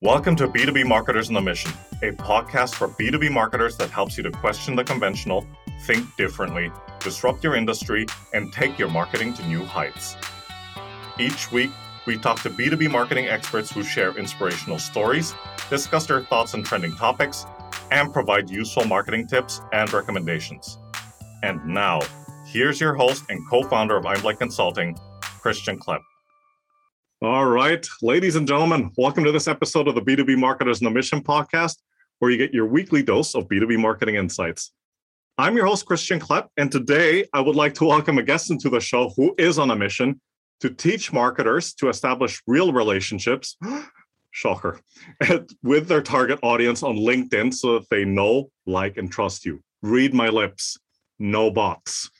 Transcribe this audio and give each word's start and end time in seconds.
Welcome 0.00 0.36
to 0.36 0.46
B2B 0.46 0.86
Marketers 0.86 1.26
on 1.26 1.34
the 1.34 1.40
Mission, 1.40 1.72
a 2.04 2.12
podcast 2.12 2.76
for 2.76 2.86
B2B 2.86 3.32
marketers 3.32 3.76
that 3.78 3.90
helps 3.90 4.16
you 4.16 4.22
to 4.22 4.30
question 4.30 4.76
the 4.76 4.84
conventional, 4.84 5.44
think 5.86 6.06
differently, 6.16 6.70
disrupt 7.00 7.42
your 7.42 7.56
industry, 7.56 8.06
and 8.32 8.52
take 8.52 8.78
your 8.78 8.88
marketing 8.90 9.34
to 9.34 9.44
new 9.48 9.64
heights. 9.64 10.16
Each 11.18 11.50
week, 11.50 11.72
we 12.06 12.16
talk 12.16 12.40
to 12.42 12.50
B2B 12.50 12.88
marketing 12.92 13.26
experts 13.26 13.72
who 13.72 13.82
share 13.82 14.16
inspirational 14.16 14.78
stories, 14.78 15.34
discuss 15.68 16.06
their 16.06 16.22
thoughts 16.22 16.54
on 16.54 16.62
trending 16.62 16.94
topics, 16.94 17.44
and 17.90 18.12
provide 18.12 18.48
useful 18.48 18.84
marketing 18.84 19.26
tips 19.26 19.60
and 19.72 19.92
recommendations. 19.92 20.78
And 21.42 21.66
now, 21.66 22.02
here's 22.46 22.80
your 22.80 22.94
host 22.94 23.24
and 23.30 23.40
co 23.50 23.64
founder 23.64 23.96
of 23.96 24.04
Einblick 24.04 24.38
Consulting, 24.38 24.96
Christian 25.22 25.76
Klepp. 25.76 26.02
All 27.20 27.46
right, 27.46 27.84
ladies 28.00 28.36
and 28.36 28.46
gentlemen, 28.46 28.92
welcome 28.96 29.24
to 29.24 29.32
this 29.32 29.48
episode 29.48 29.88
of 29.88 29.96
the 29.96 30.00
B2B 30.00 30.38
Marketers 30.38 30.80
on 30.80 30.86
a 30.86 30.90
Mission 30.92 31.20
podcast, 31.20 31.78
where 32.20 32.30
you 32.30 32.36
get 32.36 32.54
your 32.54 32.66
weekly 32.66 33.02
dose 33.02 33.34
of 33.34 33.48
B2B 33.48 33.76
marketing 33.76 34.14
insights. 34.14 34.72
I'm 35.36 35.56
your 35.56 35.66
host, 35.66 35.84
Christian 35.84 36.20
Klepp, 36.20 36.46
and 36.56 36.70
today 36.70 37.26
I 37.32 37.40
would 37.40 37.56
like 37.56 37.74
to 37.74 37.86
welcome 37.86 38.18
a 38.18 38.22
guest 38.22 38.52
into 38.52 38.70
the 38.70 38.78
show 38.78 39.12
who 39.16 39.34
is 39.36 39.58
on 39.58 39.72
a 39.72 39.74
mission 39.74 40.20
to 40.60 40.70
teach 40.70 41.12
marketers 41.12 41.74
to 41.74 41.88
establish 41.88 42.40
real 42.46 42.72
relationships, 42.72 43.56
shocker, 44.30 44.78
with 45.64 45.88
their 45.88 46.02
target 46.02 46.38
audience 46.44 46.84
on 46.84 46.94
LinkedIn 46.94 47.52
so 47.52 47.80
that 47.80 47.90
they 47.90 48.04
know, 48.04 48.48
like, 48.64 48.96
and 48.96 49.10
trust 49.10 49.44
you. 49.44 49.60
Read 49.82 50.14
my 50.14 50.28
lips, 50.28 50.78
no 51.18 51.50
bots. 51.50 52.10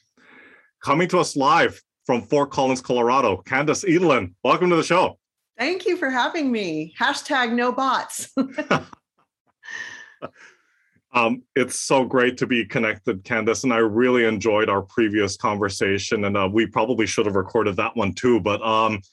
Coming 0.83 1.07
to 1.07 1.19
us 1.19 1.37
live 1.37 1.81
from 2.09 2.23
Fort 2.23 2.49
Collins, 2.49 2.81
Colorado. 2.81 3.43
Candyce 3.45 3.87
Edelen, 3.87 4.33
welcome 4.43 4.67
to 4.71 4.75
the 4.75 4.81
show. 4.81 5.19
Thank 5.59 5.85
you 5.85 5.95
for 5.95 6.09
having 6.09 6.51
me. 6.51 6.91
Hashtag 6.99 7.53
no 7.53 7.71
bots. 7.71 8.33
um, 11.13 11.43
it's 11.55 11.79
so 11.79 12.05
great 12.05 12.35
to 12.37 12.47
be 12.47 12.65
connected, 12.65 13.23
Candyce, 13.23 13.63
and 13.63 13.71
I 13.71 13.77
really 13.77 14.25
enjoyed 14.25 14.69
our 14.69 14.81
previous 14.81 15.37
conversation. 15.37 16.25
And 16.25 16.35
uh, 16.35 16.49
we 16.51 16.65
probably 16.65 17.05
should 17.05 17.27
have 17.27 17.35
recorded 17.35 17.75
that 17.75 17.95
one 17.95 18.13
too. 18.13 18.39
But 18.39 18.59
um, 18.63 19.03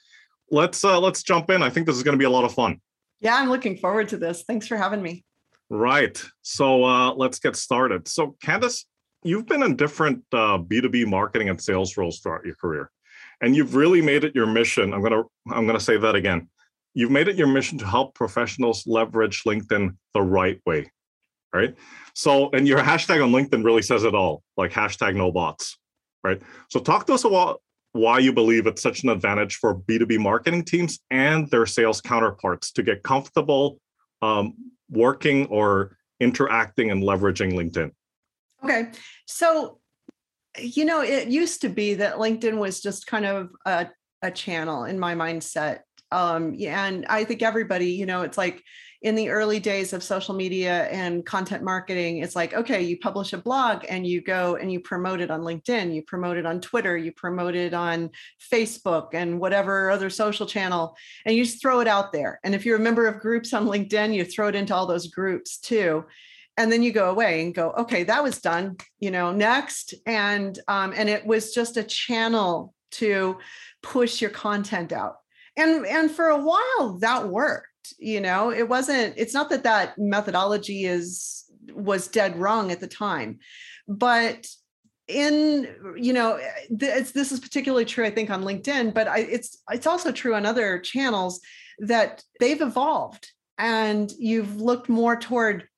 let's 0.50 0.82
uh, 0.82 0.98
let's 0.98 1.22
jump 1.22 1.50
in. 1.50 1.62
I 1.62 1.68
think 1.68 1.86
this 1.86 1.96
is 1.96 2.02
going 2.02 2.16
to 2.16 2.18
be 2.18 2.24
a 2.24 2.30
lot 2.30 2.44
of 2.44 2.54
fun. 2.54 2.80
Yeah, 3.20 3.36
I'm 3.36 3.50
looking 3.50 3.76
forward 3.76 4.08
to 4.08 4.16
this. 4.16 4.42
Thanks 4.44 4.66
for 4.66 4.78
having 4.78 5.02
me. 5.02 5.22
Right. 5.68 6.18
So 6.40 6.82
uh, 6.82 7.12
let's 7.12 7.40
get 7.40 7.56
started. 7.56 8.08
So, 8.08 8.36
Candyce, 8.42 8.86
you've 9.26 9.46
been 9.46 9.62
in 9.62 9.76
different 9.76 10.22
uh, 10.32 10.58
B2B 10.58 11.06
marketing 11.06 11.48
and 11.48 11.60
sales 11.60 11.96
roles 11.96 12.20
throughout 12.20 12.44
your 12.44 12.54
career. 12.54 12.90
And 13.40 13.54
you've 13.54 13.74
really 13.74 14.00
made 14.00 14.24
it 14.24 14.34
your 14.34 14.46
mission. 14.46 14.94
I'm 14.94 15.02
gonna 15.02 15.22
I'm 15.50 15.66
gonna 15.66 15.80
say 15.80 15.96
that 15.98 16.14
again. 16.14 16.48
You've 16.94 17.10
made 17.10 17.28
it 17.28 17.36
your 17.36 17.48
mission 17.48 17.76
to 17.78 17.86
help 17.86 18.14
professionals 18.14 18.86
leverage 18.86 19.44
LinkedIn 19.44 19.94
the 20.14 20.22
right 20.22 20.60
way. 20.64 20.90
Right. 21.52 21.74
So, 22.14 22.50
and 22.50 22.66
your 22.66 22.78
hashtag 22.78 23.22
on 23.22 23.30
LinkedIn 23.30 23.64
really 23.64 23.82
says 23.82 24.04
it 24.04 24.14
all, 24.14 24.42
like 24.56 24.72
hashtag 24.72 25.14
no 25.14 25.30
bots. 25.30 25.78
Right. 26.24 26.40
So 26.70 26.80
talk 26.80 27.06
to 27.06 27.14
us 27.14 27.24
about 27.24 27.60
why 27.92 28.18
you 28.18 28.32
believe 28.32 28.66
it's 28.66 28.82
such 28.82 29.02
an 29.02 29.10
advantage 29.10 29.56
for 29.56 29.74
B2B 29.74 30.18
marketing 30.18 30.64
teams 30.64 30.98
and 31.10 31.50
their 31.50 31.66
sales 31.66 32.00
counterparts 32.00 32.72
to 32.72 32.82
get 32.82 33.02
comfortable 33.02 33.78
um, 34.22 34.54
working 34.90 35.46
or 35.46 35.96
interacting 36.20 36.90
and 36.90 37.02
leveraging 37.02 37.52
LinkedIn. 37.52 37.90
Okay. 38.64 38.90
So, 39.26 39.78
you 40.58 40.84
know, 40.84 41.02
it 41.02 41.28
used 41.28 41.60
to 41.62 41.68
be 41.68 41.94
that 41.94 42.16
LinkedIn 42.16 42.58
was 42.58 42.80
just 42.80 43.06
kind 43.06 43.26
of 43.26 43.50
a, 43.64 43.88
a 44.22 44.30
channel 44.30 44.84
in 44.84 44.98
my 44.98 45.14
mindset. 45.14 45.80
Um, 46.12 46.56
and 46.60 47.04
I 47.06 47.24
think 47.24 47.42
everybody, 47.42 47.90
you 47.90 48.06
know, 48.06 48.22
it's 48.22 48.38
like 48.38 48.62
in 49.02 49.14
the 49.14 49.28
early 49.28 49.60
days 49.60 49.92
of 49.92 50.02
social 50.02 50.34
media 50.34 50.84
and 50.88 51.26
content 51.26 51.62
marketing, 51.62 52.18
it's 52.18 52.34
like, 52.34 52.54
okay, 52.54 52.82
you 52.82 52.98
publish 52.98 53.32
a 53.32 53.38
blog 53.38 53.84
and 53.88 54.06
you 54.06 54.22
go 54.22 54.56
and 54.56 54.72
you 54.72 54.80
promote 54.80 55.20
it 55.20 55.30
on 55.30 55.42
LinkedIn, 55.42 55.94
you 55.94 56.02
promote 56.02 56.36
it 56.36 56.46
on 56.46 56.60
Twitter, 56.60 56.96
you 56.96 57.12
promote 57.12 57.54
it 57.54 57.74
on 57.74 58.10
Facebook 58.52 59.08
and 59.12 59.38
whatever 59.38 59.90
other 59.90 60.08
social 60.08 60.46
channel, 60.46 60.96
and 61.24 61.36
you 61.36 61.44
just 61.44 61.60
throw 61.60 61.80
it 61.80 61.88
out 61.88 62.12
there. 62.12 62.40
And 62.42 62.54
if 62.54 62.64
you're 62.64 62.78
a 62.78 62.80
member 62.80 63.06
of 63.06 63.20
groups 63.20 63.52
on 63.52 63.66
LinkedIn, 63.66 64.14
you 64.14 64.24
throw 64.24 64.48
it 64.48 64.54
into 64.54 64.74
all 64.74 64.86
those 64.86 65.08
groups 65.08 65.58
too 65.58 66.04
and 66.56 66.72
then 66.72 66.82
you 66.82 66.92
go 66.92 67.10
away 67.10 67.42
and 67.42 67.54
go 67.54 67.70
okay 67.72 68.02
that 68.04 68.22
was 68.22 68.40
done 68.40 68.76
you 68.98 69.10
know 69.10 69.32
next. 69.32 69.94
And 70.06 70.58
um, 70.68 70.92
and 70.96 71.08
it 71.08 71.26
was 71.26 71.54
just 71.54 71.76
a 71.76 71.84
channel 71.84 72.74
to 72.92 73.38
push 73.82 74.20
your 74.20 74.30
content 74.30 74.92
out. 74.92 75.16
And 75.56 75.86
and 75.86 76.10
for 76.10 76.28
a 76.28 76.38
while 76.38 76.98
that 77.00 77.28
worked 77.28 77.68
you 77.98 78.20
know? 78.20 78.50
It 78.50 78.68
wasn't 78.68 79.14
it's 79.16 79.34
not 79.34 79.48
that 79.50 79.62
that 79.62 79.96
methodology 79.96 80.86
is 80.86 81.44
was 81.72 82.08
dead 82.08 82.36
wrong 82.36 82.70
at 82.70 82.80
the 82.80 82.86
time 82.86 83.38
but 83.88 84.46
in 85.08 85.68
you 85.96 86.12
know 86.12 86.38
this, 86.68 87.12
this 87.12 87.30
is 87.30 87.40
particularly 87.40 87.84
true 87.84 88.04
i 88.04 88.10
think 88.10 88.30
on 88.30 88.42
linkedin 88.42 88.92
but 88.92 89.06
I, 89.06 89.18
it's 89.18 89.62
it's 89.70 89.86
also 89.86 90.10
true 90.10 90.34
on 90.34 90.46
other 90.46 90.78
channels 90.80 91.40
that 91.78 92.22
they've 92.40 92.60
evolved 92.60 93.30
and 93.58 94.10
you've 94.18 94.60
looked 94.60 94.88
more 94.88 95.16
toward 95.16 95.68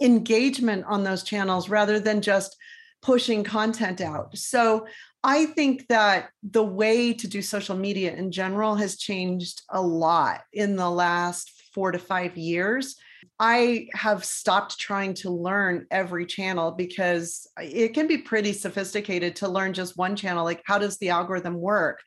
engagement 0.00 0.84
on 0.86 1.04
those 1.04 1.22
channels 1.22 1.68
rather 1.68 2.00
than 2.00 2.20
just 2.20 2.56
pushing 3.02 3.44
content 3.44 4.00
out. 4.00 4.36
So 4.36 4.86
I 5.22 5.46
think 5.46 5.88
that 5.88 6.30
the 6.42 6.62
way 6.62 7.12
to 7.14 7.28
do 7.28 7.42
social 7.42 7.76
media 7.76 8.14
in 8.14 8.30
general 8.30 8.74
has 8.76 8.96
changed 8.96 9.62
a 9.70 9.80
lot 9.80 10.40
in 10.52 10.76
the 10.76 10.90
last 10.90 11.50
four 11.74 11.92
to 11.92 11.98
five 11.98 12.36
years. 12.36 12.96
I 13.38 13.88
have 13.94 14.24
stopped 14.24 14.78
trying 14.78 15.14
to 15.14 15.30
learn 15.30 15.86
every 15.90 16.26
channel 16.26 16.72
because 16.72 17.46
it 17.58 17.94
can 17.94 18.06
be 18.06 18.18
pretty 18.18 18.52
sophisticated 18.52 19.36
to 19.36 19.48
learn 19.48 19.72
just 19.72 19.96
one 19.96 20.14
channel. 20.14 20.44
Like, 20.44 20.62
how 20.66 20.78
does 20.78 20.98
the 20.98 21.10
algorithm 21.10 21.54
work? 21.54 22.00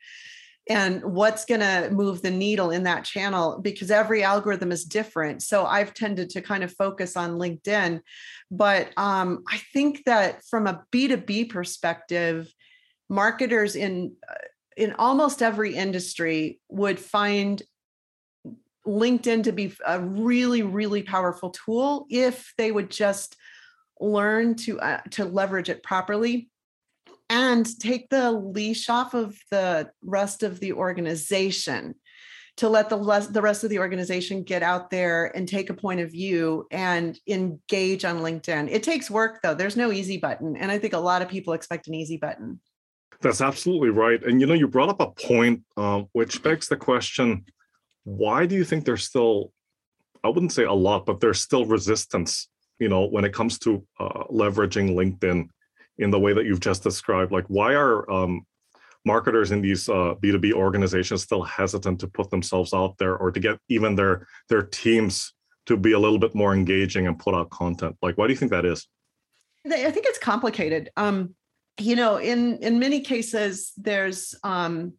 And 0.68 1.02
what's 1.02 1.44
going 1.44 1.60
to 1.60 1.88
move 1.90 2.20
the 2.20 2.30
needle 2.30 2.70
in 2.70 2.82
that 2.82 3.04
channel 3.04 3.58
because 3.60 3.90
every 3.90 4.22
algorithm 4.22 4.70
is 4.70 4.84
different. 4.84 5.42
So 5.42 5.64
i've 5.64 5.94
tended 5.94 6.30
to 6.30 6.40
kind 6.40 6.64
of 6.64 6.72
focus 6.72 7.16
on 7.16 7.38
linkedin 7.38 8.00
but 8.50 8.90
um, 8.96 9.44
i 9.48 9.58
think 9.72 10.04
that 10.04 10.44
from 10.44 10.66
a 10.66 10.84
b2b 10.92 11.50
perspective 11.50 12.52
marketers 13.08 13.76
in 13.76 14.14
uh, 14.28 14.34
in 14.76 14.92
almost 14.92 15.42
every 15.42 15.74
industry 15.74 16.60
would 16.68 16.98
find 16.98 17.62
linkedin 18.86 19.42
to 19.42 19.52
be 19.52 19.74
a 19.86 20.00
really 20.00 20.62
really 20.62 21.02
powerful 21.02 21.50
tool 21.50 22.06
if 22.10 22.52
they 22.56 22.72
would 22.72 22.90
just 22.90 23.36
learn 24.00 24.54
to 24.54 24.80
uh, 24.80 25.00
to 25.10 25.24
leverage 25.24 25.68
it 25.68 25.82
properly 25.82 26.48
and 27.30 27.66
take 27.78 28.08
the 28.08 28.32
leash 28.32 28.88
off 28.88 29.14
of 29.14 29.36
the 29.50 29.90
rest 30.02 30.42
of 30.42 30.60
the 30.60 30.72
organization 30.72 31.94
to 32.58 32.68
let 32.68 32.88
the, 32.88 33.28
the 33.30 33.42
rest 33.42 33.62
of 33.62 33.70
the 33.70 33.78
organization 33.78 34.42
get 34.42 34.64
out 34.64 34.90
there 34.90 35.26
and 35.36 35.46
take 35.46 35.70
a 35.70 35.74
point 35.74 36.00
of 36.00 36.10
view 36.10 36.66
and 36.72 37.18
engage 37.28 38.04
on 38.04 38.18
LinkedIn. 38.18 38.68
It 38.70 38.82
takes 38.82 39.08
work 39.08 39.40
though. 39.42 39.54
There's 39.54 39.76
no 39.76 39.92
easy 39.92 40.16
button. 40.16 40.56
And 40.56 40.70
I 40.70 40.78
think 40.78 40.92
a 40.92 40.98
lot 40.98 41.22
of 41.22 41.28
people 41.28 41.52
expect 41.52 41.86
an 41.86 41.94
easy 41.94 42.16
button. 42.16 42.60
That's 43.20 43.40
absolutely 43.40 43.90
right. 43.90 44.22
And 44.24 44.40
you 44.40 44.46
know, 44.46 44.54
you 44.54 44.66
brought 44.66 44.88
up 44.88 45.00
a 45.00 45.10
point 45.10 45.62
uh, 45.76 46.02
which 46.12 46.42
begs 46.42 46.68
the 46.68 46.76
question 46.76 47.44
why 48.02 48.46
do 48.46 48.54
you 48.54 48.64
think 48.64 48.84
there's 48.84 49.04
still, 49.04 49.52
I 50.24 50.28
wouldn't 50.28 50.52
say 50.52 50.64
a 50.64 50.72
lot, 50.72 51.04
but 51.04 51.20
there's 51.20 51.40
still 51.40 51.66
resistance, 51.66 52.48
you 52.78 52.88
know, 52.88 53.06
when 53.06 53.24
it 53.24 53.34
comes 53.34 53.58
to 53.60 53.86
uh, 54.00 54.24
leveraging 54.32 54.94
LinkedIn 54.94 55.48
in 55.98 56.10
the 56.10 56.18
way 56.18 56.32
that 56.32 56.44
you've 56.44 56.60
just 56.60 56.82
described? 56.82 57.32
Like 57.32 57.46
why 57.48 57.74
are 57.74 58.08
um, 58.10 58.46
marketers 59.04 59.50
in 59.52 59.60
these 59.62 59.88
uh, 59.88 60.14
b2b 60.22 60.52
organizations 60.52 61.22
still 61.22 61.42
hesitant 61.42 62.00
to 62.00 62.08
put 62.08 62.30
themselves 62.30 62.74
out 62.74 62.96
there 62.98 63.16
or 63.16 63.30
to 63.30 63.40
get 63.40 63.58
even 63.68 63.94
their 63.94 64.26
their 64.48 64.62
teams 64.62 65.32
to 65.66 65.76
be 65.76 65.92
a 65.92 65.98
little 65.98 66.18
bit 66.18 66.34
more 66.34 66.54
engaging 66.54 67.06
and 67.06 67.18
put 67.18 67.34
out 67.34 67.50
content? 67.50 67.96
Like 68.02 68.16
why 68.18 68.26
do 68.26 68.32
you 68.32 68.38
think 68.38 68.50
that 68.52 68.64
is? 68.64 68.86
I 69.66 69.90
think 69.90 70.06
it's 70.06 70.18
complicated. 70.18 70.90
Um 70.96 71.34
you 71.78 71.96
know 71.96 72.16
in 72.16 72.58
in 72.58 72.78
many 72.78 73.00
cases 73.00 73.72
there's 73.76 74.34
um 74.42 74.94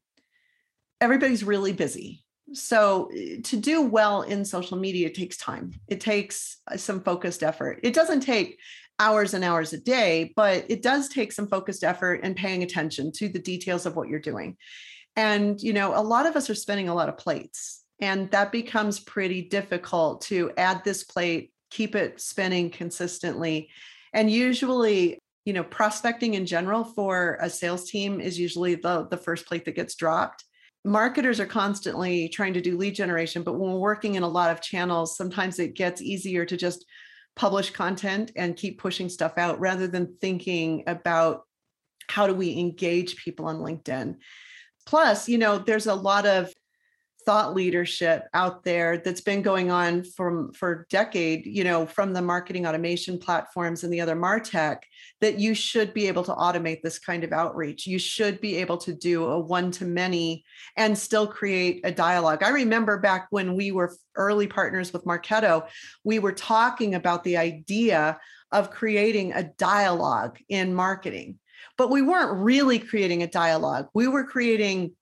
everybody's 1.01 1.43
really 1.43 1.73
busy. 1.73 2.23
So 2.53 3.11
to 3.43 3.57
do 3.57 3.81
well 3.81 4.23
in 4.23 4.43
social 4.43 4.77
media 4.77 5.07
it 5.07 5.15
takes 5.15 5.37
time. 5.37 5.71
It 5.87 6.01
takes 6.01 6.57
uh, 6.67 6.77
some 6.77 7.01
focused 7.01 7.43
effort. 7.43 7.79
It 7.83 7.93
doesn't 7.93 8.21
take 8.21 8.59
hours 8.99 9.33
and 9.33 9.43
hours 9.43 9.73
a 9.73 9.79
day, 9.79 10.33
but 10.35 10.65
it 10.69 10.83
does 10.83 11.07
take 11.07 11.31
some 11.31 11.47
focused 11.47 11.83
effort 11.83 12.19
and 12.21 12.35
paying 12.35 12.61
attention 12.63 13.11
to 13.13 13.29
the 13.29 13.39
details 13.39 13.85
of 13.85 13.95
what 13.95 14.09
you're 14.09 14.19
doing. 14.19 14.57
And, 15.15 15.59
you 15.61 15.73
know, 15.73 15.97
a 15.97 16.03
lot 16.03 16.25
of 16.25 16.35
us 16.35 16.49
are 16.49 16.55
spinning 16.55 16.89
a 16.89 16.93
lot 16.93 17.09
of 17.09 17.17
plates, 17.17 17.83
and 18.01 18.29
that 18.31 18.51
becomes 18.51 18.99
pretty 18.99 19.41
difficult 19.41 20.21
to 20.23 20.51
add 20.57 20.83
this 20.83 21.03
plate, 21.03 21.51
keep 21.71 21.95
it 21.95 22.21
spinning 22.21 22.69
consistently. 22.69 23.69
And 24.13 24.29
usually, 24.29 25.19
you 25.45 25.53
know, 25.53 25.63
prospecting 25.63 26.35
in 26.35 26.45
general 26.45 26.83
for 26.83 27.37
a 27.41 27.49
sales 27.49 27.89
team 27.89 28.21
is 28.21 28.39
usually 28.39 28.75
the, 28.75 29.07
the 29.09 29.17
first 29.17 29.45
plate 29.45 29.65
that 29.65 29.75
gets 29.75 29.95
dropped. 29.95 30.43
marketers 30.85 31.39
are 31.39 31.45
constantly 31.45 32.29
trying 32.29 32.53
to 32.53 32.61
do 32.61 32.77
lead 32.77 32.95
generation, 32.95 33.43
but 33.43 33.53
when 33.53 33.71
we're 33.71 33.79
working 33.79 34.15
in 34.15 34.23
a 34.23 34.27
lot 34.27 34.51
of 34.51 34.61
channels, 34.61 35.17
sometimes 35.17 35.59
it 35.59 35.75
gets 35.75 36.01
easier 36.01 36.45
to 36.45 36.57
just 36.57 36.85
publish 37.39 37.71
content 37.71 38.33
and 38.35 38.57
keep 38.57 38.81
pushing 38.81 39.07
stuff 39.07 39.37
out 39.37 39.57
rather 39.61 39.87
than 39.87 40.13
thinking 40.19 40.83
about 40.87 41.43
how 42.09 42.27
do 42.27 42.33
we 42.33 42.59
engage 42.59 43.15
people 43.15 43.45
on 43.45 43.59
LinkedIn. 43.59 44.17
Plus, 44.85 45.29
you 45.29 45.37
know, 45.37 45.57
there's 45.57 45.87
a 45.87 45.95
lot 45.95 46.25
of 46.25 46.53
thought 47.29 47.53
leadership 47.53 48.27
out 48.33 48.63
there 48.63 48.97
that's 48.97 49.21
been 49.21 49.43
going 49.43 49.69
on 49.69 50.03
from 50.03 50.51
for 50.51 50.87
decade 50.89 51.45
you 51.45 51.63
know 51.63 51.85
from 51.85 52.11
the 52.11 52.21
marketing 52.23 52.65
automation 52.65 53.19
platforms 53.19 53.83
and 53.83 53.93
the 53.93 54.01
other 54.01 54.15
martech 54.15 54.79
that 55.21 55.37
you 55.37 55.53
should 55.53 55.93
be 55.93 56.07
able 56.07 56.23
to 56.23 56.33
automate 56.33 56.81
this 56.81 56.97
kind 56.97 57.23
of 57.23 57.31
outreach. 57.31 57.85
You 57.85 57.99
should 57.99 58.41
be 58.41 58.55
able 58.55 58.77
to 58.77 58.95
do 58.95 59.25
a 59.25 59.39
one 59.39 59.69
to 59.73 59.85
many 59.85 60.43
and 60.75 60.97
still 60.97 61.27
create 61.27 61.81
a 61.83 61.91
dialogue. 61.91 62.41
I 62.41 62.49
remember 62.49 62.97
back 62.97 63.27
when 63.29 63.55
we 63.55 63.71
were 63.71 63.95
early 64.15 64.47
partners 64.47 64.91
with 64.91 65.05
marketo 65.05 65.67
we 66.03 66.17
were 66.17 66.33
talking 66.33 66.95
about 66.95 67.23
the 67.23 67.37
idea 67.37 68.19
of 68.51 68.71
creating 68.71 69.33
a 69.33 69.43
dialogue 69.43 70.39
in 70.49 70.73
marketing 70.73 71.37
but 71.77 71.91
we 71.91 72.01
weren't 72.01 72.37
really 72.37 72.77
creating 72.77 73.23
a 73.23 73.27
dialogue. 73.27 73.87
We 73.93 74.09
were 74.09 74.25
creating 74.25 74.95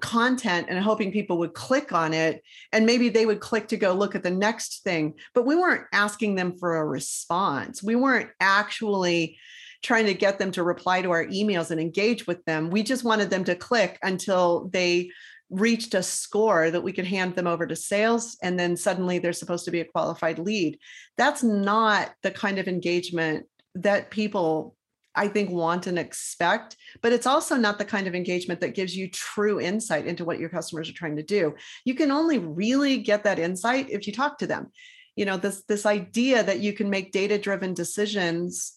content 0.00 0.66
and 0.68 0.78
hoping 0.78 1.12
people 1.12 1.38
would 1.38 1.54
click 1.54 1.92
on 1.92 2.12
it 2.12 2.42
and 2.72 2.86
maybe 2.86 3.08
they 3.08 3.26
would 3.26 3.40
click 3.40 3.68
to 3.68 3.76
go 3.76 3.92
look 3.92 4.14
at 4.14 4.22
the 4.22 4.30
next 4.30 4.82
thing. 4.84 5.14
But 5.34 5.46
we 5.46 5.56
weren't 5.56 5.86
asking 5.92 6.34
them 6.34 6.56
for 6.58 6.76
a 6.76 6.84
response. 6.84 7.82
We 7.82 7.96
weren't 7.96 8.30
actually 8.40 9.38
trying 9.82 10.06
to 10.06 10.14
get 10.14 10.38
them 10.38 10.50
to 10.52 10.62
reply 10.62 11.02
to 11.02 11.10
our 11.10 11.26
emails 11.26 11.70
and 11.70 11.80
engage 11.80 12.26
with 12.26 12.44
them. 12.44 12.70
We 12.70 12.82
just 12.82 13.04
wanted 13.04 13.30
them 13.30 13.44
to 13.44 13.54
click 13.54 13.98
until 14.02 14.68
they 14.72 15.10
reached 15.50 15.94
a 15.94 16.02
score 16.02 16.70
that 16.70 16.82
we 16.82 16.92
could 16.92 17.06
hand 17.06 17.34
them 17.34 17.46
over 17.46 17.66
to 17.66 17.76
sales 17.76 18.36
and 18.42 18.58
then 18.58 18.76
suddenly 18.76 19.18
they're 19.18 19.32
supposed 19.32 19.66
to 19.66 19.70
be 19.70 19.80
a 19.80 19.84
qualified 19.84 20.38
lead. 20.38 20.78
That's 21.16 21.42
not 21.42 22.12
the 22.22 22.30
kind 22.30 22.58
of 22.58 22.66
engagement 22.66 23.46
that 23.74 24.10
people 24.10 24.74
I 25.14 25.28
think, 25.28 25.50
want 25.50 25.86
and 25.86 25.98
expect, 25.98 26.76
but 27.00 27.12
it's 27.12 27.26
also 27.26 27.56
not 27.56 27.78
the 27.78 27.84
kind 27.84 28.06
of 28.06 28.14
engagement 28.14 28.60
that 28.60 28.74
gives 28.74 28.96
you 28.96 29.08
true 29.08 29.60
insight 29.60 30.06
into 30.06 30.24
what 30.24 30.38
your 30.38 30.48
customers 30.48 30.88
are 30.88 30.94
trying 30.94 31.16
to 31.16 31.22
do. 31.22 31.54
You 31.84 31.94
can 31.94 32.10
only 32.10 32.38
really 32.38 32.98
get 32.98 33.24
that 33.24 33.38
insight 33.38 33.90
if 33.90 34.06
you 34.06 34.12
talk 34.12 34.38
to 34.38 34.46
them. 34.46 34.72
You 35.16 35.24
know, 35.24 35.36
this 35.36 35.62
this 35.64 35.86
idea 35.86 36.42
that 36.42 36.60
you 36.60 36.72
can 36.72 36.90
make 36.90 37.12
data-driven 37.12 37.74
decisions 37.74 38.74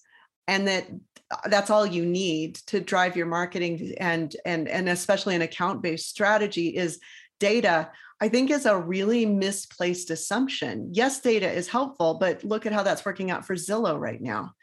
and 0.48 0.68
that 0.68 0.88
uh, 1.32 1.50
that's 1.50 1.70
all 1.70 1.86
you 1.86 2.06
need 2.06 2.56
to 2.68 2.80
drive 2.80 3.18
your 3.18 3.26
marketing 3.26 3.96
and 4.00 4.36
and 4.46 4.68
and 4.68 4.88
especially 4.88 5.36
an 5.36 5.42
account-based 5.42 6.08
strategy 6.08 6.76
is 6.76 7.00
data 7.40 7.92
I 8.20 8.30
think 8.30 8.50
is 8.50 8.66
a 8.66 8.76
really 8.76 9.28
misplaced 9.28 10.10
assumption. 10.10 10.90
Yes, 10.92 11.20
data 11.22 11.52
is 11.52 11.68
helpful, 11.68 12.16
but 12.16 12.44
look 12.44 12.66
at 12.66 12.74
how 12.74 12.82
that's 12.82 13.06
working 13.06 13.30
out 13.30 13.46
for 13.46 13.54
Zillow 13.54 14.00
right 14.00 14.20
now 14.20 14.54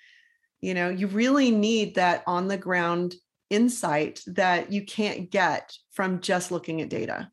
you 0.64 0.72
know 0.72 0.88
you 0.88 1.06
really 1.08 1.50
need 1.50 1.94
that 1.94 2.24
on 2.26 2.48
the 2.48 2.56
ground 2.56 3.14
insight 3.50 4.22
that 4.26 4.72
you 4.72 4.82
can't 4.82 5.30
get 5.30 5.76
from 5.92 6.20
just 6.20 6.50
looking 6.50 6.80
at 6.80 6.88
data. 6.88 7.30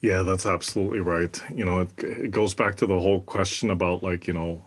Yeah 0.00 0.22
that's 0.22 0.44
absolutely 0.44 1.00
right. 1.00 1.42
You 1.54 1.64
know 1.64 1.80
it, 1.80 1.90
it 1.98 2.30
goes 2.30 2.52
back 2.52 2.76
to 2.76 2.86
the 2.86 3.00
whole 3.00 3.22
question 3.22 3.70
about 3.70 4.02
like 4.02 4.26
you 4.26 4.34
know 4.34 4.62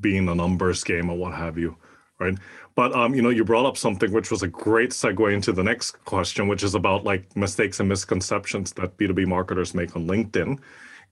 being 0.00 0.28
a 0.28 0.34
numbers 0.34 0.84
game 0.84 1.08
or 1.08 1.16
what 1.16 1.34
have 1.34 1.56
you 1.56 1.74
right? 2.20 2.36
But 2.74 2.94
um 2.94 3.14
you 3.14 3.22
know 3.22 3.30
you 3.30 3.44
brought 3.44 3.66
up 3.66 3.78
something 3.78 4.12
which 4.12 4.30
was 4.30 4.42
a 4.42 4.48
great 4.48 4.90
segue 4.90 5.32
into 5.32 5.52
the 5.52 5.64
next 5.64 5.92
question 6.04 6.48
which 6.48 6.62
is 6.62 6.74
about 6.74 7.04
like 7.04 7.34
mistakes 7.34 7.80
and 7.80 7.88
misconceptions 7.88 8.72
that 8.74 8.98
b2b 8.98 9.26
marketers 9.26 9.74
make 9.74 9.96
on 9.96 10.06
linkedin 10.06 10.58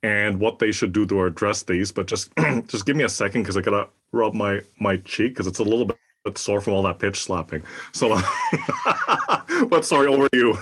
and 0.02 0.38
what 0.38 0.58
they 0.58 0.72
should 0.72 0.92
do 0.92 1.06
to 1.06 1.24
address 1.24 1.62
these. 1.62 1.92
But 1.92 2.08
just 2.08 2.30
just 2.66 2.84
give 2.84 2.96
me 2.96 3.04
a 3.04 3.08
second 3.08 3.42
because 3.42 3.56
i 3.56 3.62
gotta 3.62 3.88
rub 4.12 4.34
my 4.34 4.60
my 4.78 4.98
cheek 4.98 5.32
because 5.32 5.46
it's 5.46 5.60
a 5.60 5.64
little 5.64 5.86
bit 5.86 5.96
but 6.24 6.38
sore 6.38 6.60
from 6.60 6.74
all 6.74 6.82
that 6.82 6.98
pitch 6.98 7.22
slapping. 7.22 7.62
So, 7.92 8.20
but 9.68 9.84
sorry, 9.84 10.08
over 10.08 10.28
you. 10.32 10.56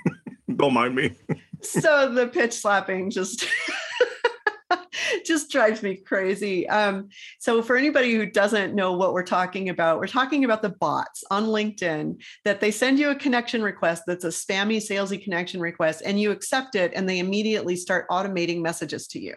Don't 0.56 0.74
mind 0.74 0.94
me. 0.94 1.12
so 1.60 2.12
the 2.12 2.28
pitch 2.28 2.52
slapping 2.52 3.10
just 3.10 3.46
just 5.24 5.50
drives 5.50 5.82
me 5.82 5.96
crazy. 5.96 6.68
Um, 6.68 7.08
so 7.38 7.62
for 7.62 7.76
anybody 7.76 8.14
who 8.14 8.26
doesn't 8.26 8.74
know 8.74 8.92
what 8.92 9.12
we're 9.12 9.22
talking 9.22 9.68
about, 9.68 9.98
we're 9.98 10.06
talking 10.06 10.44
about 10.44 10.62
the 10.62 10.70
bots 10.70 11.24
on 11.30 11.46
LinkedIn 11.46 12.20
that 12.44 12.60
they 12.60 12.70
send 12.70 12.98
you 12.98 13.10
a 13.10 13.14
connection 13.14 13.62
request 13.62 14.04
that's 14.06 14.24
a 14.24 14.28
spammy, 14.28 14.76
salesy 14.78 15.22
connection 15.22 15.60
request, 15.60 16.02
and 16.04 16.20
you 16.20 16.30
accept 16.30 16.74
it, 16.74 16.92
and 16.94 17.08
they 17.08 17.18
immediately 17.18 17.76
start 17.76 18.08
automating 18.08 18.60
messages 18.60 19.06
to 19.08 19.20
you. 19.20 19.34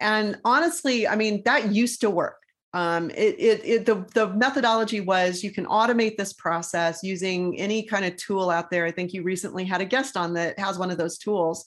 And 0.00 0.38
honestly, 0.44 1.06
I 1.06 1.14
mean, 1.14 1.42
that 1.44 1.72
used 1.72 2.00
to 2.00 2.10
work 2.10 2.41
um, 2.74 3.10
it, 3.10 3.36
it, 3.38 3.64
it, 3.64 3.86
the, 3.86 4.06
the 4.14 4.28
methodology 4.28 5.00
was 5.00 5.44
you 5.44 5.50
can 5.50 5.66
automate 5.66 6.16
this 6.16 6.32
process 6.32 7.02
using 7.02 7.58
any 7.58 7.82
kind 7.82 8.04
of 8.04 8.16
tool 8.16 8.48
out 8.48 8.70
there. 8.70 8.86
I 8.86 8.90
think 8.90 9.12
you 9.12 9.22
recently 9.22 9.64
had 9.64 9.82
a 9.82 9.84
guest 9.86 10.16
on 10.16 10.32
that 10.34 10.58
has 10.58 10.78
one 10.78 10.90
of 10.90 10.96
those 10.96 11.18
tools. 11.18 11.64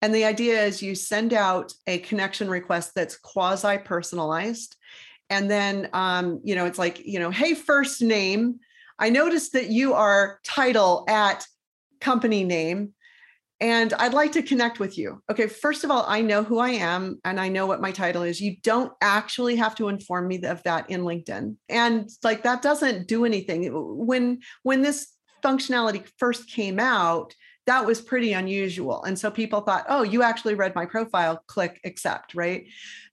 And 0.00 0.12
the 0.12 0.24
idea 0.24 0.60
is 0.60 0.82
you 0.82 0.96
send 0.96 1.32
out 1.32 1.72
a 1.86 1.98
connection 1.98 2.50
request 2.50 2.92
that's 2.96 3.16
quasi 3.16 3.78
personalized. 3.78 4.76
And 5.30 5.48
then, 5.48 5.88
um, 5.92 6.40
you 6.42 6.56
know, 6.56 6.66
it's 6.66 6.78
like, 6.78 7.06
you 7.06 7.20
know, 7.20 7.30
hey, 7.30 7.54
first 7.54 8.02
name, 8.02 8.58
I 8.98 9.10
noticed 9.10 9.52
that 9.52 9.68
you 9.68 9.94
are 9.94 10.40
title 10.44 11.04
at 11.08 11.46
company 12.00 12.42
name 12.42 12.94
and 13.62 13.94
I'd 13.94 14.12
like 14.12 14.32
to 14.32 14.42
connect 14.42 14.80
with 14.80 14.98
you. 14.98 15.22
Okay, 15.30 15.46
first 15.46 15.84
of 15.84 15.90
all, 15.92 16.04
I 16.08 16.20
know 16.20 16.42
who 16.42 16.58
I 16.58 16.70
am 16.70 17.20
and 17.24 17.38
I 17.38 17.48
know 17.48 17.64
what 17.64 17.80
my 17.80 17.92
title 17.92 18.24
is. 18.24 18.40
You 18.40 18.56
don't 18.64 18.92
actually 19.00 19.54
have 19.54 19.76
to 19.76 19.88
inform 19.88 20.26
me 20.26 20.42
of 20.42 20.60
that 20.64 20.90
in 20.90 21.02
LinkedIn. 21.02 21.54
And 21.68 22.10
like 22.24 22.42
that 22.42 22.60
doesn't 22.60 23.06
do 23.06 23.24
anything. 23.24 23.70
When 23.72 24.40
when 24.64 24.82
this 24.82 25.12
functionality 25.44 26.04
first 26.18 26.50
came 26.50 26.80
out, 26.80 27.36
that 27.66 27.86
was 27.86 28.00
pretty 28.00 28.32
unusual. 28.32 29.04
And 29.04 29.16
so 29.16 29.30
people 29.30 29.60
thought, 29.60 29.86
"Oh, 29.88 30.02
you 30.02 30.24
actually 30.24 30.56
read 30.56 30.74
my 30.74 30.84
profile, 30.84 31.44
click 31.46 31.78
accept," 31.84 32.34
right? 32.34 32.66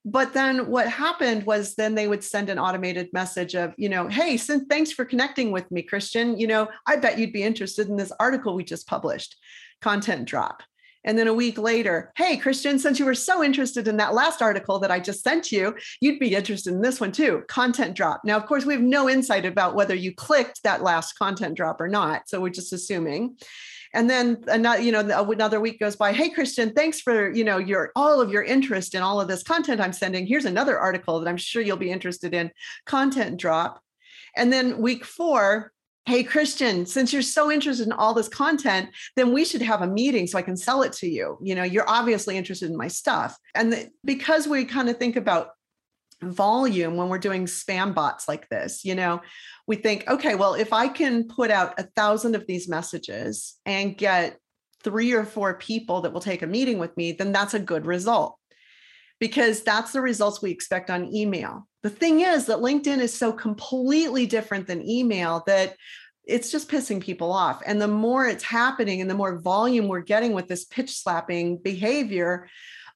But 0.03 0.33
then 0.33 0.65
what 0.67 0.87
happened 0.87 1.45
was 1.45 1.75
then 1.75 1.93
they 1.93 2.07
would 2.07 2.23
send 2.23 2.49
an 2.49 2.57
automated 2.57 3.09
message 3.13 3.53
of, 3.53 3.75
you 3.77 3.89
know, 3.89 4.07
hey, 4.07 4.37
thanks 4.37 4.91
for 4.91 5.05
connecting 5.05 5.51
with 5.51 5.69
me, 5.69 5.83
Christian. 5.83 6.39
You 6.39 6.47
know, 6.47 6.69
I 6.87 6.95
bet 6.95 7.19
you'd 7.19 7.33
be 7.33 7.43
interested 7.43 7.87
in 7.87 7.97
this 7.97 8.13
article 8.19 8.55
we 8.55 8.63
just 8.63 8.87
published 8.87 9.35
content 9.81 10.25
drop. 10.25 10.63
And 11.05 11.17
then 11.17 11.27
a 11.27 11.33
week 11.33 11.57
later, 11.57 12.11
hey, 12.17 12.35
Christian, 12.35 12.77
since 12.77 12.99
you 12.99 13.05
were 13.05 13.15
so 13.15 13.41
interested 13.41 13.87
in 13.87 13.97
that 13.97 14.13
last 14.13 14.41
article 14.41 14.79
that 14.79 14.91
I 14.91 14.99
just 14.99 15.23
sent 15.23 15.51
you, 15.51 15.75
you'd 16.01 16.19
be 16.19 16.35
interested 16.35 16.73
in 16.73 16.81
this 16.81 16.99
one 16.99 17.13
too 17.13 17.43
content 17.47 17.95
drop. 17.95 18.21
Now, 18.25 18.35
of 18.35 18.45
course, 18.45 18.65
we 18.65 18.73
have 18.73 18.83
no 18.83 19.09
insight 19.09 19.45
about 19.45 19.75
whether 19.75 19.95
you 19.95 20.13
clicked 20.13 20.63
that 20.63 20.83
last 20.83 21.17
content 21.17 21.55
drop 21.55 21.79
or 21.79 21.87
not. 21.87 22.27
So 22.27 22.41
we're 22.41 22.49
just 22.49 22.73
assuming. 22.73 23.37
And 23.93 24.09
then 24.09 24.43
another, 24.47 24.81
you 24.81 24.91
know, 24.91 24.99
uh, 24.99 25.23
another 25.23 25.59
week 25.59 25.79
goes 25.79 25.95
by. 25.95 26.13
Hey, 26.13 26.29
Christian, 26.29 26.73
thanks 26.73 27.01
for, 27.01 27.31
you 27.31 27.43
know, 27.43 27.57
your 27.57 27.91
all 27.95 28.21
of 28.21 28.29
your 28.29 28.43
interest 28.43 28.93
in 28.93 29.01
all 29.01 29.19
of 29.19 29.27
this 29.27 29.41
content 29.41 29.81
I'm 29.81 29.93
sending. 29.93 30.27
Here's 30.27 30.45
another 30.45 30.77
article 30.77 31.19
that 31.19 31.29
I'm 31.29 31.37
sure 31.37 31.61
you'll 31.61 31.77
be 31.77 31.91
interested 31.91 32.33
in. 32.33 32.51
Content 32.85 33.39
drop. 33.39 33.81
And 34.35 34.53
then 34.53 34.79
week 34.79 35.05
four, 35.05 35.71
hey 36.09 36.23
christian 36.23 36.87
since 36.87 37.13
you're 37.13 37.21
so 37.21 37.51
interested 37.51 37.85
in 37.85 37.93
all 37.93 38.15
this 38.15 38.27
content 38.27 38.89
then 39.15 39.31
we 39.31 39.45
should 39.45 39.61
have 39.61 39.83
a 39.83 39.87
meeting 39.87 40.25
so 40.25 40.39
i 40.39 40.41
can 40.41 40.57
sell 40.57 40.81
it 40.81 40.93
to 40.93 41.07
you. 41.07 41.37
You 41.41 41.55
know 41.55 41.63
you're 41.63 41.89
obviously 41.89 42.37
interested 42.37 42.69
in 42.69 42.77
my 42.77 42.87
stuff. 42.87 43.37
And 43.55 43.73
the, 43.73 43.89
because 44.03 44.47
we 44.47 44.65
kind 44.65 44.89
of 44.89 44.97
think 44.97 45.15
about 45.15 45.51
volume 46.21 46.97
when 46.97 47.09
we're 47.09 47.17
doing 47.17 47.45
spam 47.45 47.93
bots 47.93 48.27
like 48.27 48.49
this 48.49 48.83
you 48.83 48.93
know 48.93 49.21
we 49.67 49.77
think 49.77 50.05
okay 50.09 50.35
well 50.35 50.53
if 50.53 50.73
i 50.73 50.87
can 50.87 51.27
put 51.27 51.49
out 51.49 51.79
a 51.79 51.83
thousand 51.95 52.35
of 52.35 52.45
these 52.45 52.67
messages 52.67 53.55
and 53.65 53.97
get 53.97 54.37
three 54.83 55.13
or 55.13 55.23
four 55.23 55.57
people 55.57 56.01
that 56.01 56.11
will 56.11 56.19
take 56.19 56.41
a 56.41 56.47
meeting 56.47 56.77
with 56.77 56.95
me 56.97 57.13
then 57.13 57.31
that's 57.31 57.53
a 57.53 57.59
good 57.59 57.85
result 57.85 58.38
because 59.19 59.61
that's 59.61 59.91
the 59.91 60.01
results 60.01 60.41
we 60.41 60.51
expect 60.51 60.89
on 60.89 61.13
email. 61.13 61.67
The 61.83 61.89
thing 61.89 62.21
is 62.21 62.45
that 62.47 62.59
LinkedIn 62.59 62.99
is 62.99 63.13
so 63.13 63.31
completely 63.31 64.25
different 64.25 64.67
than 64.67 64.87
email 64.87 65.43
that 65.47 65.75
it's 66.25 66.51
just 66.51 66.69
pissing 66.69 67.01
people 67.01 67.31
off. 67.31 67.61
And 67.65 67.81
the 67.81 67.87
more 67.87 68.25
it's 68.25 68.43
happening 68.43 69.01
and 69.01 69.09
the 69.09 69.15
more 69.15 69.39
volume 69.39 69.87
we're 69.87 70.01
getting 70.01 70.33
with 70.33 70.47
this 70.47 70.65
pitch 70.65 70.91
slapping 70.91 71.57
behavior, 71.57 72.47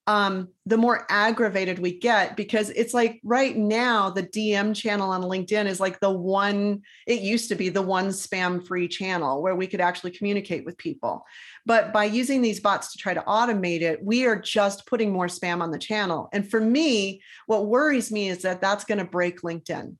um, 0.06 0.50
the 0.66 0.78
more 0.78 1.06
aggravated 1.10 1.80
we 1.80 1.98
get 1.98 2.36
because 2.36 2.70
it's 2.72 2.94
like 2.94 3.22
right 3.24 3.56
now 3.56 4.10
the 4.10 4.24
DM 4.24 4.76
channel 4.76 5.12
on 5.12 5.22
LinkedIn 5.22 5.66
is 5.66 5.80
like 5.80 6.02
the 6.02 6.12
one, 6.12 6.82
it 7.08 7.22
used 7.22 7.48
to 7.50 7.56
be 7.56 7.70
the 7.70 7.82
one 7.82 8.10
spam 8.10 8.66
free 8.66 8.90
channel 8.90 9.42
where 9.42 9.56
we 9.56 9.66
could 9.66 9.80
actually 9.80 10.12
communicate 10.12 10.66
with 10.66 10.78
people. 10.78 11.26
But 11.66 11.94
by 11.94 12.06
using 12.06 12.42
these 12.42 12.60
bots 12.60 12.92
to 12.92 12.98
try 12.98 13.14
to 13.14 13.22
automate 13.22 13.82
it, 13.82 14.04
we 14.04 14.26
are 14.26 14.36
just 14.36 14.86
putting 14.88 15.12
more 15.12 15.28
spam 15.28 15.62
on 15.62 15.72
the 15.72 15.80
channel. 15.80 16.28
And 16.34 16.50
for 16.50 16.60
me, 16.60 17.22
what 17.48 17.68
worries 17.68 18.12
me 18.12 18.28
is 18.28 18.42
that 18.42 18.60
that's 18.60 18.84
going 18.84 18.98
to 18.98 19.06
break 19.06 19.42
LinkedIn. 19.42 19.96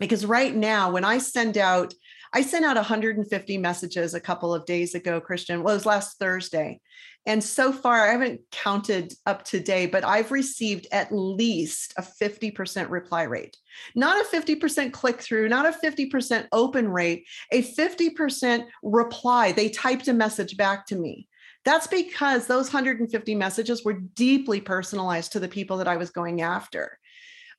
Because 0.00 0.26
right 0.26 0.54
now, 0.54 0.90
when 0.90 1.04
I 1.04 1.18
send 1.18 1.56
out, 1.56 1.94
I 2.32 2.42
sent 2.42 2.64
out 2.64 2.76
150 2.76 3.58
messages 3.58 4.14
a 4.14 4.20
couple 4.20 4.54
of 4.54 4.64
days 4.64 4.94
ago, 4.94 5.20
Christian. 5.20 5.62
Well, 5.62 5.74
it 5.74 5.78
was 5.78 5.86
last 5.86 6.18
Thursday. 6.18 6.80
And 7.26 7.44
so 7.44 7.72
far, 7.72 8.08
I 8.08 8.12
haven't 8.12 8.40
counted 8.50 9.12
up 9.26 9.44
to 9.46 9.60
date, 9.60 9.92
but 9.92 10.04
I've 10.04 10.30
received 10.30 10.86
at 10.90 11.12
least 11.12 11.92
a 11.98 12.02
50% 12.02 12.88
reply 12.88 13.24
rate. 13.24 13.56
Not 13.94 14.20
a 14.20 14.28
50% 14.36 14.92
click 14.92 15.20
through, 15.20 15.48
not 15.48 15.66
a 15.66 15.78
50% 15.86 16.48
open 16.52 16.88
rate, 16.88 17.26
a 17.52 17.62
50% 17.62 18.64
reply. 18.82 19.52
They 19.52 19.68
typed 19.68 20.08
a 20.08 20.14
message 20.14 20.56
back 20.56 20.86
to 20.86 20.96
me. 20.96 21.28
That's 21.64 21.86
because 21.86 22.46
those 22.46 22.72
150 22.72 23.34
messages 23.34 23.84
were 23.84 24.00
deeply 24.00 24.62
personalized 24.62 25.32
to 25.32 25.40
the 25.40 25.48
people 25.48 25.76
that 25.76 25.88
I 25.88 25.98
was 25.98 26.10
going 26.10 26.40
after. 26.40 26.98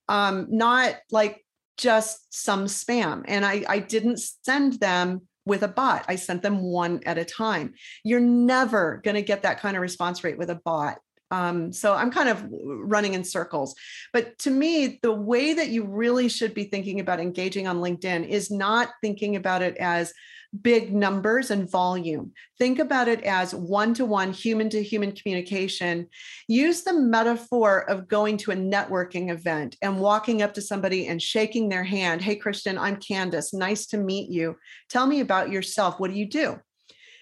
Um, 0.07 0.47
not 0.49 0.95
like 1.11 1.45
just 1.77 2.33
some 2.33 2.65
spam. 2.65 3.23
And 3.27 3.45
I, 3.45 3.63
I 3.69 3.79
didn't 3.79 4.19
send 4.19 4.79
them 4.79 5.21
with 5.45 5.63
a 5.63 5.67
bot. 5.67 6.05
I 6.07 6.15
sent 6.15 6.41
them 6.41 6.61
one 6.61 7.01
at 7.05 7.17
a 7.17 7.25
time. 7.25 7.73
You're 8.03 8.19
never 8.19 9.01
going 9.03 9.15
to 9.15 9.21
get 9.21 9.43
that 9.43 9.59
kind 9.59 9.75
of 9.75 9.81
response 9.81 10.23
rate 10.23 10.37
with 10.37 10.49
a 10.49 10.55
bot. 10.63 10.99
Um, 11.31 11.71
so 11.71 11.93
I'm 11.93 12.11
kind 12.11 12.29
of 12.29 12.45
running 12.51 13.13
in 13.13 13.23
circles. 13.23 13.73
But 14.11 14.37
to 14.39 14.51
me, 14.51 14.99
the 15.01 15.13
way 15.13 15.53
that 15.53 15.69
you 15.69 15.85
really 15.85 16.27
should 16.27 16.53
be 16.53 16.65
thinking 16.65 16.99
about 16.99 17.21
engaging 17.21 17.67
on 17.67 17.77
LinkedIn 17.77 18.27
is 18.27 18.51
not 18.51 18.89
thinking 19.01 19.37
about 19.37 19.61
it 19.61 19.77
as 19.77 20.13
big 20.61 20.93
numbers 20.93 21.49
and 21.49 21.69
volume. 21.69 22.33
Think 22.59 22.79
about 22.79 23.07
it 23.07 23.23
as 23.23 23.55
one 23.55 23.93
to 23.93 24.05
one, 24.05 24.33
human 24.33 24.69
to 24.71 24.83
human 24.83 25.13
communication. 25.13 26.07
Use 26.47 26.83
the 26.83 26.93
metaphor 26.93 27.89
of 27.89 28.07
going 28.07 28.37
to 28.37 28.51
a 28.51 28.55
networking 28.55 29.31
event 29.31 29.77
and 29.81 30.01
walking 30.01 30.41
up 30.41 30.53
to 30.55 30.61
somebody 30.61 31.07
and 31.07 31.21
shaking 31.21 31.69
their 31.69 31.83
hand. 31.85 32.21
Hey, 32.21 32.35
Christian, 32.35 32.77
I'm 32.77 32.97
Candyce. 32.97 33.53
Nice 33.53 33.85
to 33.87 33.97
meet 33.97 34.29
you. 34.29 34.57
Tell 34.89 35.07
me 35.07 35.21
about 35.21 35.51
yourself. 35.51 35.99
What 35.99 36.11
do 36.11 36.17
you 36.17 36.27
do? 36.27 36.59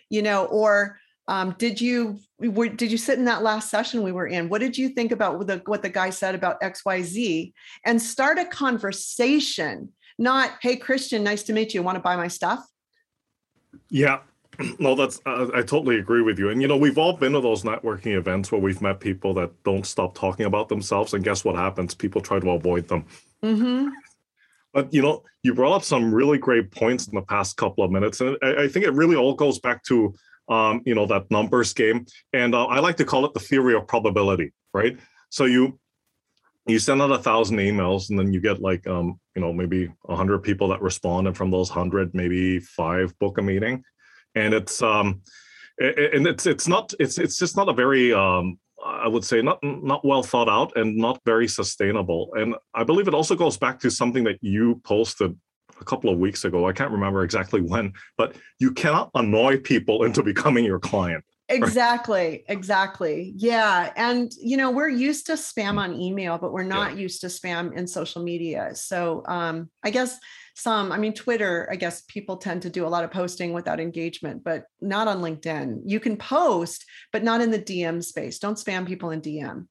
You 0.10 0.24
know, 0.24 0.46
or 0.46 1.00
um, 1.28 1.56
did 1.60 1.80
you 1.80 2.18
were, 2.40 2.70
did 2.70 2.92
you 2.92 2.98
sit 2.98 3.20
in 3.20 3.26
that 3.26 3.44
last 3.44 3.70
session 3.70 4.02
we 4.02 4.12
were 4.12 4.26
in? 4.26 4.50
What 4.50 4.62
did 4.62 4.76
you 4.76 4.90
think 4.90 5.12
about 5.12 5.46
the, 5.46 5.62
what 5.66 5.84
the 5.84 5.90
guy 5.90 6.10
said 6.10 6.34
about 6.34 6.58
X, 6.64 6.84
Y, 6.84 7.04
Z? 7.04 7.54
And 7.86 8.02
start 8.02 8.40
a 8.40 8.46
conversation. 8.46 9.90
Not, 10.18 10.54
hey, 10.62 10.78
Christian, 10.78 11.24
nice 11.24 11.44
to 11.44 11.54
meet 11.54 11.76
you. 11.76 11.84
Want 11.84 11.98
to 11.98 12.02
buy 12.02 12.16
my 12.16 12.28
stuff? 12.28 12.66
Yeah. 13.90 14.20
No, 14.78 14.94
that's 14.94 15.22
uh, 15.26 15.48
I 15.54 15.62
totally 15.62 16.00
agree 16.00 16.22
with 16.22 16.38
you. 16.38 16.50
And 16.50 16.62
you 16.62 16.68
know, 16.68 16.76
we've 16.76 16.98
all 16.98 17.14
been 17.14 17.32
to 17.32 17.40
those 17.40 17.64
networking 17.64 18.18
events 18.18 18.52
where 18.52 18.60
we've 18.60 18.82
met 18.82 19.00
people 19.00 19.34
that 19.36 19.52
don't 19.64 19.86
stop 19.86 20.16
talking 20.16 20.46
about 20.46 20.68
themselves, 20.68 21.14
and 21.14 21.24
guess 21.24 21.46
what 21.46 21.56
happens? 21.56 21.96
People 21.96 22.20
try 22.20 22.42
to 22.42 22.50
avoid 22.50 22.86
them. 22.90 23.06
Mm-hmm. 23.42 23.88
But 24.74 24.94
you 24.94 25.02
know, 25.02 25.24
you 25.44 25.54
brought 25.54 25.78
up 25.78 25.84
some 25.84 26.14
really 26.14 26.38
great 26.38 26.72
points 26.72 27.08
in 27.08 27.16
the 27.16 27.22
past 27.22 27.56
couple 27.56 27.86
of 27.86 27.92
minutes, 27.92 28.20
and 28.20 28.38
I, 28.44 28.64
I 28.64 28.68
think 28.68 28.86
it 28.86 28.92
really 28.92 29.16
all 29.16 29.34
goes 29.34 29.60
back 29.60 29.82
to 29.86 30.14
um, 30.50 30.82
you 30.86 30.94
know 30.94 31.06
that 31.06 31.32
numbers 31.32 31.72
game, 31.74 32.06
and 32.34 32.54
uh, 32.54 32.66
I 32.66 32.80
like 32.80 32.98
to 32.98 33.06
call 33.06 33.26
it 33.26 33.34
the 33.34 33.40
theory 33.40 33.76
of 33.76 33.88
probability, 33.88 34.52
right? 34.74 34.98
So 35.30 35.46
you 35.46 35.79
you 36.70 36.80
send 36.80 37.02
out 37.02 37.12
a 37.12 37.18
thousand 37.18 37.58
emails 37.58 38.10
and 38.10 38.20
then 38.20 38.34
you 38.34 38.42
get 38.42 38.62
like 38.62 38.86
um 38.88 39.20
you 39.36 39.42
know 39.42 39.54
maybe 39.54 39.90
a 40.08 40.16
hundred 40.16 40.40
people 40.40 40.68
that 40.70 40.82
respond 40.82 41.28
and 41.28 41.36
from 41.36 41.52
those 41.52 41.70
hundred 41.70 42.14
maybe 42.14 42.60
five 42.60 43.18
book 43.20 43.38
a 43.38 43.42
meeting. 43.42 43.84
And 44.36 44.54
it's 44.54 44.82
um 44.82 45.22
and 45.80 46.28
it's 46.28 46.46
it's 46.46 46.68
not 46.68 46.94
it's 47.00 47.18
it's 47.18 47.38
just 47.38 47.56
not 47.56 47.70
a 47.70 47.74
very 47.74 48.14
um 48.14 48.60
i 48.86 49.08
would 49.08 49.26
say 49.26 49.42
not 49.42 49.60
not 49.64 50.06
well 50.06 50.24
thought 50.24 50.50
out 50.50 50.76
and 50.76 50.96
not 50.98 51.20
very 51.26 51.48
sustainable. 51.48 52.32
And 52.36 52.56
i 52.74 52.84
believe 52.84 53.08
it 53.08 53.14
also 53.14 53.36
goes 53.36 53.58
back 53.58 53.80
to 53.80 53.90
something 53.90 54.24
that 54.26 54.40
you 54.42 54.82
posted 54.84 55.38
a 55.80 55.86
couple 55.86 56.12
of 56.12 56.20
weeks 56.20 56.44
ago. 56.44 56.68
I 56.68 56.74
can't 56.74 56.92
remember 56.92 57.24
exactly 57.24 57.62
when 57.62 57.94
but 58.18 58.36
you 58.60 58.72
cannot 58.72 59.12
annoy 59.16 59.58
people 59.58 60.04
into 60.08 60.24
becoming 60.24 60.66
your 60.66 60.80
client 60.80 61.24
exactly 61.50 62.44
exactly. 62.48 63.34
Yeah 63.36 63.92
and 63.96 64.32
you 64.42 64.58
know 64.58 64.72
we're 64.72 64.90
used 64.90 65.26
to 65.28 65.34
spam 65.34 65.78
on 65.78 66.00
email 66.00 66.38
but 66.38 66.54
we're 66.54 66.64
not 66.64 66.94
yeah. 66.94 67.00
used 67.00 67.22
to 67.22 67.28
spam 67.28 67.74
in 67.76 67.88
social 67.88 68.24
media. 68.24 68.76
So 68.76 69.24
um 69.28 69.70
i 69.84 69.90
guess 69.90 70.20
some 70.56 70.92
i 70.92 70.98
mean 70.98 71.14
twitter 71.14 71.70
i 71.72 71.76
guess 71.76 72.02
people 72.02 72.36
tend 72.36 72.62
to 72.62 72.70
do 72.70 72.86
a 72.86 72.90
lot 72.90 73.06
of 73.06 73.12
posting 73.12 73.54
without 73.54 73.80
engagement 73.80 74.44
but 74.44 74.66
not 74.82 75.08
on 75.08 75.22
linkedin. 75.22 75.82
You 75.86 76.00
can 76.00 76.18
post 76.18 76.86
but 77.12 77.24
not 77.24 77.42
in 77.42 77.52
the 77.52 77.60
dm 77.60 78.04
space. 78.04 78.40
Don't 78.40 78.58
spam 78.58 78.88
people 78.88 79.12
in 79.12 79.22
dm 79.22 79.68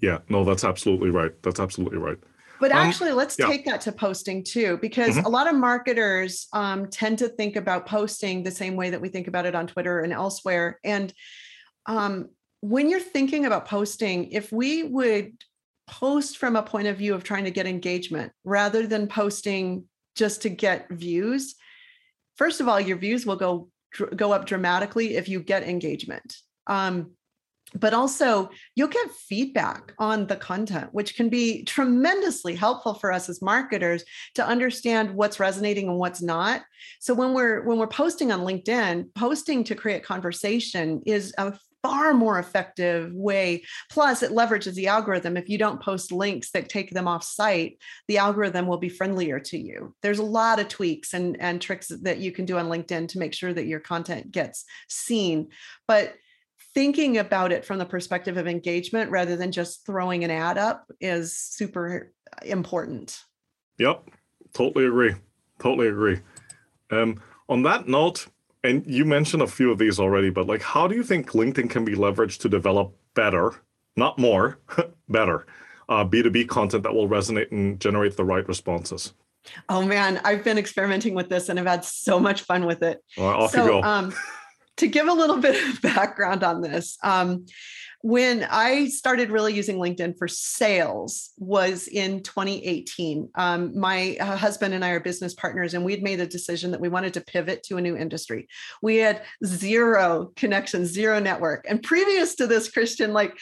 yeah 0.00 0.18
no 0.28 0.44
that's 0.44 0.64
absolutely 0.64 1.10
right. 1.10 1.32
That's 1.42 1.60
absolutely 1.60 1.98
right 1.98 2.18
but 2.60 2.72
um, 2.72 2.78
actually, 2.78 3.10
um, 3.10 3.16
let's 3.16 3.36
yeah. 3.38 3.46
take 3.46 3.64
that 3.66 3.80
to 3.82 3.92
posting 3.92 4.44
too, 4.44 4.78
because 4.80 5.16
mm-hmm. 5.16 5.26
a 5.26 5.28
lot 5.28 5.48
of 5.48 5.54
marketers 5.54 6.48
um, 6.52 6.88
tend 6.88 7.18
to 7.18 7.28
think 7.28 7.56
about 7.56 7.86
posting 7.86 8.42
the 8.42 8.50
same 8.50 8.76
way 8.76 8.90
that 8.90 9.00
we 9.00 9.08
think 9.08 9.28
about 9.28 9.46
it 9.46 9.54
on 9.54 9.66
Twitter 9.66 10.00
and 10.00 10.12
elsewhere. 10.12 10.78
And 10.84 11.12
um, 11.86 12.30
when 12.60 12.88
you're 12.88 13.00
thinking 13.00 13.46
about 13.46 13.66
posting, 13.66 14.32
if 14.32 14.50
we 14.52 14.82
would 14.82 15.32
post 15.86 16.38
from 16.38 16.56
a 16.56 16.62
point 16.62 16.88
of 16.88 16.96
view 16.96 17.14
of 17.14 17.22
trying 17.22 17.44
to 17.44 17.50
get 17.50 17.66
engagement 17.66 18.32
rather 18.44 18.86
than 18.86 19.06
posting 19.06 19.84
just 20.16 20.42
to 20.42 20.48
get 20.48 20.88
views, 20.90 21.54
first 22.36 22.60
of 22.60 22.68
all, 22.68 22.80
your 22.80 22.96
views 22.96 23.26
will 23.26 23.36
go 23.36 23.68
go 24.14 24.32
up 24.32 24.46
dramatically 24.46 25.16
if 25.16 25.28
you 25.28 25.40
get 25.40 25.62
engagement. 25.62 26.36
Um, 26.66 27.12
but 27.74 27.92
also 27.92 28.48
you'll 28.74 28.88
get 28.88 29.10
feedback 29.10 29.92
on 29.98 30.26
the 30.26 30.36
content 30.36 30.88
which 30.92 31.16
can 31.16 31.28
be 31.28 31.64
tremendously 31.64 32.54
helpful 32.54 32.94
for 32.94 33.12
us 33.12 33.28
as 33.28 33.42
marketers 33.42 34.04
to 34.34 34.46
understand 34.46 35.14
what's 35.14 35.40
resonating 35.40 35.88
and 35.88 35.98
what's 35.98 36.22
not. 36.22 36.62
So 37.00 37.14
when 37.14 37.34
we're 37.34 37.62
when 37.62 37.78
we're 37.78 37.86
posting 37.86 38.30
on 38.32 38.40
linkedin 38.40 39.12
posting 39.14 39.64
to 39.64 39.74
create 39.74 40.04
conversation 40.04 41.02
is 41.06 41.34
a 41.38 41.58
far 41.82 42.14
more 42.14 42.38
effective 42.38 43.12
way. 43.12 43.62
Plus 43.90 44.22
it 44.22 44.32
leverages 44.32 44.74
the 44.74 44.88
algorithm. 44.88 45.36
If 45.36 45.48
you 45.48 45.56
don't 45.56 45.80
post 45.80 46.10
links 46.10 46.50
that 46.50 46.68
take 46.68 46.90
them 46.90 47.06
off 47.06 47.22
site 47.22 47.78
the 48.08 48.18
algorithm 48.18 48.66
will 48.66 48.78
be 48.78 48.88
friendlier 48.88 49.40
to 49.40 49.58
you. 49.58 49.94
There's 50.02 50.18
a 50.20 50.24
lot 50.24 50.60
of 50.60 50.68
tweaks 50.68 51.14
and 51.14 51.36
and 51.40 51.60
tricks 51.60 51.88
that 52.02 52.18
you 52.18 52.30
can 52.30 52.44
do 52.44 52.58
on 52.58 52.68
linkedin 52.68 53.08
to 53.08 53.18
make 53.18 53.34
sure 53.34 53.52
that 53.52 53.66
your 53.66 53.80
content 53.80 54.30
gets 54.30 54.64
seen. 54.88 55.48
But 55.88 56.14
thinking 56.76 57.16
about 57.16 57.52
it 57.52 57.64
from 57.64 57.78
the 57.78 57.86
perspective 57.86 58.36
of 58.36 58.46
engagement 58.46 59.10
rather 59.10 59.34
than 59.34 59.50
just 59.50 59.86
throwing 59.86 60.24
an 60.24 60.30
ad 60.30 60.58
up 60.58 60.84
is 61.00 61.34
super 61.34 62.12
important. 62.44 63.18
Yep, 63.78 64.10
totally 64.52 64.84
agree. 64.84 65.14
Totally 65.58 65.88
agree. 65.88 66.20
Um, 66.90 67.22
on 67.48 67.62
that 67.62 67.88
note, 67.88 68.26
and 68.62 68.86
you 68.86 69.06
mentioned 69.06 69.42
a 69.42 69.46
few 69.46 69.72
of 69.72 69.78
these 69.78 69.98
already, 69.98 70.28
but 70.28 70.46
like, 70.46 70.60
how 70.60 70.86
do 70.86 70.94
you 70.94 71.02
think 71.02 71.30
LinkedIn 71.30 71.70
can 71.70 71.82
be 71.82 71.94
leveraged 71.94 72.40
to 72.40 72.48
develop 72.50 72.94
better, 73.14 73.54
not 73.96 74.18
more, 74.18 74.58
better 75.08 75.46
uh, 75.88 76.04
B2B 76.04 76.46
content 76.46 76.82
that 76.82 76.92
will 76.92 77.08
resonate 77.08 77.52
and 77.52 77.80
generate 77.80 78.18
the 78.18 78.24
right 78.24 78.46
responses? 78.46 79.14
Oh 79.70 79.82
man, 79.82 80.20
I've 80.24 80.44
been 80.44 80.58
experimenting 80.58 81.14
with 81.14 81.30
this 81.30 81.48
and 81.48 81.58
I've 81.58 81.66
had 81.66 81.86
so 81.86 82.20
much 82.20 82.42
fun 82.42 82.66
with 82.66 82.82
it. 82.82 82.98
Well, 83.16 83.28
off 83.28 83.52
so, 83.52 83.64
you 83.64 83.70
go. 83.70 83.82
Um, 83.82 84.12
to 84.76 84.86
give 84.86 85.08
a 85.08 85.12
little 85.12 85.36
bit 85.46 85.62
of 85.68 85.82
background 85.82 86.42
on 86.42 86.60
this, 86.60 86.98
um, 87.02 87.46
when 88.02 88.46
I 88.48 88.86
started 88.86 89.30
really 89.30 89.52
using 89.52 89.78
LinkedIn 89.78 90.16
for 90.16 90.28
sales 90.28 91.30
was 91.38 91.88
in 91.88 92.22
2018. 92.22 93.30
Um, 93.34 93.76
my 93.76 94.16
uh, 94.20 94.36
husband 94.36 94.74
and 94.74 94.84
I 94.84 94.90
are 94.90 95.00
business 95.00 95.34
partners, 95.34 95.74
and 95.74 95.84
we 95.84 95.92
had 95.92 96.02
made 96.02 96.20
a 96.20 96.26
decision 96.26 96.70
that 96.70 96.80
we 96.80 96.88
wanted 96.88 97.14
to 97.14 97.20
pivot 97.20 97.64
to 97.64 97.78
a 97.78 97.80
new 97.80 97.96
industry. 97.96 98.48
We 98.80 98.98
had 98.98 99.22
zero 99.44 100.30
connections, 100.36 100.90
zero 100.90 101.18
network. 101.18 101.66
And 101.68 101.82
previous 101.82 102.36
to 102.36 102.46
this, 102.46 102.70
Christian, 102.70 103.12
like 103.12 103.36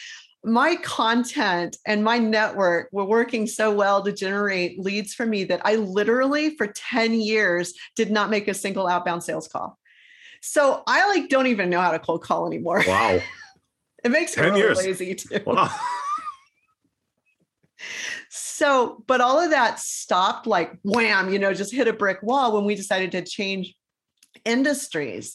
my 0.45 0.77
content 0.77 1.77
and 1.87 2.05
my 2.05 2.19
network 2.19 2.89
were 2.93 3.05
working 3.05 3.47
so 3.47 3.71
well 3.71 4.03
to 4.03 4.13
generate 4.13 4.79
leads 4.79 5.15
for 5.15 5.27
me 5.27 5.45
that 5.45 5.63
I 5.65 5.77
literally, 5.77 6.57
for 6.57 6.69
10 6.69 7.15
years, 7.15 7.75
did 7.97 8.11
not 8.11 8.31
make 8.31 8.47
a 8.47 8.55
single 8.55 8.87
outbound 8.87 9.25
sales 9.25 9.49
call. 9.49 9.79
So 10.47 10.83
I 10.87 11.09
like 11.09 11.31
don't 11.31 11.47
even 11.47 11.71
know 11.71 11.81
how 11.81 11.91
to 11.93 11.99
cold 11.99 12.23
call 12.23 12.47
anymore. 12.47 12.85
Wow. 12.87 13.19
it 14.05 14.11
makes 14.11 14.37
me 14.37 14.43
really 14.43 14.61
years. 14.61 14.77
lazy 14.77 15.15
too. 15.15 15.41
Wow. 15.47 15.75
so, 18.29 19.03
but 19.07 19.23
all 19.23 19.41
of 19.41 19.53
that 19.53 19.81
stopped 19.81 20.47
like 20.47 20.77
wham, 20.83 21.33
you 21.33 21.39
know, 21.39 21.55
just 21.55 21.73
hit 21.73 21.89
a 21.89 21.95
brick 21.95 22.23
wall 22.23 22.53
when 22.53 22.67
we 22.67 22.75
decided 22.75 23.13
to 23.13 23.23
change 23.23 23.75
industries. 24.45 25.35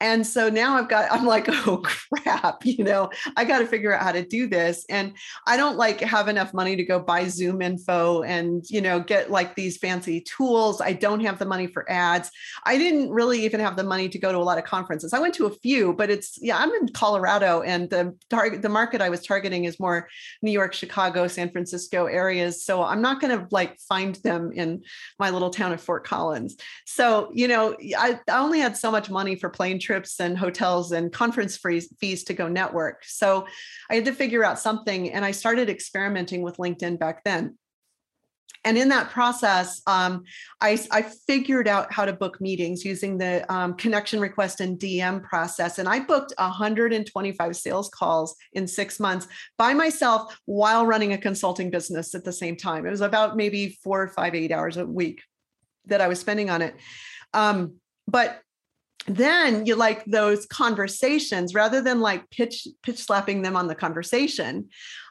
And 0.00 0.26
so 0.26 0.48
now 0.48 0.76
I've 0.76 0.88
got, 0.88 1.10
I'm 1.10 1.26
like, 1.26 1.46
oh 1.66 1.82
crap, 1.82 2.64
you 2.64 2.84
know, 2.84 3.10
I 3.36 3.44
got 3.44 3.58
to 3.58 3.66
figure 3.66 3.94
out 3.94 4.02
how 4.02 4.12
to 4.12 4.24
do 4.24 4.46
this. 4.46 4.84
And 4.88 5.14
I 5.46 5.56
don't 5.56 5.76
like 5.76 6.00
have 6.00 6.28
enough 6.28 6.54
money 6.54 6.76
to 6.76 6.84
go 6.84 7.00
buy 7.00 7.24
ZoomInfo 7.24 8.26
and, 8.26 8.64
you 8.68 8.80
know, 8.80 9.00
get 9.00 9.30
like 9.30 9.54
these 9.54 9.76
fancy 9.76 10.20
tools. 10.20 10.80
I 10.80 10.92
don't 10.92 11.20
have 11.20 11.38
the 11.38 11.46
money 11.46 11.66
for 11.66 11.90
ads. 11.90 12.30
I 12.64 12.78
didn't 12.78 13.10
really 13.10 13.44
even 13.44 13.60
have 13.60 13.76
the 13.76 13.84
money 13.84 14.08
to 14.08 14.18
go 14.18 14.32
to 14.32 14.38
a 14.38 14.40
lot 14.40 14.58
of 14.58 14.64
conferences. 14.64 15.12
I 15.12 15.18
went 15.18 15.34
to 15.34 15.46
a 15.46 15.50
few, 15.50 15.92
but 15.94 16.10
it's, 16.10 16.38
yeah, 16.40 16.58
I'm 16.58 16.70
in 16.70 16.88
Colorado 16.88 17.62
and 17.62 17.90
the 17.90 18.16
target, 18.30 18.62
the 18.62 18.68
market 18.68 19.00
I 19.00 19.08
was 19.08 19.24
targeting 19.24 19.64
is 19.64 19.80
more 19.80 20.08
New 20.42 20.52
York, 20.52 20.72
Chicago, 20.74 21.26
San 21.26 21.50
Francisco 21.50 22.06
areas. 22.06 22.64
So 22.64 22.82
I'm 22.82 23.02
not 23.02 23.20
going 23.20 23.36
to 23.36 23.46
like 23.50 23.78
find 23.80 24.14
them 24.16 24.52
in 24.52 24.82
my 25.18 25.30
little 25.30 25.50
town 25.50 25.72
of 25.72 25.80
Fort 25.80 26.04
Collins. 26.04 26.56
So, 26.86 27.30
you 27.34 27.48
know, 27.48 27.76
I, 27.96 28.20
only 28.28 28.60
had 28.60 28.76
so 28.76 28.90
much 28.90 29.10
money 29.10 29.34
for 29.34 29.48
plane 29.50 29.80
trips 29.88 30.20
and 30.20 30.36
hotels 30.36 30.92
and 30.92 31.10
conference 31.12 31.56
fees, 31.56 32.24
to 32.24 32.34
go 32.34 32.46
network. 32.46 33.04
So 33.04 33.46
I 33.90 33.94
had 33.94 34.04
to 34.04 34.12
figure 34.12 34.44
out 34.44 34.58
something 34.58 35.10
and 35.12 35.24
I 35.24 35.30
started 35.30 35.70
experimenting 35.70 36.42
with 36.42 36.58
LinkedIn 36.58 36.98
back 36.98 37.24
then 37.24 37.56
and 38.64 38.76
in 38.76 38.88
that 38.88 39.10
process, 39.10 39.80
um, 39.86 40.24
I, 40.60 40.78
I, 40.90 41.02
figured 41.02 41.68
out 41.68 41.92
how 41.92 42.04
to 42.04 42.12
book 42.12 42.40
meetings 42.40 42.84
using 42.84 43.16
the 43.16 43.50
um, 43.52 43.74
connection 43.74 44.20
request 44.20 44.60
and 44.60 44.78
DM 44.78 45.22
process. 45.22 45.78
And 45.78 45.88
I 45.88 46.00
booked 46.00 46.34
125 46.36 47.56
sales 47.56 47.88
calls 47.88 48.36
in 48.52 48.66
six 48.66 48.98
months 48.98 49.28
by 49.56 49.74
myself 49.74 50.38
while 50.46 50.86
running 50.86 51.12
a 51.12 51.18
consulting 51.18 51.70
business 51.70 52.14
at 52.14 52.24
the 52.24 52.32
same 52.32 52.56
time. 52.56 52.84
It 52.86 52.90
was 52.90 53.00
about 53.00 53.36
maybe 53.36 53.78
four 53.82 54.02
or 54.02 54.08
five, 54.08 54.34
eight 54.34 54.52
hours 54.52 54.76
a 54.76 54.84
week 54.84 55.22
that 55.86 56.00
I 56.00 56.08
was 56.08 56.18
spending 56.18 56.50
on 56.50 56.60
it. 56.60 56.74
Um, 57.32 57.76
but 58.06 58.40
then 59.08 59.66
you 59.66 59.74
like 59.74 60.04
those 60.04 60.46
conversations 60.46 61.54
rather 61.54 61.80
than 61.80 62.00
like 62.00 62.28
pitch 62.30 62.66
pitch 62.82 62.98
slapping 62.98 63.42
them 63.42 63.56
on 63.56 63.66
the 63.66 63.74
conversation 63.74 64.68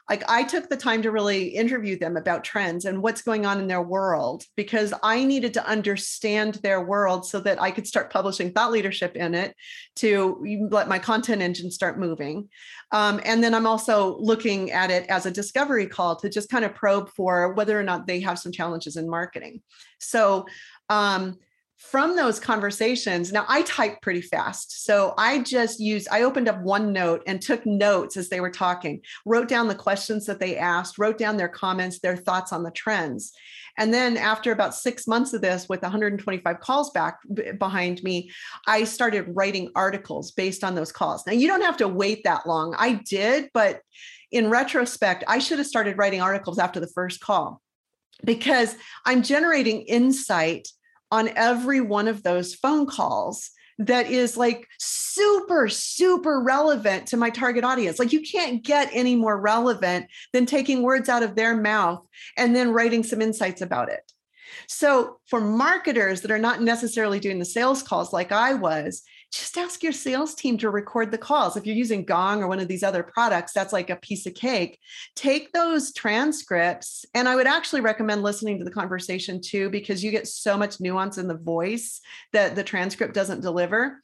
like 0.08 0.24
I 0.28 0.42
took 0.42 0.68
the 0.68 0.76
time 0.76 1.02
to 1.02 1.10
really 1.10 1.48
interview 1.48 1.98
them 1.98 2.16
about 2.16 2.42
trends 2.42 2.86
and 2.86 3.02
what's 3.02 3.20
going 3.20 3.44
on 3.44 3.60
in 3.60 3.66
their 3.66 3.82
world 3.82 4.44
because 4.56 4.94
I 5.02 5.22
needed 5.24 5.52
to 5.54 5.66
understand 5.66 6.54
their 6.54 6.80
world 6.80 7.26
so 7.26 7.40
that 7.40 7.60
I 7.60 7.70
could 7.70 7.86
start 7.86 8.10
publishing 8.10 8.52
thought 8.52 8.72
leadership 8.72 9.16
in 9.16 9.34
it 9.34 9.54
to 9.96 10.42
let 10.70 10.88
my 10.88 10.98
content 10.98 11.42
engine 11.42 11.70
start 11.70 11.98
moving. 11.98 12.48
Um, 12.90 13.20
and 13.24 13.44
then 13.44 13.54
I'm 13.54 13.66
also 13.66 14.16
looking 14.18 14.70
at 14.70 14.90
it 14.90 15.06
as 15.10 15.26
a 15.26 15.30
discovery 15.30 15.86
call 15.86 16.16
to 16.16 16.30
just 16.30 16.48
kind 16.48 16.64
of 16.64 16.74
probe 16.74 17.10
for 17.14 17.52
whether 17.52 17.78
or 17.78 17.82
not 17.82 18.06
they 18.06 18.20
have 18.20 18.38
some 18.38 18.52
challenges 18.52 18.96
in 18.96 19.10
marketing. 19.10 19.60
So 19.98 20.46
um, 20.88 21.36
from 21.78 22.16
those 22.16 22.40
conversations, 22.40 23.32
now 23.32 23.44
I 23.48 23.62
type 23.62 24.02
pretty 24.02 24.20
fast. 24.20 24.84
So 24.84 25.14
I 25.16 25.38
just 25.38 25.78
used, 25.78 26.08
I 26.10 26.22
opened 26.22 26.48
up 26.48 26.62
OneNote 26.62 27.22
and 27.26 27.40
took 27.40 27.64
notes 27.64 28.16
as 28.16 28.28
they 28.28 28.40
were 28.40 28.50
talking, 28.50 29.00
wrote 29.24 29.48
down 29.48 29.68
the 29.68 29.76
questions 29.76 30.26
that 30.26 30.40
they 30.40 30.56
asked, 30.56 30.98
wrote 30.98 31.18
down 31.18 31.36
their 31.36 31.48
comments, 31.48 32.00
their 32.00 32.16
thoughts 32.16 32.52
on 32.52 32.64
the 32.64 32.72
trends. 32.72 33.32
And 33.78 33.94
then 33.94 34.16
after 34.16 34.50
about 34.50 34.74
six 34.74 35.06
months 35.06 35.32
of 35.32 35.40
this, 35.40 35.68
with 35.68 35.82
125 35.82 36.58
calls 36.58 36.90
back 36.90 37.20
behind 37.58 38.02
me, 38.02 38.32
I 38.66 38.82
started 38.82 39.26
writing 39.28 39.70
articles 39.76 40.32
based 40.32 40.64
on 40.64 40.74
those 40.74 40.90
calls. 40.90 41.24
Now 41.28 41.32
you 41.32 41.46
don't 41.46 41.62
have 41.62 41.76
to 41.76 41.86
wait 41.86 42.24
that 42.24 42.44
long. 42.44 42.74
I 42.76 42.94
did, 42.94 43.50
but 43.54 43.82
in 44.32 44.50
retrospect, 44.50 45.22
I 45.28 45.38
should 45.38 45.58
have 45.58 45.66
started 45.68 45.96
writing 45.96 46.20
articles 46.20 46.58
after 46.58 46.80
the 46.80 46.88
first 46.88 47.20
call 47.20 47.62
because 48.24 48.74
I'm 49.06 49.22
generating 49.22 49.82
insight 49.82 50.66
on 51.10 51.30
every 51.36 51.80
one 51.80 52.08
of 52.08 52.22
those 52.22 52.54
phone 52.54 52.86
calls 52.86 53.50
that 53.78 54.10
is 54.10 54.36
like 54.36 54.66
super, 54.78 55.68
super 55.68 56.40
relevant 56.40 57.06
to 57.06 57.16
my 57.16 57.30
target 57.30 57.64
audience. 57.64 57.98
Like 57.98 58.12
you 58.12 58.22
can't 58.22 58.62
get 58.62 58.90
any 58.92 59.14
more 59.14 59.40
relevant 59.40 60.06
than 60.32 60.46
taking 60.46 60.82
words 60.82 61.08
out 61.08 61.22
of 61.22 61.36
their 61.36 61.56
mouth 61.56 62.04
and 62.36 62.54
then 62.54 62.72
writing 62.72 63.04
some 63.04 63.22
insights 63.22 63.60
about 63.60 63.88
it. 63.88 64.00
So 64.66 65.20
for 65.26 65.40
marketers 65.40 66.22
that 66.22 66.30
are 66.30 66.38
not 66.38 66.62
necessarily 66.62 67.20
doing 67.20 67.38
the 67.38 67.44
sales 67.44 67.82
calls 67.82 68.12
like 68.12 68.32
I 68.32 68.54
was, 68.54 69.02
just 69.32 69.58
ask 69.58 69.82
your 69.82 69.92
sales 69.92 70.34
team 70.34 70.56
to 70.58 70.70
record 70.70 71.10
the 71.10 71.18
calls. 71.18 71.56
If 71.56 71.66
you're 71.66 71.76
using 71.76 72.04
Gong 72.04 72.42
or 72.42 72.48
one 72.48 72.60
of 72.60 72.68
these 72.68 72.82
other 72.82 73.02
products, 73.02 73.52
that's 73.52 73.72
like 73.72 73.90
a 73.90 73.96
piece 73.96 74.26
of 74.26 74.34
cake. 74.34 74.78
Take 75.14 75.52
those 75.52 75.92
transcripts. 75.92 77.04
And 77.14 77.28
I 77.28 77.36
would 77.36 77.46
actually 77.46 77.80
recommend 77.80 78.22
listening 78.22 78.58
to 78.58 78.64
the 78.64 78.70
conversation 78.70 79.40
too, 79.40 79.70
because 79.70 80.02
you 80.02 80.10
get 80.10 80.28
so 80.28 80.56
much 80.56 80.80
nuance 80.80 81.18
in 81.18 81.28
the 81.28 81.36
voice 81.36 82.00
that 82.32 82.56
the 82.56 82.64
transcript 82.64 83.14
doesn't 83.14 83.40
deliver 83.40 84.02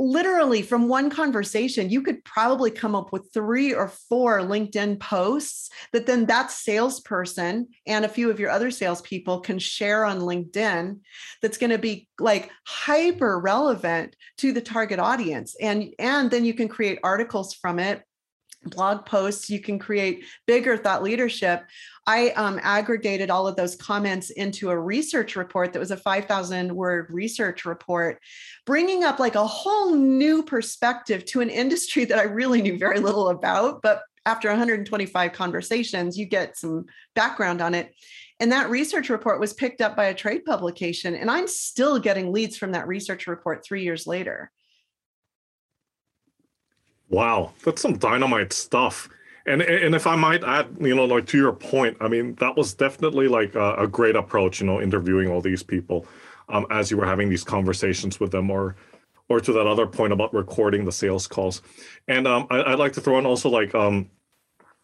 literally 0.00 0.62
from 0.62 0.88
one 0.88 1.10
conversation, 1.10 1.90
you 1.90 2.00
could 2.00 2.24
probably 2.24 2.70
come 2.70 2.94
up 2.94 3.12
with 3.12 3.30
three 3.34 3.74
or 3.74 3.88
four 3.88 4.40
LinkedIn 4.40 4.98
posts 4.98 5.68
that 5.92 6.06
then 6.06 6.24
that 6.26 6.50
salesperson 6.50 7.68
and 7.86 8.04
a 8.04 8.08
few 8.08 8.30
of 8.30 8.40
your 8.40 8.48
other 8.48 8.70
salespeople 8.70 9.40
can 9.40 9.58
share 9.58 10.06
on 10.06 10.20
LinkedIn 10.20 10.98
that's 11.42 11.58
going 11.58 11.70
to 11.70 11.78
be 11.78 12.08
like 12.18 12.50
hyper 12.66 13.38
relevant 13.38 14.16
to 14.38 14.52
the 14.52 14.62
target 14.62 14.98
audience. 14.98 15.54
And, 15.60 15.92
and 15.98 16.30
then 16.30 16.46
you 16.46 16.54
can 16.54 16.68
create 16.68 16.98
articles 17.04 17.52
from 17.52 17.78
it 17.78 18.02
blog 18.64 19.06
posts 19.06 19.48
you 19.48 19.60
can 19.60 19.78
create 19.78 20.24
bigger 20.46 20.76
thought 20.76 21.02
leadership. 21.02 21.64
I 22.06 22.30
um, 22.30 22.58
aggregated 22.62 23.30
all 23.30 23.46
of 23.46 23.56
those 23.56 23.76
comments 23.76 24.30
into 24.30 24.70
a 24.70 24.78
research 24.78 25.36
report 25.36 25.72
that 25.72 25.78
was 25.78 25.90
a 25.90 25.96
5000 25.96 26.74
word 26.74 27.06
research 27.10 27.64
report 27.64 28.20
bringing 28.66 29.04
up 29.04 29.18
like 29.18 29.34
a 29.34 29.46
whole 29.46 29.94
new 29.94 30.42
perspective 30.42 31.24
to 31.26 31.40
an 31.40 31.50
industry 31.50 32.04
that 32.04 32.18
i 32.18 32.22
really 32.22 32.62
knew 32.62 32.76
very 32.78 32.98
little 33.00 33.28
about 33.28 33.82
but 33.82 34.02
after 34.26 34.48
125 34.48 35.32
conversations 35.32 36.18
you 36.18 36.26
get 36.26 36.56
some 36.56 36.86
background 37.14 37.60
on 37.60 37.74
it. 37.74 37.94
And 38.38 38.52
that 38.52 38.70
research 38.70 39.10
report 39.10 39.40
was 39.40 39.52
picked 39.52 39.80
up 39.80 39.96
by 39.96 40.06
a 40.06 40.14
trade 40.14 40.44
publication 40.44 41.14
and 41.14 41.30
i'm 41.30 41.46
still 41.46 41.98
getting 41.98 42.32
leads 42.32 42.56
from 42.56 42.72
that 42.72 42.88
research 42.88 43.26
report 43.26 43.64
three 43.64 43.82
years 43.82 44.06
later 44.06 44.50
Wow, 47.10 47.52
that's 47.64 47.82
some 47.82 47.98
dynamite 47.98 48.52
stuff. 48.52 49.08
And 49.46 49.62
and 49.62 49.94
if 49.94 50.06
I 50.06 50.16
might 50.16 50.44
add, 50.44 50.68
you 50.80 50.94
know, 50.94 51.04
like 51.04 51.26
to 51.28 51.38
your 51.38 51.52
point, 51.52 51.96
I 52.00 52.08
mean, 52.08 52.34
that 52.36 52.56
was 52.56 52.72
definitely 52.72 53.26
like 53.26 53.54
a, 53.54 53.74
a 53.74 53.86
great 53.86 54.16
approach, 54.16 54.60
you 54.60 54.66
know, 54.66 54.80
interviewing 54.80 55.28
all 55.28 55.40
these 55.40 55.62
people 55.62 56.06
um, 56.48 56.66
as 56.70 56.90
you 56.90 56.96
were 56.96 57.06
having 57.06 57.28
these 57.28 57.44
conversations 57.44 58.20
with 58.20 58.30
them, 58.30 58.50
or 58.50 58.76
or 59.28 59.40
to 59.40 59.52
that 59.52 59.66
other 59.66 59.86
point 59.86 60.12
about 60.12 60.32
recording 60.34 60.84
the 60.84 60.92
sales 60.92 61.26
calls. 61.26 61.62
And 62.08 62.26
um, 62.26 62.46
I, 62.50 62.70
would 62.70 62.78
like 62.78 62.92
to 62.94 63.00
throw 63.00 63.18
in 63.18 63.26
also 63.26 63.48
like 63.48 63.74
um, 63.74 64.10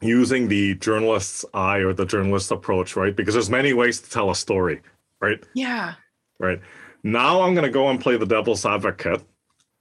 using 0.01 0.49
the 0.49 0.75
journalist's 0.77 1.45
eye 1.55 1.79
or 1.79 1.93
the 1.93 2.07
journalist 2.07 2.51
approach, 2.51 2.97
right? 2.97 3.15
Because 3.15 3.35
there's 3.35 3.51
many 3.51 3.73
ways 3.73 4.01
to 4.01 4.11
tell 4.11 4.31
a 4.31 4.37
story, 4.37 4.81
right? 5.21 5.43
Yeah. 5.55 5.95
Right. 6.39 6.61
Now 7.03 7.43
I'm 7.43 7.55
going 7.55 7.67
to 7.67 7.73
go 7.73 7.89
and 7.89 8.01
play 8.01 8.17
the 8.17 8.27
devil's 8.27 8.65
advocate 8.65 9.23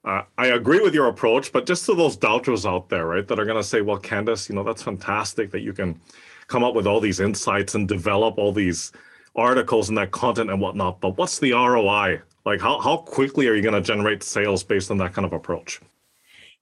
uh, 0.05 0.21
I 0.37 0.47
agree 0.47 0.79
with 0.81 0.93
your 0.93 1.07
approach, 1.07 1.51
but 1.51 1.65
just 1.65 1.85
to 1.87 1.95
those 1.95 2.15
doubters 2.15 2.65
out 2.65 2.89
there, 2.89 3.07
right, 3.07 3.27
that 3.27 3.39
are 3.39 3.45
going 3.45 3.61
to 3.61 3.67
say, 3.67 3.81
well, 3.81 3.97
Candyce, 3.97 4.47
you 4.47 4.55
know, 4.55 4.63
that's 4.63 4.83
fantastic 4.83 5.49
that 5.51 5.61
you 5.61 5.73
can 5.73 5.99
come 6.47 6.63
up 6.63 6.75
with 6.75 6.85
all 6.85 6.99
these 6.99 7.19
insights 7.19 7.73
and 7.73 7.87
develop 7.87 8.37
all 8.37 8.51
these 8.51 8.91
articles 9.35 9.89
and 9.89 9.97
that 9.97 10.11
content 10.11 10.51
and 10.51 10.61
whatnot. 10.61 11.01
But 11.01 11.17
what's 11.17 11.39
the 11.39 11.53
ROI? 11.53 12.21
Like, 12.45 12.61
how, 12.61 12.79
how 12.79 12.97
quickly 12.97 13.47
are 13.47 13.55
you 13.55 13.63
going 13.63 13.73
to 13.73 13.81
generate 13.81 14.21
sales 14.21 14.63
based 14.63 14.91
on 14.91 14.97
that 14.99 15.13
kind 15.13 15.25
of 15.25 15.33
approach? 15.33 15.81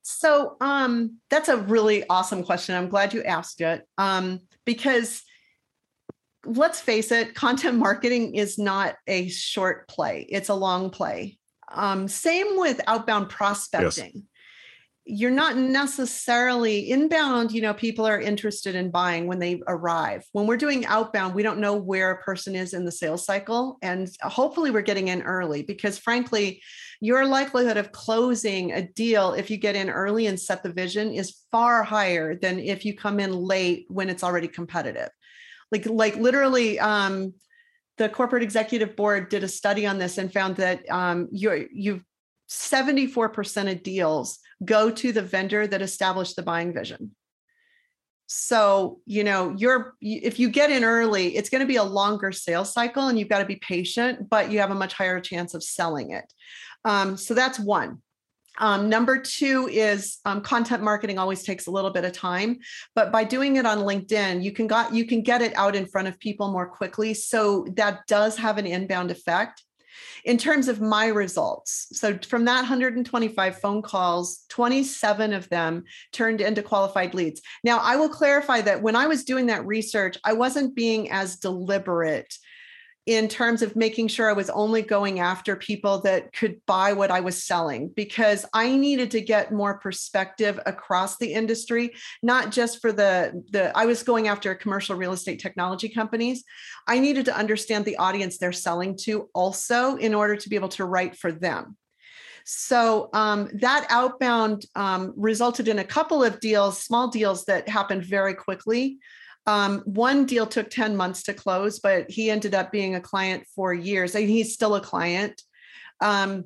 So, 0.03 0.55
um, 0.61 1.17
that's 1.29 1.49
a 1.49 1.57
really 1.57 2.07
awesome 2.09 2.43
question. 2.43 2.75
I'm 2.75 2.89
glad 2.89 3.13
you 3.13 3.23
asked 3.23 3.59
it 3.59 3.85
um, 3.97 4.39
because 4.65 5.23
let's 6.45 6.79
face 6.79 7.11
it, 7.11 7.35
content 7.35 7.77
marketing 7.77 8.35
is 8.35 8.57
not 8.57 8.95
a 9.07 9.27
short 9.27 9.87
play, 9.89 10.25
it's 10.29 10.49
a 10.49 10.53
long 10.53 10.89
play. 10.89 11.37
Um, 11.73 12.07
same 12.07 12.57
with 12.57 12.81
outbound 12.87 13.29
prospecting. 13.29 14.11
Yes. 14.13 14.23
You're 15.05 15.31
not 15.31 15.57
necessarily 15.57 16.89
inbound, 16.89 17.51
you 17.51 17.61
know, 17.61 17.73
people 17.73 18.05
are 18.05 18.21
interested 18.21 18.73
in 18.73 18.89
buying 18.89 19.27
when 19.27 19.39
they 19.39 19.61
arrive. 19.67 20.23
When 20.31 20.47
we're 20.47 20.55
doing 20.55 20.85
outbound, 20.85 21.35
we 21.35 21.43
don't 21.43 21.59
know 21.59 21.75
where 21.75 22.11
a 22.11 22.23
person 22.23 22.55
is 22.55 22.73
in 22.73 22.85
the 22.85 22.91
sales 22.91 23.25
cycle. 23.25 23.79
And 23.81 24.09
hopefully 24.21 24.71
we're 24.71 24.81
getting 24.81 25.09
in 25.09 25.21
early 25.23 25.63
because, 25.63 25.97
frankly, 25.97 26.61
your 27.01 27.25
likelihood 27.25 27.75
of 27.75 27.91
closing 27.91 28.71
a 28.71 28.81
deal 28.81 29.33
if 29.33 29.51
you 29.51 29.57
get 29.57 29.75
in 29.75 29.89
early 29.89 30.27
and 30.27 30.39
set 30.39 30.63
the 30.63 30.71
vision 30.71 31.11
is 31.11 31.37
far 31.51 31.83
higher 31.83 32.33
than 32.33 32.59
if 32.59 32.85
you 32.85 32.95
come 32.95 33.19
in 33.19 33.33
late 33.33 33.85
when 33.89 34.09
it's 34.09 34.23
already 34.23 34.47
competitive 34.47 35.09
like 35.73 35.85
like 35.87 36.15
literally 36.15 36.79
um 36.79 37.33
the 37.97 38.09
corporate 38.09 38.43
executive 38.43 38.95
board 38.95 39.29
did 39.29 39.43
a 39.43 39.47
study 39.47 39.85
on 39.85 39.97
this 39.99 40.17
and 40.17 40.31
found 40.31 40.55
that 40.57 40.89
um, 40.89 41.27
you 41.31 41.67
you 41.71 42.01
74% 42.49 43.71
of 43.71 43.83
deals 43.83 44.39
go 44.63 44.91
to 44.91 45.11
the 45.11 45.21
vendor 45.21 45.65
that 45.65 45.81
established 45.81 46.35
the 46.35 46.43
buying 46.43 46.73
vision. 46.73 47.15
So, 48.27 48.99
you 49.05 49.23
know, 49.23 49.53
you're 49.57 49.95
if 50.01 50.39
you 50.39 50.49
get 50.49 50.71
in 50.71 50.83
early, 50.83 51.35
it's 51.35 51.49
going 51.49 51.61
to 51.61 51.67
be 51.67 51.75
a 51.75 51.83
longer 51.83 52.31
sales 52.31 52.73
cycle 52.73 53.07
and 53.07 53.19
you've 53.19 53.29
got 53.29 53.39
to 53.39 53.45
be 53.45 53.57
patient, 53.57 54.29
but 54.29 54.51
you 54.51 54.59
have 54.59 54.71
a 54.71 54.75
much 54.75 54.93
higher 54.93 55.19
chance 55.19 55.53
of 55.53 55.63
selling 55.63 56.11
it. 56.11 56.25
Um, 56.85 57.17
so 57.17 57.33
that's 57.33 57.59
one. 57.59 58.01
Um, 58.59 58.89
number 58.89 59.17
two 59.17 59.67
is 59.71 60.19
um, 60.25 60.41
content 60.41 60.83
marketing 60.83 61.17
always 61.17 61.43
takes 61.43 61.65
a 61.67 61.71
little 61.71 61.89
bit 61.89 62.05
of 62.05 62.11
time, 62.11 62.59
but 62.93 63.11
by 63.11 63.23
doing 63.23 63.55
it 63.55 63.65
on 63.65 63.79
LinkedIn, 63.79 64.43
you 64.43 64.51
can 64.51 64.67
got 64.67 64.93
you 64.93 65.05
can 65.05 65.21
get 65.21 65.41
it 65.41 65.55
out 65.55 65.75
in 65.75 65.87
front 65.87 66.07
of 66.07 66.19
people 66.19 66.51
more 66.51 66.67
quickly. 66.67 67.13
So 67.13 67.65
that 67.75 68.05
does 68.07 68.37
have 68.37 68.57
an 68.57 68.67
inbound 68.67 69.11
effect. 69.11 69.63
In 70.25 70.37
terms 70.37 70.69
of 70.69 70.79
my 70.79 71.07
results, 71.07 71.87
so 71.91 72.17
from 72.25 72.45
that 72.45 72.59
125 72.59 73.59
phone 73.59 73.81
calls, 73.81 74.45
27 74.49 75.33
of 75.33 75.49
them 75.49 75.83
turned 76.13 76.39
into 76.39 76.63
qualified 76.63 77.13
leads. 77.13 77.41
Now, 77.63 77.79
I 77.79 77.97
will 77.97 78.09
clarify 78.09 78.61
that 78.61 78.81
when 78.81 78.95
I 78.95 79.07
was 79.07 79.25
doing 79.25 79.47
that 79.47 79.65
research, 79.65 80.17
I 80.23 80.33
wasn't 80.33 80.75
being 80.75 81.11
as 81.11 81.35
deliberate 81.35 82.33
in 83.05 83.27
terms 83.27 83.61
of 83.61 83.75
making 83.75 84.07
sure 84.07 84.29
I 84.29 84.33
was 84.33 84.49
only 84.49 84.81
going 84.81 85.19
after 85.19 85.57
people 85.57 85.99
that 86.01 86.31
could 86.31 86.61
buy 86.65 86.93
what 86.93 87.11
I 87.11 87.19
was 87.19 87.43
selling 87.43 87.89
because 87.89 88.45
I 88.53 88.75
needed 88.75 89.11
to 89.11 89.21
get 89.21 89.51
more 89.51 89.77
perspective 89.77 90.57
across 90.65 91.17
the 91.17 91.33
industry, 91.33 91.93
not 92.21 92.51
just 92.51 92.79
for 92.79 92.93
the 92.93 93.43
the 93.51 93.77
I 93.77 93.85
was 93.85 94.03
going 94.03 94.29
after 94.29 94.55
commercial 94.55 94.95
real 94.95 95.11
estate 95.11 95.39
technology 95.39 95.89
companies. 95.89 96.43
I 96.87 96.99
needed 96.99 97.25
to 97.25 97.35
understand 97.35 97.83
the 97.83 97.97
audience 97.97 98.37
they're 98.37 98.53
selling 98.53 98.97
to 99.01 99.29
also 99.33 99.97
in 99.97 100.13
order 100.13 100.37
to 100.37 100.49
be 100.49 100.55
able 100.55 100.69
to 100.69 100.85
write 100.85 101.17
for 101.17 101.31
them. 101.31 101.77
So 102.45 103.09
um, 103.13 103.49
that 103.53 103.85
outbound 103.89 104.65
um, 104.75 105.13
resulted 105.15 105.67
in 105.67 105.79
a 105.79 105.83
couple 105.83 106.23
of 106.23 106.39
deals, 106.39 106.81
small 106.81 107.07
deals 107.07 107.45
that 107.45 107.69
happened 107.69 108.05
very 108.05 108.33
quickly. 108.33 108.97
Um, 109.45 109.79
one 109.85 110.25
deal 110.25 110.47
took 110.47 110.69
10 110.69 110.95
months 110.95 111.23
to 111.23 111.33
close, 111.33 111.79
but 111.79 112.09
he 112.09 112.29
ended 112.29 112.55
up 112.55 112.71
being 112.71 112.95
a 112.95 113.01
client 113.01 113.45
for 113.55 113.73
years 113.73 114.15
and 114.15 114.29
he's 114.29 114.53
still 114.53 114.75
a 114.75 114.81
client. 114.81 115.41
Um, 116.01 116.45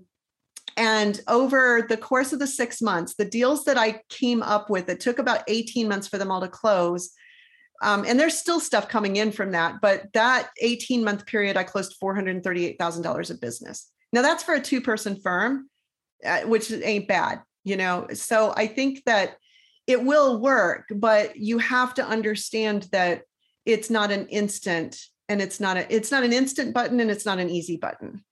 and 0.75 1.19
over 1.27 1.85
the 1.87 1.97
course 1.97 2.33
of 2.33 2.39
the 2.39 2.47
six 2.47 2.81
months, 2.81 3.15
the 3.15 3.25
deals 3.25 3.65
that 3.65 3.77
I 3.77 4.01
came 4.09 4.43
up 4.43 4.69
with, 4.69 4.89
it 4.89 4.99
took 4.99 5.19
about 5.19 5.43
18 5.47 5.87
months 5.87 6.07
for 6.07 6.17
them 6.17 6.31
all 6.31 6.41
to 6.41 6.47
close. 6.47 7.11
Um, 7.81 8.05
and 8.07 8.19
there's 8.19 8.37
still 8.37 8.59
stuff 8.59 8.87
coming 8.87 9.15
in 9.17 9.31
from 9.31 9.51
that, 9.51 9.81
but 9.81 10.11
that 10.13 10.49
18 10.61 11.03
month 11.03 11.25
period, 11.25 11.57
I 11.57 11.63
closed 11.63 11.95
$438,000 12.01 13.29
of 13.29 13.41
business. 13.41 13.91
Now 14.13 14.21
that's 14.21 14.43
for 14.43 14.55
a 14.55 14.61
two 14.61 14.81
person 14.81 15.19
firm, 15.21 15.69
uh, 16.25 16.41
which 16.41 16.71
ain't 16.71 17.07
bad, 17.07 17.41
you 17.63 17.77
know? 17.77 18.07
So 18.13 18.53
I 18.55 18.67
think 18.67 19.03
that 19.05 19.37
it 19.87 20.03
will 20.03 20.39
work, 20.39 20.85
but 20.93 21.37
you 21.37 21.57
have 21.57 21.93
to 21.95 22.05
understand 22.05 22.83
that 22.91 23.23
it's 23.65 23.89
not 23.89 24.11
an 24.11 24.27
instant 24.27 24.99
and 25.29 25.41
it's 25.41 25.59
not 25.59 25.77
a 25.77 25.93
it's 25.93 26.11
not 26.11 26.23
an 26.23 26.33
instant 26.33 26.73
button 26.73 26.99
and 26.99 27.09
it's 27.09 27.25
not 27.25 27.39
an 27.39 27.49
easy 27.49 27.77
button. 27.77 28.23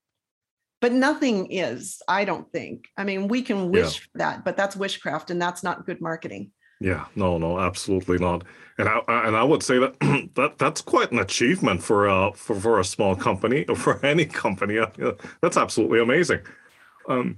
But 0.82 0.92
nothing 0.92 1.52
is, 1.52 2.02
I 2.08 2.26
don't 2.26 2.52
think. 2.52 2.86
I 2.98 3.06
mean, 3.06 3.28
we 3.28 3.42
can 3.42 3.72
wish 3.72 4.02
yeah. 4.16 4.20
that, 4.26 4.46
but 4.46 4.58
that's 4.58 4.76
wishcraft 4.76 5.30
and 5.30 5.42
that's 5.42 5.64
not 5.64 5.86
good 5.86 6.02
marketing. 6.02 6.52
Yeah, 6.82 7.06
no, 7.16 7.38
no, 7.38 7.60
absolutely 7.60 8.18
not. 8.18 8.44
And 8.78 8.90
I 8.90 9.00
and 9.08 9.36
I 9.36 9.44
would 9.44 9.64
say 9.64 9.80
that 9.80 10.00
that 10.36 10.58
that's 10.58 10.82
quite 10.82 11.12
an 11.12 11.20
achievement 11.20 11.82
for 11.82 12.08
a 12.08 12.34
for, 12.34 12.56
for 12.56 12.80
a 12.80 12.84
small 12.84 13.16
company 13.16 13.66
or 13.66 13.76
for 13.86 14.06
any 14.06 14.26
company. 14.26 14.80
That's 15.42 15.58
absolutely 15.58 16.02
amazing. 16.02 16.42
Um, 17.08 17.38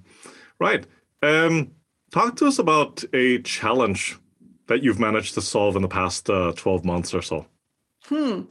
right. 0.59 0.85
Um, 1.21 1.71
Talk 2.11 2.35
to 2.37 2.47
us 2.47 2.59
about 2.59 3.03
a 3.13 3.39
challenge 3.41 4.17
that 4.67 4.83
you've 4.83 4.99
managed 4.99 5.33
to 5.35 5.41
solve 5.41 5.75
in 5.75 5.81
the 5.81 5.87
past 5.87 6.29
uh, 6.29 6.53
12 6.55 6.85
months 6.85 7.13
or 7.13 7.21
so. 7.21 7.45
Hmm. 8.05 8.41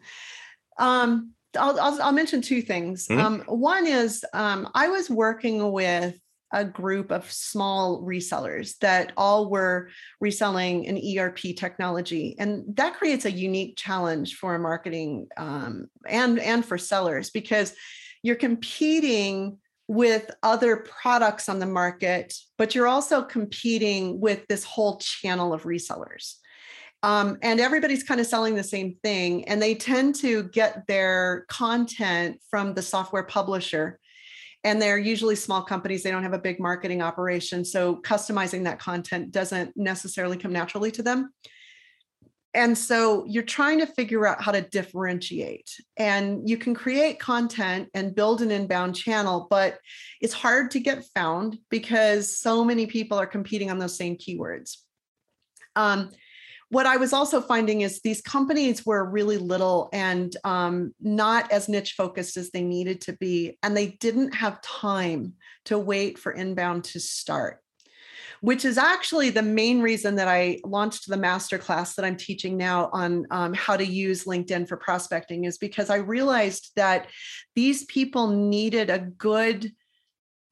Um, 0.78 1.32
I'll, 1.58 1.80
I'll, 1.80 2.02
I'll, 2.02 2.12
mention 2.12 2.42
two 2.42 2.60
things. 2.60 3.08
Mm-hmm. 3.08 3.20
Um, 3.20 3.40
one 3.46 3.86
is 3.86 4.24
um, 4.34 4.68
I 4.74 4.88
was 4.88 5.08
working 5.08 5.72
with 5.72 6.18
a 6.52 6.64
group 6.64 7.10
of 7.10 7.30
small 7.30 8.02
resellers 8.02 8.78
that 8.78 9.12
all 9.16 9.50
were 9.50 9.88
reselling 10.20 10.86
an 10.86 11.00
ERP 11.18 11.56
technology, 11.56 12.36
and 12.38 12.64
that 12.76 12.96
creates 12.96 13.24
a 13.24 13.30
unique 13.30 13.76
challenge 13.76 14.36
for 14.36 14.58
marketing 14.58 15.28
um, 15.36 15.88
and 16.06 16.38
and 16.38 16.64
for 16.64 16.78
sellers 16.78 17.30
because 17.30 17.74
you're 18.22 18.36
competing 18.36 19.58
with 19.88 20.30
other 20.42 20.76
products 20.76 21.48
on 21.48 21.58
the 21.58 21.66
market, 21.66 22.34
but 22.58 22.74
you're 22.74 22.88
also 22.88 23.22
competing 23.22 24.20
with 24.20 24.46
this 24.48 24.64
whole 24.64 24.98
channel 24.98 25.52
of 25.52 25.62
resellers. 25.62 26.34
Um, 27.02 27.38
and 27.42 27.60
everybody's 27.60 28.02
kind 28.02 28.20
of 28.20 28.26
selling 28.26 28.56
the 28.56 28.64
same 28.64 28.96
thing, 29.02 29.46
and 29.48 29.62
they 29.62 29.74
tend 29.74 30.16
to 30.16 30.44
get 30.44 30.86
their 30.88 31.44
content 31.48 32.40
from 32.50 32.74
the 32.74 32.82
software 32.82 33.22
publisher. 33.22 34.00
And 34.64 34.82
they're 34.82 34.98
usually 34.98 35.36
small 35.36 35.62
companies, 35.62 36.02
they 36.02 36.10
don't 36.10 36.24
have 36.24 36.32
a 36.32 36.38
big 36.38 36.58
marketing 36.58 37.02
operation. 37.02 37.64
So 37.64 37.96
customizing 37.96 38.64
that 38.64 38.80
content 38.80 39.30
doesn't 39.30 39.76
necessarily 39.76 40.36
come 40.36 40.52
naturally 40.52 40.90
to 40.92 41.02
them 41.02 41.32
and 42.56 42.76
so 42.76 43.26
you're 43.26 43.42
trying 43.42 43.78
to 43.80 43.86
figure 43.86 44.26
out 44.26 44.42
how 44.42 44.50
to 44.50 44.62
differentiate. 44.62 45.70
And 45.98 46.48
you 46.48 46.56
can 46.56 46.74
create 46.74 47.20
content 47.20 47.90
and 47.92 48.14
build 48.14 48.40
an 48.40 48.50
inbound 48.50 48.96
channel 48.96 49.46
but 49.50 49.78
it's 50.22 50.32
hard 50.32 50.70
to 50.70 50.80
get 50.80 51.04
found 51.14 51.58
because 51.70 52.38
so 52.38 52.64
many 52.64 52.86
people 52.86 53.18
are 53.18 53.26
competing 53.26 53.70
on 53.70 53.78
those 53.78 53.96
same 53.96 54.16
keywords. 54.16 54.78
Um, 55.76 56.10
what 56.68 56.86
i 56.86 56.96
was 56.96 57.12
also 57.12 57.40
finding 57.40 57.82
is 57.82 58.00
these 58.00 58.20
companies 58.20 58.84
were 58.84 59.08
really 59.08 59.38
little 59.38 59.88
and 59.92 60.36
um, 60.42 60.92
not 61.00 61.52
as 61.52 61.68
niche 61.68 61.92
focused 61.96 62.36
as 62.36 62.50
they 62.50 62.62
needed 62.62 63.00
to 63.02 63.12
be 63.12 63.56
and 63.62 63.76
they 63.76 63.88
didn't 64.00 64.34
have 64.34 64.60
time 64.62 65.34
to 65.64 65.78
wait 65.78 66.18
for 66.18 66.32
inbound 66.32 66.82
to 66.82 66.98
start 66.98 67.60
which 68.40 68.64
is 68.64 68.78
actually 68.78 69.30
the 69.30 69.42
main 69.42 69.80
reason 69.80 70.16
that 70.16 70.28
I 70.28 70.58
launched 70.64 71.08
the 71.08 71.16
masterclass 71.16 71.94
that 71.94 72.04
I'm 72.04 72.16
teaching 72.16 72.56
now 72.56 72.90
on 72.92 73.26
um, 73.30 73.54
how 73.54 73.76
to 73.76 73.86
use 73.86 74.24
LinkedIn 74.24 74.68
for 74.68 74.76
prospecting, 74.76 75.44
is 75.44 75.58
because 75.58 75.90
I 75.90 75.96
realized 75.96 76.72
that 76.76 77.08
these 77.54 77.84
people 77.84 78.28
needed 78.28 78.90
a 78.90 78.98
good 78.98 79.72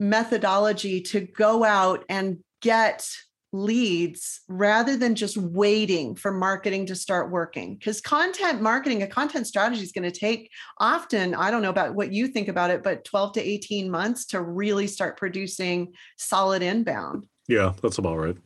methodology 0.01 1.01
to 1.01 1.21
go 1.21 1.65
out 1.65 2.05
and 2.09 2.39
get 2.61 3.09
leads 3.55 4.41
rather 4.49 4.97
than 4.97 5.15
just 5.15 5.37
waiting 5.37 6.17
for 6.17 6.33
marketing 6.33 6.87
to 6.87 6.97
start 6.97 7.31
working. 7.31 7.77
Because 7.77 8.01
content 8.01 8.61
marketing 8.61 9.05
a 9.05 9.07
content 9.07 9.47
strategy 9.47 9.83
is 9.83 9.93
going 9.93 10.11
to 10.11 10.19
take 10.19 10.51
often 10.79 11.35
i 11.35 11.51
don't 11.51 11.63
know 11.63 11.71
about 11.71 11.95
what 11.95 12.13
you 12.13 12.27
think 12.27 12.49
about 12.49 12.71
it 12.71 12.83
but 12.83 13.05
12 13.05 13.35
to 13.35 13.41
18 13.41 13.91
months 13.91 14.27
to 14.27 14.43
really 14.43 14.87
start 14.87 15.17
producing 15.17 15.93
solid 16.17 16.63
inbound 16.63 17.27
yeah, 17.49 17.73
that's 17.83 17.99
about 17.99 18.17
right. 18.17 18.37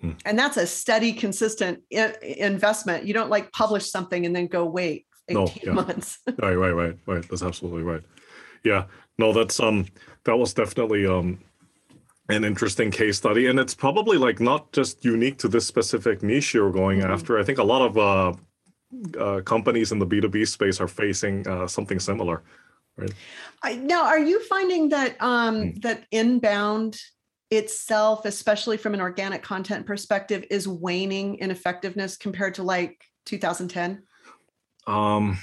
Hmm. 0.00 0.12
And 0.24 0.38
that's 0.38 0.56
a 0.56 0.66
steady, 0.66 1.12
consistent 1.12 1.82
I- 1.96 2.14
investment. 2.22 3.04
You 3.04 3.14
don't 3.14 3.30
like 3.30 3.52
publish 3.52 3.90
something 3.90 4.26
and 4.26 4.34
then 4.34 4.46
go 4.46 4.64
wait 4.64 5.06
18 5.28 5.34
no, 5.36 5.52
yeah. 5.62 5.72
months. 5.72 6.18
right, 6.38 6.54
right, 6.54 6.72
right, 6.72 6.98
right. 7.06 7.28
That's 7.28 7.42
absolutely 7.42 7.82
right. 7.82 8.02
Yeah. 8.64 8.84
No, 9.18 9.32
that's 9.32 9.60
um 9.60 9.86
that 10.24 10.36
was 10.36 10.54
definitely 10.54 11.06
um 11.06 11.38
an 12.28 12.44
interesting 12.44 12.90
case 12.90 13.18
study. 13.18 13.46
And 13.46 13.58
it's 13.58 13.74
probably 13.74 14.18
like 14.18 14.40
not 14.40 14.72
just 14.72 15.04
unique 15.04 15.38
to 15.38 15.48
this 15.48 15.66
specific 15.66 16.22
niche 16.22 16.54
you're 16.54 16.72
going 16.72 17.00
mm-hmm. 17.00 17.12
after. 17.12 17.38
I 17.38 17.44
think 17.44 17.58
a 17.58 17.64
lot 17.64 17.82
of 17.82 17.98
uh 17.98 18.32
uh, 19.18 19.40
companies 19.40 19.92
in 19.92 19.98
the 19.98 20.06
B2B 20.06 20.46
space 20.46 20.80
are 20.80 20.88
facing 20.88 21.46
uh, 21.48 21.66
something 21.66 21.98
similar. 21.98 22.42
Right. 22.96 23.12
I, 23.62 23.76
now, 23.76 24.04
are 24.04 24.20
you 24.20 24.42
finding 24.44 24.90
that 24.90 25.20
um, 25.20 25.56
mm. 25.56 25.82
that 25.82 26.04
inbound 26.12 27.00
itself, 27.56 28.24
especially 28.24 28.76
from 28.76 28.94
an 28.94 29.00
organic 29.00 29.42
content 29.42 29.86
perspective, 29.86 30.44
is 30.50 30.68
waning 30.68 31.36
in 31.36 31.50
effectiveness 31.50 32.16
compared 32.16 32.54
to 32.54 32.62
like 32.62 33.04
2010? 33.26 34.02
Um, 34.86 35.38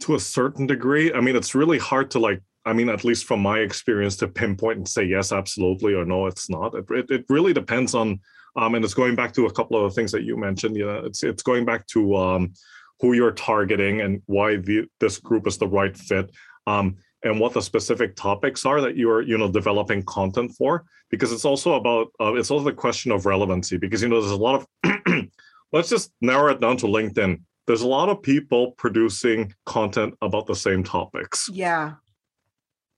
to 0.00 0.14
a 0.14 0.20
certain 0.20 0.66
degree. 0.66 1.12
I 1.12 1.20
mean, 1.20 1.36
it's 1.36 1.54
really 1.54 1.78
hard 1.78 2.10
to 2.12 2.18
like, 2.18 2.40
I 2.64 2.72
mean, 2.72 2.88
at 2.88 3.04
least 3.04 3.24
from 3.24 3.40
my 3.40 3.58
experience, 3.58 4.16
to 4.16 4.28
pinpoint 4.28 4.78
and 4.78 4.88
say 4.88 5.04
yes, 5.04 5.32
absolutely, 5.32 5.94
or 5.94 6.04
no, 6.04 6.26
it's 6.26 6.48
not. 6.48 6.74
It, 6.74 6.84
it, 6.90 7.10
it 7.10 7.24
really 7.28 7.52
depends 7.52 7.94
on, 7.94 8.20
um, 8.56 8.74
and 8.74 8.84
it's 8.84 8.94
going 8.94 9.14
back 9.14 9.32
to 9.34 9.46
a 9.46 9.52
couple 9.52 9.76
of 9.76 9.90
the 9.90 9.94
things 9.94 10.12
that 10.12 10.22
you 10.22 10.36
mentioned. 10.36 10.76
You 10.76 10.86
know, 10.86 11.04
it's 11.04 11.22
it's 11.22 11.42
going 11.42 11.64
back 11.64 11.86
to 11.88 12.16
um, 12.16 12.52
who 13.00 13.14
you're 13.14 13.32
targeting 13.32 14.00
and 14.00 14.22
why 14.26 14.56
the, 14.56 14.86
this 15.00 15.18
group 15.18 15.46
is 15.46 15.58
the 15.58 15.66
right 15.66 15.96
fit. 15.96 16.30
Um, 16.66 16.96
and 17.24 17.38
what 17.38 17.52
the 17.52 17.62
specific 17.62 18.16
topics 18.16 18.66
are 18.66 18.80
that 18.80 18.96
you 18.96 19.10
are 19.10 19.22
you 19.22 19.38
know 19.38 19.50
developing 19.50 20.02
content 20.04 20.52
for 20.52 20.84
because 21.10 21.32
it's 21.32 21.44
also 21.44 21.74
about 21.74 22.08
uh, 22.20 22.34
it's 22.34 22.50
also 22.50 22.64
the 22.64 22.72
question 22.72 23.12
of 23.12 23.26
relevancy 23.26 23.76
because 23.76 24.02
you 24.02 24.08
know 24.08 24.20
there's 24.20 24.32
a 24.32 24.36
lot 24.36 24.66
of 24.84 25.28
let's 25.72 25.88
just 25.88 26.12
narrow 26.20 26.50
it 26.50 26.60
down 26.60 26.76
to 26.78 26.86
linkedin. 26.86 27.40
There's 27.66 27.82
a 27.82 27.88
lot 27.88 28.08
of 28.08 28.22
people 28.22 28.72
producing 28.72 29.54
content 29.66 30.14
about 30.20 30.46
the 30.46 30.56
same 30.56 30.82
topics. 30.82 31.48
Yeah. 31.52 31.94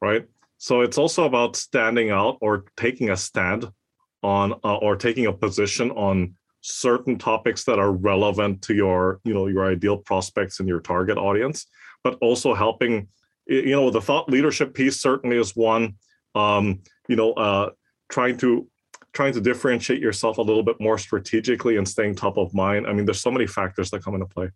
Right? 0.00 0.26
So 0.56 0.80
it's 0.80 0.96
also 0.96 1.24
about 1.24 1.56
standing 1.56 2.10
out 2.10 2.38
or 2.40 2.64
taking 2.76 3.10
a 3.10 3.16
stand 3.16 3.70
on 4.22 4.54
uh, 4.64 4.76
or 4.76 4.96
taking 4.96 5.26
a 5.26 5.32
position 5.32 5.90
on 5.90 6.34
certain 6.62 7.18
topics 7.18 7.64
that 7.64 7.78
are 7.78 7.92
relevant 7.92 8.62
to 8.62 8.74
your 8.74 9.20
you 9.24 9.34
know 9.34 9.48
your 9.48 9.66
ideal 9.66 9.98
prospects 9.98 10.60
and 10.60 10.68
your 10.68 10.80
target 10.80 11.18
audience 11.18 11.66
but 12.02 12.16
also 12.22 12.54
helping 12.54 13.06
you 13.46 13.72
know 13.72 13.90
the 13.90 14.00
thought 14.00 14.28
leadership 14.28 14.74
piece 14.74 15.00
certainly 15.00 15.36
is 15.36 15.54
one 15.54 15.94
um, 16.34 16.80
you 17.08 17.16
know 17.16 17.32
uh, 17.34 17.70
trying 18.08 18.36
to 18.38 18.68
trying 19.12 19.32
to 19.32 19.40
differentiate 19.40 20.00
yourself 20.00 20.38
a 20.38 20.42
little 20.42 20.62
bit 20.62 20.80
more 20.80 20.98
strategically 20.98 21.76
and 21.76 21.88
staying 21.88 22.14
top 22.14 22.36
of 22.36 22.52
mind 22.52 22.86
i 22.86 22.92
mean 22.92 23.04
there's 23.04 23.20
so 23.20 23.30
many 23.30 23.46
factors 23.46 23.90
that 23.90 24.02
come 24.02 24.14
into 24.14 24.26
play 24.26 24.50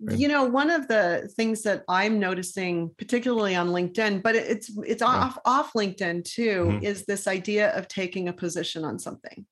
right? 0.00 0.18
you 0.18 0.28
know 0.28 0.44
one 0.44 0.70
of 0.70 0.88
the 0.88 1.30
things 1.36 1.62
that 1.62 1.84
i'm 1.88 2.18
noticing 2.18 2.90
particularly 2.98 3.54
on 3.54 3.68
linkedin 3.68 4.22
but 4.22 4.34
it's 4.34 4.70
it's 4.84 5.02
yeah. 5.02 5.08
off 5.08 5.38
off 5.44 5.72
linkedin 5.74 6.24
too 6.24 6.64
mm-hmm. 6.64 6.84
is 6.84 7.04
this 7.06 7.26
idea 7.26 7.70
of 7.76 7.86
taking 7.88 8.28
a 8.28 8.32
position 8.32 8.84
on 8.84 8.98
something 8.98 9.46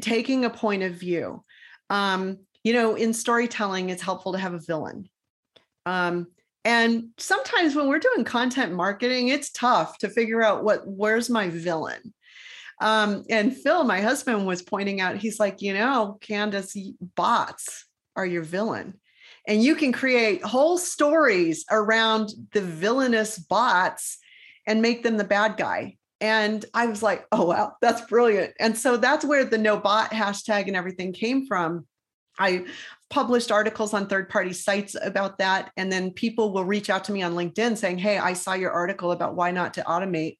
taking 0.00 0.44
a 0.44 0.50
point 0.50 0.82
of 0.82 0.92
view 0.94 1.42
um, 1.90 2.38
you 2.64 2.72
know 2.72 2.94
in 2.94 3.12
storytelling 3.12 3.90
it's 3.90 4.02
helpful 4.02 4.32
to 4.32 4.38
have 4.38 4.54
a 4.54 4.60
villain 4.60 5.08
um, 5.84 6.26
And 6.66 7.10
sometimes 7.16 7.76
when 7.76 7.86
we're 7.86 8.00
doing 8.00 8.24
content 8.24 8.72
marketing, 8.72 9.28
it's 9.28 9.52
tough 9.52 9.98
to 9.98 10.10
figure 10.10 10.42
out 10.42 10.64
what 10.64 10.82
where's 10.84 11.30
my 11.30 11.48
villain. 11.48 12.12
Um, 12.80 13.22
and 13.30 13.56
Phil, 13.56 13.84
my 13.84 14.00
husband, 14.00 14.48
was 14.48 14.62
pointing 14.62 15.00
out, 15.00 15.16
he's 15.16 15.38
like, 15.38 15.62
you 15.62 15.72
know, 15.72 16.18
Candyce, 16.20 16.96
bots 17.14 17.86
are 18.16 18.26
your 18.26 18.42
villain. 18.42 18.98
And 19.46 19.62
you 19.62 19.76
can 19.76 19.92
create 19.92 20.42
whole 20.42 20.76
stories 20.76 21.64
around 21.70 22.30
the 22.52 22.62
villainous 22.62 23.38
bots 23.38 24.18
and 24.66 24.82
make 24.82 25.04
them 25.04 25.18
the 25.18 25.24
bad 25.24 25.56
guy. 25.56 25.96
And 26.20 26.64
I 26.74 26.86
was 26.86 27.00
like, 27.00 27.26
oh, 27.30 27.44
wow, 27.44 27.74
that's 27.80 28.00
brilliant. 28.00 28.54
And 28.58 28.76
so 28.76 28.96
that's 28.96 29.24
where 29.24 29.44
the 29.44 29.56
no 29.56 29.78
bot 29.78 30.10
hashtag 30.10 30.66
and 30.66 30.74
everything 30.74 31.12
came 31.12 31.46
from. 31.46 31.86
I 32.40 32.66
published 33.08 33.52
articles 33.52 33.94
on 33.94 34.06
third 34.06 34.28
party 34.28 34.52
sites 34.52 34.96
about 35.00 35.38
that. 35.38 35.70
And 35.76 35.90
then 35.92 36.10
people 36.10 36.52
will 36.52 36.64
reach 36.64 36.90
out 36.90 37.04
to 37.04 37.12
me 37.12 37.22
on 37.22 37.34
LinkedIn 37.34 37.76
saying, 37.76 37.98
hey, 37.98 38.18
I 38.18 38.32
saw 38.32 38.54
your 38.54 38.72
article 38.72 39.12
about 39.12 39.36
why 39.36 39.52
not 39.52 39.74
to 39.74 39.82
automate. 39.82 40.38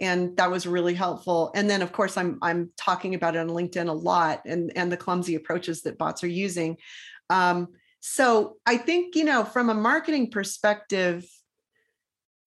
And 0.00 0.36
that 0.36 0.50
was 0.50 0.66
really 0.66 0.94
helpful. 0.94 1.50
And 1.54 1.70
then 1.70 1.82
of 1.82 1.92
course 1.92 2.16
I'm 2.16 2.38
I'm 2.42 2.70
talking 2.76 3.14
about 3.14 3.36
it 3.36 3.40
on 3.40 3.48
LinkedIn 3.48 3.88
a 3.88 3.92
lot 3.92 4.42
and, 4.44 4.72
and 4.76 4.90
the 4.90 4.96
clumsy 4.96 5.36
approaches 5.36 5.82
that 5.82 5.98
bots 5.98 6.24
are 6.24 6.28
using. 6.28 6.76
Um, 7.30 7.68
so 8.00 8.56
I 8.64 8.76
think, 8.76 9.14
you 9.16 9.24
know, 9.24 9.44
from 9.44 9.70
a 9.70 9.74
marketing 9.74 10.30
perspective, 10.30 11.24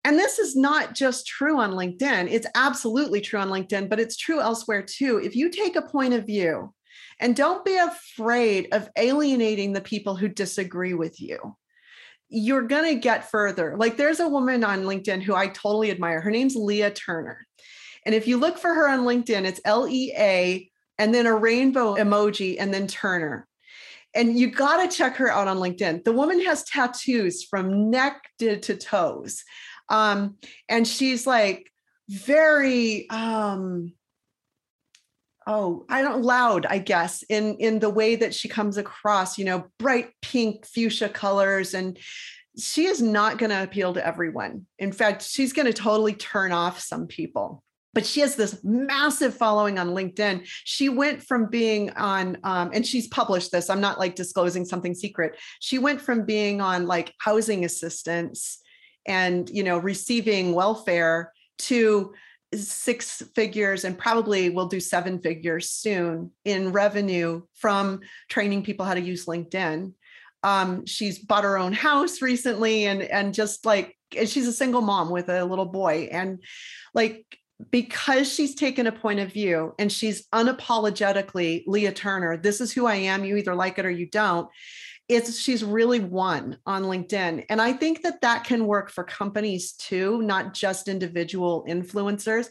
and 0.05 0.17
this 0.17 0.39
is 0.39 0.55
not 0.55 0.93
just 0.93 1.25
true 1.25 1.59
on 1.59 1.71
LinkedIn, 1.71 2.29
it's 2.29 2.47
absolutely 2.55 3.21
true 3.21 3.39
on 3.39 3.49
LinkedIn, 3.49 3.89
but 3.89 3.99
it's 3.99 4.17
true 4.17 4.41
elsewhere 4.41 4.81
too. 4.81 5.21
If 5.23 5.35
you 5.35 5.49
take 5.49 5.75
a 5.75 5.81
point 5.81 6.13
of 6.13 6.25
view 6.25 6.73
and 7.23 7.35
don't 7.35 7.63
be 7.63 7.77
afraid 7.77 8.67
of 8.73 8.89
alienating 8.97 9.71
the 9.71 9.81
people 9.81 10.15
who 10.15 10.27
disagree 10.27 10.93
with 10.93 11.21
you, 11.21 11.55
you're 12.27 12.67
going 12.67 12.93
to 12.93 12.99
get 12.99 13.31
further. 13.31 13.77
Like 13.77 13.95
there's 13.95 14.19
a 14.19 14.27
woman 14.27 14.63
on 14.63 14.83
LinkedIn 14.83 15.23
who 15.23 15.33
I 15.33 15.47
totally 15.47 15.89
admire. 15.89 16.19
Her 16.19 16.31
name's 16.31 16.55
Leah 16.55 16.91
Turner. 16.91 17.47
And 18.05 18.13
if 18.13 18.27
you 18.27 18.35
look 18.37 18.57
for 18.57 18.73
her 18.73 18.89
on 18.89 19.05
LinkedIn, 19.05 19.45
it's 19.45 19.61
L 19.63 19.87
E 19.87 20.11
A 20.17 20.69
and 20.99 21.15
then 21.15 21.25
a 21.25 21.35
rainbow 21.35 21.95
emoji 21.95 22.57
and 22.59 22.73
then 22.73 22.87
Turner 22.87 23.47
and 24.13 24.37
you 24.37 24.51
got 24.51 24.83
to 24.83 24.95
check 24.95 25.15
her 25.15 25.31
out 25.31 25.47
on 25.47 25.57
LinkedIn. 25.57 26.03
The 26.03 26.11
woman 26.11 26.43
has 26.45 26.63
tattoos 26.65 27.43
from 27.43 27.89
neck 27.89 28.29
to, 28.39 28.59
to 28.59 28.75
toes. 28.75 29.43
Um, 29.89 30.37
and 30.69 30.87
she's 30.87 31.25
like 31.25 31.71
very 32.09 33.09
um 33.09 33.93
oh 35.47 35.85
i 35.89 36.01
don't 36.01 36.23
loud 36.23 36.65
i 36.67 36.77
guess 36.77 37.23
in 37.29 37.55
in 37.55 37.79
the 37.79 37.89
way 37.89 38.15
that 38.15 38.33
she 38.33 38.47
comes 38.47 38.77
across 38.77 39.37
you 39.37 39.45
know 39.45 39.65
bright 39.79 40.09
pink 40.21 40.65
fuchsia 40.65 41.09
colors 41.09 41.73
and 41.73 41.97
she 42.57 42.85
is 42.85 43.01
not 43.01 43.37
going 43.39 43.49
to 43.49 43.63
appeal 43.63 43.93
to 43.93 44.05
everyone 44.05 44.65
in 44.79 44.91
fact 44.91 45.23
she's 45.23 45.53
going 45.53 45.65
to 45.65 45.73
totally 45.73 46.13
turn 46.13 46.51
off 46.51 46.79
some 46.79 47.07
people 47.07 47.63
but 47.93 48.05
she 48.05 48.21
has 48.21 48.35
this 48.35 48.59
massive 48.63 49.35
following 49.35 49.77
on 49.77 49.89
LinkedIn. 49.89 50.47
She 50.63 50.89
went 50.89 51.21
from 51.21 51.45
being 51.45 51.91
on, 51.91 52.37
um, 52.43 52.71
and 52.73 52.85
she's 52.85 53.07
published 53.07 53.51
this. 53.51 53.69
I'm 53.69 53.81
not 53.81 53.99
like 53.99 54.15
disclosing 54.15 54.65
something 54.65 54.95
secret. 54.95 55.37
She 55.59 55.77
went 55.77 56.01
from 56.01 56.25
being 56.25 56.59
on 56.59 56.87
like 56.87 57.13
housing 57.19 57.65
assistance 57.65 58.59
and 59.05 59.49
you 59.49 59.63
know 59.63 59.77
receiving 59.77 60.53
welfare 60.53 61.31
to 61.59 62.13
six 62.57 63.23
figures 63.35 63.83
and 63.83 63.97
probably 63.97 64.49
will 64.49 64.67
do 64.67 64.79
seven 64.79 65.19
figures 65.19 65.69
soon 65.69 66.31
in 66.45 66.71
revenue 66.71 67.41
from 67.55 68.01
training 68.29 68.63
people 68.63 68.85
how 68.85 68.93
to 68.93 69.01
use 69.01 69.25
LinkedIn. 69.25 69.93
Um, 70.43 70.85
she's 70.85 71.19
bought 71.19 71.45
her 71.45 71.57
own 71.57 71.73
house 71.73 72.21
recently 72.21 72.85
and 72.85 73.01
and 73.01 73.33
just 73.33 73.65
like 73.65 73.97
she's 74.25 74.47
a 74.47 74.53
single 74.53 74.81
mom 74.81 75.09
with 75.09 75.29
a 75.29 75.45
little 75.45 75.65
boy 75.65 76.09
and 76.11 76.43
like 76.93 77.25
because 77.71 78.31
she's 78.31 78.55
taken 78.55 78.87
a 78.87 78.91
point 78.91 79.19
of 79.19 79.31
view 79.31 79.73
and 79.79 79.91
she's 79.91 80.27
unapologetically 80.29 81.63
Leah 81.67 81.93
Turner, 81.93 82.37
this 82.37 82.61
is 82.61 82.73
who 82.73 82.85
I 82.85 82.95
am. 82.95 83.23
You 83.23 83.37
either 83.37 83.55
like 83.55 83.79
it 83.79 83.85
or 83.85 83.91
you 83.91 84.09
don't. 84.09 84.49
It's 85.09 85.37
she's 85.37 85.63
really 85.63 85.99
won 85.99 86.57
on 86.65 86.83
LinkedIn. 86.83 87.45
And 87.49 87.61
I 87.61 87.73
think 87.73 88.03
that 88.03 88.21
that 88.21 88.45
can 88.45 88.65
work 88.65 88.89
for 88.89 89.03
companies 89.03 89.73
too, 89.73 90.21
not 90.21 90.53
just 90.53 90.87
individual 90.87 91.65
influencers 91.67 92.47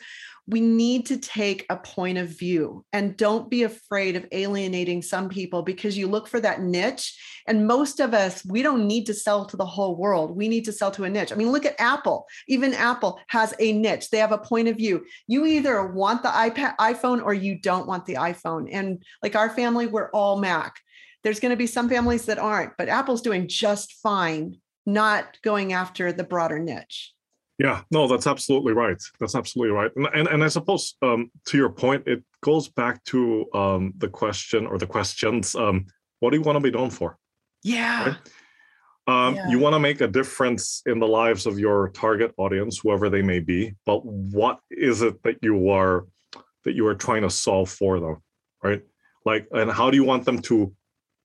we 0.49 0.61
need 0.61 1.07
to 1.07 1.19
take 1.19 1.65
a 1.71 1.77
point 1.77 2.19
of 2.19 2.29
view 2.29 2.85
and 2.93 3.17
don't 3.17 3.49
be 3.49 3.63
afraid 3.63 4.17
of 4.17 4.27
alienating 4.33 5.01
some 5.01 5.29
people 5.29 5.63
because 5.63 5.97
you 5.97 6.09
look 6.09 6.27
for 6.27 6.41
that 6.41 6.61
niche. 6.61 7.19
And 7.47 7.67
most 7.67 8.01
of 8.01 8.13
us, 8.13 8.45
we 8.45 8.63
don't 8.63 8.87
need 8.87 9.07
to 9.07 9.15
sell 9.15 9.47
to 9.47 9.57
the 9.57 9.65
whole 9.65 9.97
world. 9.97 10.37
We 10.37 10.49
need 10.49 10.65
to 10.65 10.73
sell 10.73 10.91
to 10.93 11.05
a 11.05 11.11
niche. 11.11 11.33
I 11.33 11.37
mean, 11.37 11.53
look 11.53 11.65
at 11.65 11.81
Apple. 11.81 12.27
Even 12.49 12.75
Apple 12.75 13.21
has 13.29 13.55
a 13.61 13.73
niche, 13.73 14.11
they 14.11 14.19
have 14.19 14.33
a 14.33 14.39
point 14.39 14.69
of 14.69 14.77
view. 14.77 15.05
You 15.29 15.47
either 15.47 15.87
want 15.87 16.23
the 16.23 16.29
iPad, 16.29 16.77
iPhone 16.77 17.23
or 17.23 17.35
you 17.35 17.59
don't 17.59 17.87
want 17.87 18.07
the 18.07 18.15
iPhone. 18.15 18.69
And 18.73 19.03
like 19.23 19.37
our 19.37 19.51
family, 19.51 19.87
we're 19.87 20.11
all 20.11 20.41
Mac. 20.41 20.75
There's 21.25 21.41
going 21.41 21.51
to 21.51 21.57
be 21.57 21.67
some 21.67 21.89
families 21.89 22.27
that 22.27 22.39
aren't, 22.39 22.77
but 22.77 22.89
Apple's 22.89 23.23
doing 23.23 23.49
just 23.49 23.95
fine, 23.95 24.57
not 24.87 25.39
going 25.43 25.73
after 25.73 26.13
the 26.13 26.25
broader 26.25 26.59
niche. 26.59 27.13
Yeah, 27.59 27.83
no, 27.91 28.09
that's 28.09 28.27
absolutely 28.27 28.73
right. 28.73 29.01
That's 29.21 29.35
absolutely 29.35 29.73
right. 29.73 29.91
And 29.95 30.09
and, 30.15 30.29
and 30.29 30.45
I 30.45 30.49
suppose 30.49 30.97
um, 31.03 31.31
to 31.47 31.57
your 31.57 31.71
point, 31.71 32.09
it 32.09 32.25
goes 32.43 32.69
back 32.69 33.05
to 33.05 33.47
um, 33.55 33.93
the 33.99 34.09
question 34.09 34.67
or 34.67 34.79
the 34.79 34.87
questions. 34.87 35.55
Um, 35.55 35.87
what 36.21 36.31
do 36.31 36.39
you 36.39 36.43
want 36.43 36.57
to 36.57 36.61
be 36.61 36.77
known 36.77 36.91
for? 36.91 37.19
Yeah. 37.63 38.05
Right? 38.05 38.17
Um, 39.07 39.35
yeah. 39.35 39.49
You 39.49 39.59
want 39.59 39.75
to 39.75 39.81
make 39.81 40.01
a 40.01 40.09
difference 40.09 40.83
in 40.87 40.99
the 40.99 41.07
lives 41.07 41.47
of 41.47 41.59
your 41.59 41.91
target 41.91 42.33
audience, 42.37 42.79
whoever 42.79 43.11
they 43.11 43.23
may 43.23 43.41
be. 43.41 43.75
But 43.85 44.05
what 44.05 44.61
is 44.71 45.03
it 45.03 45.23
that 45.25 45.39
you 45.43 45.71
are 45.71 46.07
that 46.65 46.75
you 46.75 46.87
are 46.87 46.95
trying 46.95 47.23
to 47.23 47.31
solve 47.31 47.69
for 47.69 48.01
them, 48.01 48.23
right? 48.63 48.83
Like, 49.25 49.47
and 49.53 49.71
how 49.71 49.91
do 49.91 49.97
you 49.97 50.05
want 50.05 50.25
them 50.25 50.41
to 50.43 50.73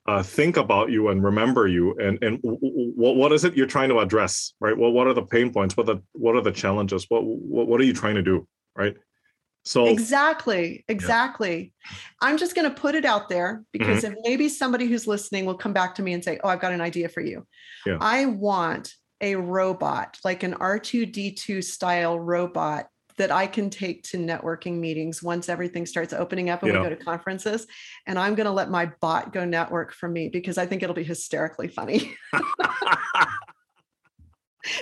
uh, 0.08 0.24
think 0.24 0.56
about 0.56 0.90
you 0.90 1.10
and 1.10 1.24
remember 1.24 1.68
you 1.68 1.94
and 2.00 2.18
and 2.24 2.40
what 2.42 3.18
what 3.18 3.34
is 3.34 3.44
it 3.44 3.56
you're 3.56 3.68
trying 3.68 3.90
to 3.90 4.00
address 4.00 4.54
right 4.62 4.78
well 4.78 4.92
what 4.92 5.06
are 5.06 5.14
the 5.14 5.22
pain 5.22 5.52
points 5.52 5.76
what 5.76 5.90
are 5.90 5.96
the 5.96 6.02
what 6.14 6.36
are 6.36 6.42
the 6.42 6.52
challenges 6.52 7.06
what 7.10 7.24
what, 7.24 7.68
what 7.68 7.82
are 7.82 7.84
you 7.84 7.94
trying 7.94 8.16
to 8.16 8.22
do 8.22 8.48
right 8.76 8.96
so 9.66 9.86
exactly 9.88 10.86
exactly 10.88 11.74
yeah. 11.84 11.98
i'm 12.22 12.38
just 12.38 12.56
going 12.56 12.68
to 12.68 12.74
put 12.74 12.96
it 12.96 13.04
out 13.04 13.28
there 13.28 13.66
because 13.74 14.04
mm-hmm. 14.04 14.14
if 14.14 14.20
maybe 14.24 14.48
somebody 14.48 14.86
who's 14.86 15.08
listening 15.08 15.46
will 15.46 15.58
come 15.58 15.74
back 15.74 15.94
to 15.96 16.02
me 16.02 16.14
and 16.14 16.24
say 16.24 16.40
oh 16.44 16.48
i've 16.48 16.62
got 16.62 16.72
an 16.72 16.82
idea 16.82 17.10
for 17.10 17.22
you 17.22 17.46
yeah. 17.86 17.98
i 18.00 18.26
want 18.26 18.94
a 19.20 19.36
robot 19.36 20.18
like 20.24 20.44
an 20.44 20.54
r2d2 20.54 21.62
style 21.62 22.18
robot 22.18 22.88
that 23.18 23.32
I 23.32 23.48
can 23.48 23.70
take 23.70 24.04
to 24.04 24.18
networking 24.18 24.80
meetings 24.80 25.22
once 25.22 25.50
everything 25.50 25.86
starts 25.86 26.14
opening 26.14 26.50
up 26.50 26.64
and 26.64 26.72
yeah. 26.72 26.80
we 26.80 26.90
go 26.90 26.96
to 26.96 27.04
conferences. 27.04 27.68
And 28.06 28.18
I'm 28.18 28.36
going 28.36 28.46
to 28.46 28.52
let 28.52 28.70
my 28.70 28.88
bot 29.02 29.34
go 29.34 29.46
network 29.46 29.94
for 29.94 30.08
me 30.08 30.30
because 30.30 30.58
I 30.58 30.66
think 30.66 30.84
it'll 30.84 30.96
be 30.96 31.04
hysterically 31.04 31.68
funny. 31.68 32.16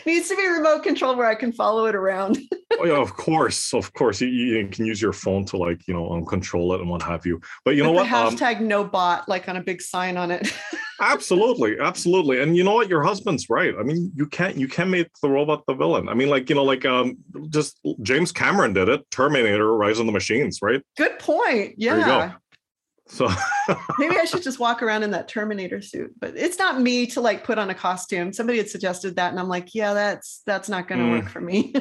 needs 0.06 0.30
to 0.30 0.36
be 0.36 0.48
remote 0.48 0.84
control 0.84 1.15
where 1.15 1.28
I 1.28 1.36
can 1.36 1.52
follow 1.52 1.86
it 1.86 1.95
around. 1.95 2.38
oh 2.80 2.86
yeah, 2.86 3.02
of 3.02 3.15
course, 3.15 3.74
of 3.74 3.93
course. 3.93 4.21
You, 4.21 4.28
you, 4.28 4.67
can 4.67 4.86
use 4.86 5.02
your 5.02 5.13
phone 5.13 5.45
to 5.45 5.58
like 5.58 5.88
you 5.88 5.93
know 5.93 6.10
uncontrol 6.10 6.76
it 6.76 6.82
and 6.82 6.89
what 6.89 7.02
have 7.02 7.26
you. 7.26 7.41
But 7.63 7.76
you 7.76 7.84
With 7.84 7.91
know 7.91 7.91
what? 7.93 8.12
Um 8.12 8.36
hashtag 8.36 8.58
um, 8.58 8.67
no 8.67 8.84
bot 8.84 9.28
like 9.28 9.48
on 9.50 9.58
a 9.58 9.63
big 9.63 9.82
sign 9.82 10.17
on 10.17 10.32
it. 10.32 10.52
absolutely, 11.02 11.80
absolutely. 11.80 12.41
And 12.41 12.56
you 12.56 12.63
know 12.63 12.74
what? 12.74 12.89
Your 12.89 13.04
husband's 13.04 13.50
right. 13.50 13.74
I 13.78 13.84
mean, 13.84 14.12
you 14.15 14.26
can't 14.28 14.58
you 14.58 14.67
can't 14.67 14.89
make 14.89 15.10
the 15.21 15.30
robot 15.30 15.63
the 15.67 15.74
villain. 15.74 16.10
I 16.10 16.13
mean, 16.13 16.30
like 16.30 16.50
you 16.50 16.56
know, 16.56 16.63
like 16.63 16.86
um, 16.86 17.17
just 17.50 17.80
James 18.02 18.32
Cameron 18.32 18.74
did 18.74 18.89
it. 18.89 19.10
Terminator: 19.12 19.76
Rise 19.76 20.00
of 20.00 20.06
the 20.06 20.12
Machines, 20.12 20.60
right? 20.62 20.82
Good 20.98 21.19
point. 21.19 21.76
Yeah. 21.78 22.34
So 23.08 23.30
maybe 24.00 24.18
I 24.18 24.26
should 24.26 24.41
just 24.41 24.60
walk 24.60 24.82
around 24.82 25.04
in 25.04 25.12
that 25.12 25.28
Terminator 25.28 25.82
suit. 25.82 26.13
But 26.20 26.36
it's 26.36 26.58
not 26.58 26.82
me 26.82 27.06
to 27.08 27.22
like 27.22 27.44
put 27.44 27.60
on 27.60 27.70
a 27.70 27.76
costume. 27.76 28.34
Somebody 28.34 28.58
had 28.58 28.70
suggested 28.70 29.15
that, 29.15 29.32
and 29.32 29.39
I'm 29.39 29.48
like, 29.48 29.76
yeah, 29.76 29.94
that's 29.94 30.41
that's 30.46 30.70
not 30.70 30.88
going 30.88 31.00
to 31.00 31.08
mm. 31.08 31.22
work 31.22 31.30
for 31.30 31.41
me. 31.41 31.74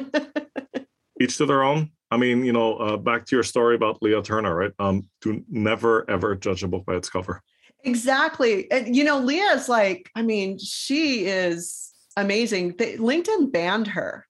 Each 1.21 1.37
to 1.37 1.45
their 1.45 1.63
own. 1.63 1.91
I 2.11 2.17
mean, 2.17 2.45
you 2.45 2.53
know, 2.53 2.75
uh, 2.77 2.97
back 2.97 3.25
to 3.25 3.35
your 3.35 3.43
story 3.43 3.75
about 3.75 4.01
Leah 4.01 4.21
Turner, 4.21 4.55
right? 4.55 4.71
Um, 4.79 5.07
do 5.21 5.43
never 5.49 6.09
ever 6.09 6.35
judge 6.35 6.63
a 6.63 6.67
book 6.67 6.85
by 6.85 6.95
its 6.95 7.09
cover. 7.09 7.41
Exactly, 7.83 8.69
and 8.71 8.95
you 8.95 9.03
know, 9.03 9.19
Leah 9.19 9.53
is 9.53 9.67
like, 9.67 10.11
I 10.15 10.21
mean, 10.21 10.59
she 10.59 11.25
is 11.25 11.91
amazing. 12.17 12.75
They, 12.77 12.97
LinkedIn 12.97 13.51
banned 13.51 13.87
her 13.87 14.27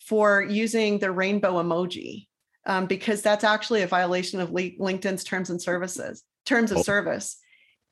for 0.00 0.42
using 0.42 0.98
the 0.98 1.10
rainbow 1.10 1.62
emoji 1.62 2.26
um, 2.66 2.86
because 2.86 3.22
that's 3.22 3.44
actually 3.44 3.82
a 3.82 3.86
violation 3.86 4.40
of 4.40 4.50
LinkedIn's 4.50 5.24
terms 5.24 5.50
and 5.50 5.60
services 5.60 6.24
terms 6.50 6.70
of 6.70 6.78
oh. 6.78 6.82
service. 6.82 7.36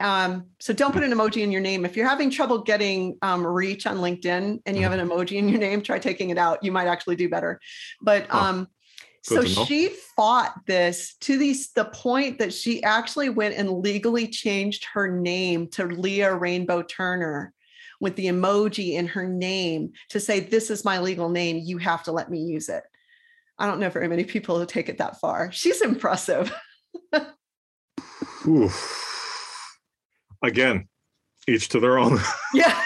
Um, 0.01 0.47
so 0.61 0.73
don't 0.73 0.93
put 0.93 1.03
an 1.03 1.13
emoji 1.13 1.43
in 1.43 1.51
your 1.51 1.61
name. 1.61 1.85
If 1.85 1.97
you're 1.97 2.09
having 2.09 2.31
trouble 2.31 2.59
getting 2.59 3.19
um, 3.23 3.45
reach 3.45 3.87
on 3.87 3.99
LinkedIn 3.99 4.61
and 4.65 4.77
you 4.77 4.83
have 4.83 4.93
an 4.93 5.01
mm-hmm. 5.01 5.11
emoji 5.11 5.39
in 5.39 5.49
your 5.49 5.59
name, 5.59 5.83
try 5.83 5.99
taking 5.99 6.31
it 6.31 6.39
out. 6.39 6.63
You 6.63 6.71
might 6.71 6.87
actually 6.87 7.17
do 7.17 7.29
better. 7.29 7.59
But 8.01 8.33
um, 8.33 8.69
so 9.23 9.45
she 9.45 9.89
fought 10.17 10.55
this 10.67 11.17
to 11.23 11.37
the, 11.37 11.57
the 11.75 11.87
point 11.87 12.39
that 12.39 12.53
she 12.53 12.83
actually 12.83 13.29
went 13.29 13.57
and 13.57 13.81
legally 13.83 14.29
changed 14.29 14.87
her 14.93 15.09
name 15.09 15.69
to 15.71 15.87
Leah 15.87 16.35
Rainbow 16.35 16.83
Turner 16.83 17.53
with 18.01 18.15
the 18.15 18.27
emoji 18.27 18.93
in 18.93 19.09
her 19.09 19.29
name 19.29 19.93
to 20.11 20.21
say, 20.21 20.41
This 20.41 20.71
is 20.71 20.85
my 20.85 21.01
legal 21.01 21.29
name. 21.29 21.61
You 21.63 21.79
have 21.79 22.05
to 22.05 22.13
let 22.13 22.31
me 22.31 22.39
use 22.39 22.69
it. 22.69 22.85
I 23.59 23.67
don't 23.67 23.81
know 23.81 23.91
very 23.91 24.07
many 24.07 24.23
people 24.23 24.59
who 24.59 24.67
take 24.67 24.89
it 24.89 24.99
that 24.99 25.21
far. 25.21 25.51
She's 25.51 25.83
impressive. 25.83 26.55
Again, 30.43 30.89
each 31.49 31.69
to 31.71 31.81
their 31.81 31.99
own. 31.99 32.19
yeah. 32.55 32.83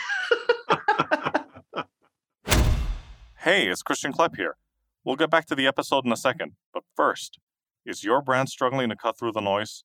hey, 3.38 3.68
it's 3.68 3.82
Christian 3.82 4.12
Klepp 4.12 4.36
here. 4.36 4.56
We'll 5.04 5.16
get 5.16 5.30
back 5.30 5.46
to 5.46 5.54
the 5.54 5.66
episode 5.66 6.06
in 6.06 6.12
a 6.12 6.16
second, 6.16 6.52
but 6.72 6.84
first, 6.96 7.38
is 7.84 8.04
your 8.04 8.22
brand 8.22 8.48
struggling 8.48 8.88
to 8.88 8.96
cut 8.96 9.18
through 9.18 9.32
the 9.32 9.40
noise? 9.40 9.84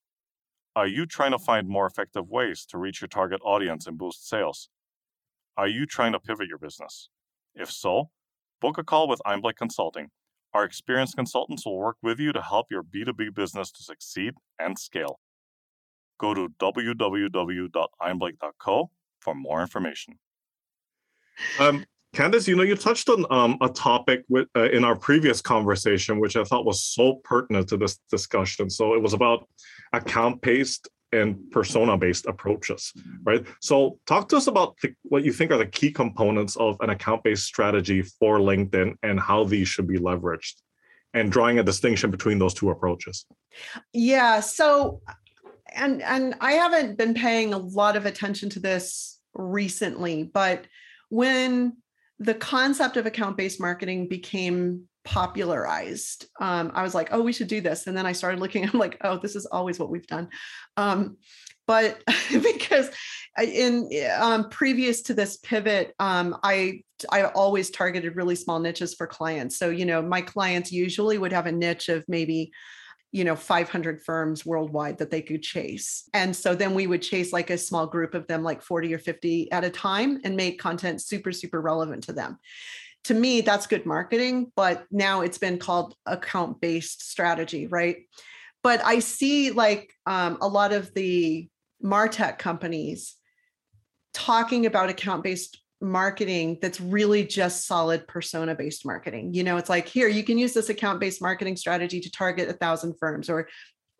Are 0.75 0.87
you 0.87 1.05
trying 1.07 1.31
to 1.31 1.39
find 1.39 1.67
more 1.67 1.87
effective 1.87 2.29
ways 2.29 2.65
to 2.67 2.77
reach 2.77 3.01
your 3.01 3.07
target 3.07 3.41
audience 3.43 3.87
and 3.87 3.97
boost 3.97 4.29
sales? 4.29 4.69
Are 5.57 5.67
you 5.67 5.87
trying 5.87 6.11
to 6.11 6.19
pivot 6.19 6.47
your 6.47 6.59
business? 6.59 7.09
If 7.55 7.71
so, 7.71 8.11
book 8.61 8.77
a 8.77 8.83
call 8.83 9.07
with 9.07 9.19
Einblick 9.25 9.55
Consulting. 9.55 10.09
Our 10.53 10.63
experienced 10.63 11.15
consultants 11.15 11.65
will 11.65 11.77
work 11.77 11.97
with 12.03 12.19
you 12.19 12.31
to 12.31 12.41
help 12.41 12.67
your 12.69 12.83
B2B 12.83 13.33
business 13.33 13.71
to 13.71 13.83
succeed 13.83 14.35
and 14.59 14.77
scale. 14.77 15.19
Go 16.19 16.33
to 16.33 16.49
www.einblick.co 16.59 18.89
for 19.19 19.35
more 19.35 19.61
information. 19.61 20.17
Um, 21.59 21.85
Candyce, 22.15 22.47
you 22.47 22.55
know, 22.55 22.63
you 22.63 22.75
touched 22.75 23.09
on 23.09 23.25
um, 23.29 23.57
a 23.61 23.69
topic 23.69 24.23
with, 24.29 24.47
uh, 24.55 24.69
in 24.71 24.83
our 24.83 24.95
previous 24.95 25.41
conversation, 25.41 26.19
which 26.19 26.35
I 26.35 26.43
thought 26.43 26.65
was 26.65 26.81
so 26.81 27.21
pertinent 27.23 27.69
to 27.69 27.77
this 27.77 27.99
discussion. 28.09 28.69
So 28.69 28.95
it 28.95 29.01
was 29.01 29.13
about 29.13 29.47
account 29.93 30.41
based 30.41 30.89
and 31.13 31.51
persona 31.51 31.97
based 31.97 32.25
approaches, 32.25 32.91
right? 33.23 33.45
So 33.61 33.99
talk 34.07 34.27
to 34.29 34.37
us 34.37 34.47
about 34.47 34.75
the, 34.81 34.93
what 35.03 35.23
you 35.23 35.31
think 35.31 35.51
are 35.51 35.57
the 35.57 35.65
key 35.65 35.91
components 35.91 36.55
of 36.57 36.77
an 36.81 36.89
account 36.89 37.23
based 37.23 37.43
strategy 37.43 38.01
for 38.01 38.39
LinkedIn 38.39 38.95
and 39.03 39.19
how 39.19 39.43
these 39.43 39.67
should 39.67 39.87
be 39.87 39.99
leveraged 39.99 40.55
and 41.13 41.31
drawing 41.31 41.59
a 41.59 41.63
distinction 41.63 42.11
between 42.11 42.39
those 42.39 42.53
two 42.53 42.69
approaches. 42.69 43.25
Yeah. 43.93 44.41
So, 44.41 45.01
and 45.73 46.01
and 46.01 46.35
I 46.41 46.53
haven't 46.53 46.97
been 46.97 47.13
paying 47.13 47.53
a 47.53 47.57
lot 47.57 47.95
of 47.95 48.05
attention 48.05 48.49
to 48.51 48.59
this 48.59 49.19
recently, 49.33 50.23
but 50.23 50.65
when 51.09 51.77
the 52.19 52.33
concept 52.33 52.97
of 52.97 53.05
account 53.05 53.37
based 53.37 53.59
marketing 53.59 54.07
became 54.07 54.87
popularized 55.03 56.25
um, 56.41 56.69
i 56.75 56.83
was 56.83 56.93
like 56.93 57.09
oh 57.11 57.21
we 57.21 57.31
should 57.31 57.47
do 57.47 57.61
this. 57.61 57.87
And 57.87 57.97
then 57.97 58.05
i 58.05 58.11
started 58.11 58.39
looking 58.39 58.67
i'm 58.73 58.79
like 58.79 58.97
oh 59.01 59.17
this 59.17 59.35
is 59.35 59.45
always 59.45 59.79
what 59.79 59.89
we've 59.89 60.07
done. 60.07 60.29
Um, 60.75 61.17
but 61.65 62.01
because 62.31 62.89
in 63.41 63.89
um, 64.19 64.49
previous 64.49 65.03
to 65.03 65.13
this 65.13 65.37
pivot 65.37 65.93
um, 65.99 66.37
i 66.43 66.81
i 67.11 67.23
always 67.23 67.69
targeted 67.69 68.15
really 68.15 68.35
small 68.35 68.59
niches 68.59 68.95
for 68.95 69.07
clients. 69.07 69.57
So 69.57 69.69
you 69.69 69.85
know 69.85 70.01
my 70.01 70.21
clients 70.21 70.71
usually 70.71 71.17
would 71.17 71.33
have 71.33 71.45
a 71.45 71.51
niche 71.51 71.89
of 71.89 72.03
maybe 72.07 72.51
you 73.11 73.23
know 73.23 73.35
500 73.35 74.01
firms 74.01 74.45
worldwide 74.45 74.97
that 74.97 75.11
they 75.11 75.21
could 75.21 75.41
chase. 75.41 76.09
And 76.13 76.35
so 76.35 76.55
then 76.55 76.73
we 76.73 76.87
would 76.87 77.01
chase 77.01 77.31
like 77.31 77.49
a 77.49 77.57
small 77.57 77.87
group 77.87 78.13
of 78.13 78.27
them 78.27 78.43
like 78.43 78.61
40 78.61 78.93
or 78.93 78.99
50 78.99 79.51
at 79.51 79.63
a 79.63 79.69
time 79.69 80.19
and 80.23 80.35
make 80.35 80.59
content 80.59 81.01
super 81.01 81.31
super 81.31 81.61
relevant 81.61 82.03
to 82.05 82.13
them. 82.13 82.37
To 83.05 83.13
me 83.13 83.41
that's 83.41 83.67
good 83.67 83.85
marketing 83.85 84.51
but 84.55 84.85
now 84.91 85.21
it's 85.21 85.37
been 85.37 85.57
called 85.57 85.95
account 86.05 86.59
based 86.61 87.09
strategy 87.09 87.67
right? 87.67 87.97
But 88.63 88.83
i 88.83 88.99
see 88.99 89.51
like 89.51 89.93
um, 90.05 90.37
a 90.41 90.47
lot 90.47 90.73
of 90.73 90.93
the 90.93 91.47
martech 91.83 92.37
companies 92.37 93.15
talking 94.13 94.65
about 94.65 94.89
account 94.89 95.23
based 95.23 95.61
marketing 95.81 96.57
that's 96.61 96.81
really 96.81 97.25
just 97.25 97.67
solid 97.67 98.07
persona 98.07 98.55
based 98.55 98.85
marketing. 98.85 99.33
You 99.33 99.43
know 99.43 99.57
it's 99.57 99.69
like 99.69 99.87
here 99.87 100.07
you 100.07 100.23
can 100.23 100.37
use 100.37 100.53
this 100.53 100.69
account 100.69 100.99
based 100.99 101.21
marketing 101.21 101.55
strategy 101.55 101.99
to 101.99 102.11
target 102.11 102.49
a 102.49 102.53
thousand 102.53 102.95
firms 102.99 103.29
or 103.29 103.47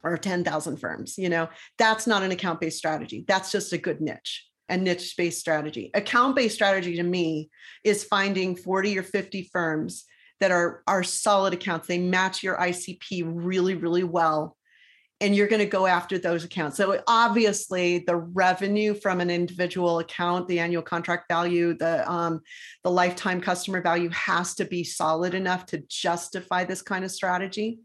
or 0.04 0.16
10,000 0.16 0.78
firms 0.78 1.18
you 1.18 1.30
know? 1.30 1.50
That's 1.78 2.08
not 2.08 2.24
an 2.24 2.32
account 2.32 2.62
based 2.62 2.78
strategy. 2.78 3.26
That's 3.28 3.52
just 3.52 3.74
a 3.74 3.78
good 3.78 4.02
niche 4.02 4.48
a 4.70 4.78
niche 4.78 5.16
based 5.18 5.40
strategy. 5.40 5.92
Account 5.94 6.36
based 6.36 6.56
strategy 6.56 6.96
to 6.98 7.04
me 7.04 7.50
is 7.84 8.04
finding 8.04 8.56
40 8.56 8.98
or 8.98 9.04
50 9.04 9.50
firms 9.52 10.06
that 10.40 10.52
are 10.52 10.84
are 10.88 11.04
solid 11.04 11.54
accounts. 11.54 11.88
They 11.88 12.00
match 12.00 12.44
your 12.44 12.58
ICP 12.58 13.24
really 13.26 13.76
really 13.76 14.04
well 14.04 14.57
and 15.20 15.36
you're 15.36 15.48
going 15.48 15.62
to 15.62 15.66
go 15.66 15.88
after 15.88 16.18
those 16.18 16.44
accounts. 16.44 16.78
So 16.78 17.02
obviously, 17.08 18.00
the 18.00 18.16
revenue 18.16 18.94
from 18.94 19.20
an 19.20 19.30
individual 19.30 20.00
account, 20.00 20.48
the 20.48 20.60
annual 20.60 20.84
contract 20.84 21.26
value, 21.28 21.74
the 21.74 22.10
um, 22.10 22.42
the 22.84 22.92
lifetime 22.92 23.42
customer 23.42 23.82
value 23.82 24.10
has 24.10 24.56
to 24.56 24.66
be 24.66 24.84
solid 24.84 25.34
enough 25.34 25.66
to 25.68 25.84
justify 25.90 26.64
this 26.64 26.82
kind 26.82 27.04
of 27.04 27.12
strategy. 27.12 27.80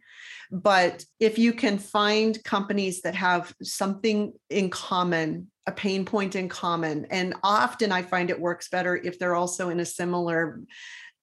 But 0.50 1.04
if 1.18 1.38
you 1.38 1.54
can 1.54 1.78
find 1.78 2.42
companies 2.44 3.00
that 3.02 3.14
have 3.14 3.54
something 3.62 4.34
in 4.50 4.68
common, 4.68 5.50
a 5.66 5.72
pain 5.72 6.04
point 6.04 6.36
in 6.36 6.50
common, 6.50 7.06
and 7.10 7.34
often 7.42 7.90
I 7.90 8.02
find 8.02 8.28
it 8.28 8.38
works 8.38 8.68
better 8.68 8.94
if 8.94 9.18
they're 9.18 9.34
also 9.34 9.70
in 9.70 9.80
a 9.80 9.86
similar 9.86 10.60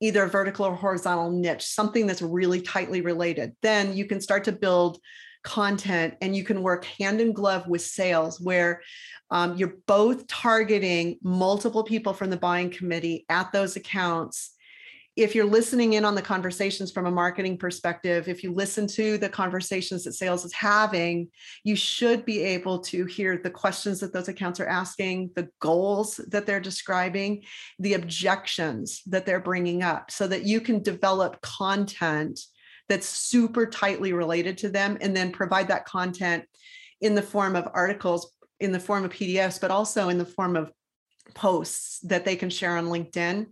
either 0.01 0.25
vertical 0.27 0.65
or 0.65 0.75
horizontal 0.75 1.29
niche, 1.29 1.65
something 1.65 2.07
that's 2.07 2.21
really 2.21 2.61
tightly 2.61 3.01
related, 3.01 3.55
then 3.61 3.95
you 3.95 4.05
can 4.05 4.21
start 4.21 4.45
to 4.45 4.51
build 4.51 4.97
content 5.43 6.15
and 6.21 6.35
you 6.35 6.43
can 6.43 6.61
work 6.61 6.85
hand 6.85 7.21
in 7.21 7.33
glove 7.33 7.67
with 7.67 7.81
sales 7.81 8.39
where 8.39 8.81
um, 9.31 9.55
you're 9.57 9.77
both 9.87 10.27
targeting 10.27 11.17
multiple 11.23 11.83
people 11.83 12.13
from 12.13 12.29
the 12.29 12.37
buying 12.37 12.69
committee 12.69 13.25
at 13.29 13.51
those 13.51 13.75
accounts. 13.75 14.51
If 15.15 15.35
you're 15.35 15.45
listening 15.45 15.93
in 15.93 16.05
on 16.05 16.15
the 16.15 16.21
conversations 16.21 16.91
from 16.91 17.05
a 17.05 17.11
marketing 17.11 17.57
perspective, 17.57 18.29
if 18.29 18.41
you 18.41 18.53
listen 18.53 18.87
to 18.87 19.17
the 19.17 19.27
conversations 19.27 20.05
that 20.05 20.13
sales 20.13 20.45
is 20.45 20.53
having, 20.53 21.27
you 21.65 21.75
should 21.75 22.23
be 22.23 22.41
able 22.41 22.79
to 22.83 23.05
hear 23.05 23.37
the 23.37 23.49
questions 23.49 23.99
that 23.99 24.13
those 24.13 24.29
accounts 24.29 24.61
are 24.61 24.67
asking, 24.67 25.31
the 25.35 25.49
goals 25.59 26.21
that 26.29 26.45
they're 26.45 26.61
describing, 26.61 27.43
the 27.79 27.95
objections 27.95 29.01
that 29.07 29.25
they're 29.25 29.41
bringing 29.41 29.83
up, 29.83 30.09
so 30.09 30.25
that 30.25 30.43
you 30.43 30.61
can 30.61 30.81
develop 30.81 31.41
content 31.41 32.39
that's 32.89 33.07
super 33.07 33.65
tightly 33.65 34.11
related 34.11 34.57
to 34.57 34.69
them 34.69 34.97
and 34.99 35.15
then 35.15 35.31
provide 35.31 35.67
that 35.69 35.85
content 35.85 36.43
in 37.01 37.15
the 37.15 37.21
form 37.21 37.55
of 37.55 37.67
articles 37.73 38.33
in 38.59 38.73
the 38.73 38.79
form 38.79 39.05
of 39.05 39.11
pdfs 39.11 39.61
but 39.61 39.71
also 39.71 40.09
in 40.09 40.17
the 40.17 40.25
form 40.25 40.57
of 40.57 40.71
posts 41.33 41.99
that 41.99 42.25
they 42.25 42.35
can 42.35 42.49
share 42.49 42.77
on 42.77 42.85
linkedin. 42.85 43.47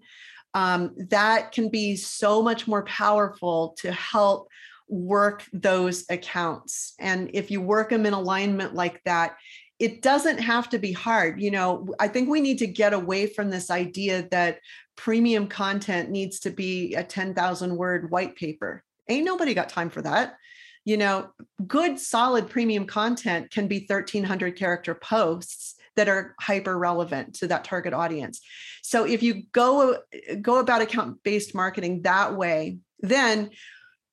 Um, 0.53 0.95
that 1.09 1.51
can 1.51 1.69
be 1.69 1.95
so 1.95 2.41
much 2.41 2.67
more 2.67 2.83
powerful 2.85 3.75
to 3.79 3.91
help 3.91 4.47
work 4.87 5.43
those 5.53 6.05
accounts. 6.09 6.93
And 6.99 7.29
if 7.33 7.51
you 7.51 7.61
work 7.61 7.89
them 7.89 8.05
in 8.05 8.13
alignment 8.13 8.73
like 8.73 9.01
that 9.05 9.35
it 9.79 10.01
doesn't 10.01 10.39
have 10.39 10.69
to 10.69 10.79
be 10.79 10.91
hard. 10.91 11.39
You 11.39 11.51
know 11.51 11.87
i 11.99 12.07
think 12.07 12.29
we 12.29 12.41
need 12.41 12.57
to 12.59 12.67
get 12.67 12.93
away 12.93 13.27
from 13.27 13.49
this 13.49 13.69
idea 13.69 14.27
that 14.31 14.59
premium 14.95 15.47
content 15.47 16.09
needs 16.09 16.39
to 16.39 16.49
be 16.49 16.95
a 16.95 17.03
10,000 17.03 17.75
word 17.77 18.09
white 18.09 18.35
paper 18.35 18.83
Ain't 19.09 19.25
nobody 19.25 19.53
got 19.53 19.69
time 19.69 19.89
for 19.89 20.01
that. 20.01 20.37
You 20.85 20.97
know, 20.97 21.29
good, 21.65 21.99
solid 21.99 22.49
premium 22.49 22.85
content 22.85 23.51
can 23.51 23.67
be 23.67 23.85
1,300 23.87 24.55
character 24.55 24.95
posts 24.95 25.75
that 25.97 26.07
are 26.07 26.35
hyper 26.39 26.77
relevant 26.77 27.35
to 27.35 27.47
that 27.47 27.65
target 27.65 27.93
audience. 27.93 28.39
So 28.83 29.05
if 29.05 29.21
you 29.21 29.43
go 29.51 29.97
go 30.41 30.59
about 30.59 30.81
account 30.81 31.23
based 31.23 31.53
marketing 31.53 32.03
that 32.03 32.35
way, 32.35 32.77
then 33.01 33.49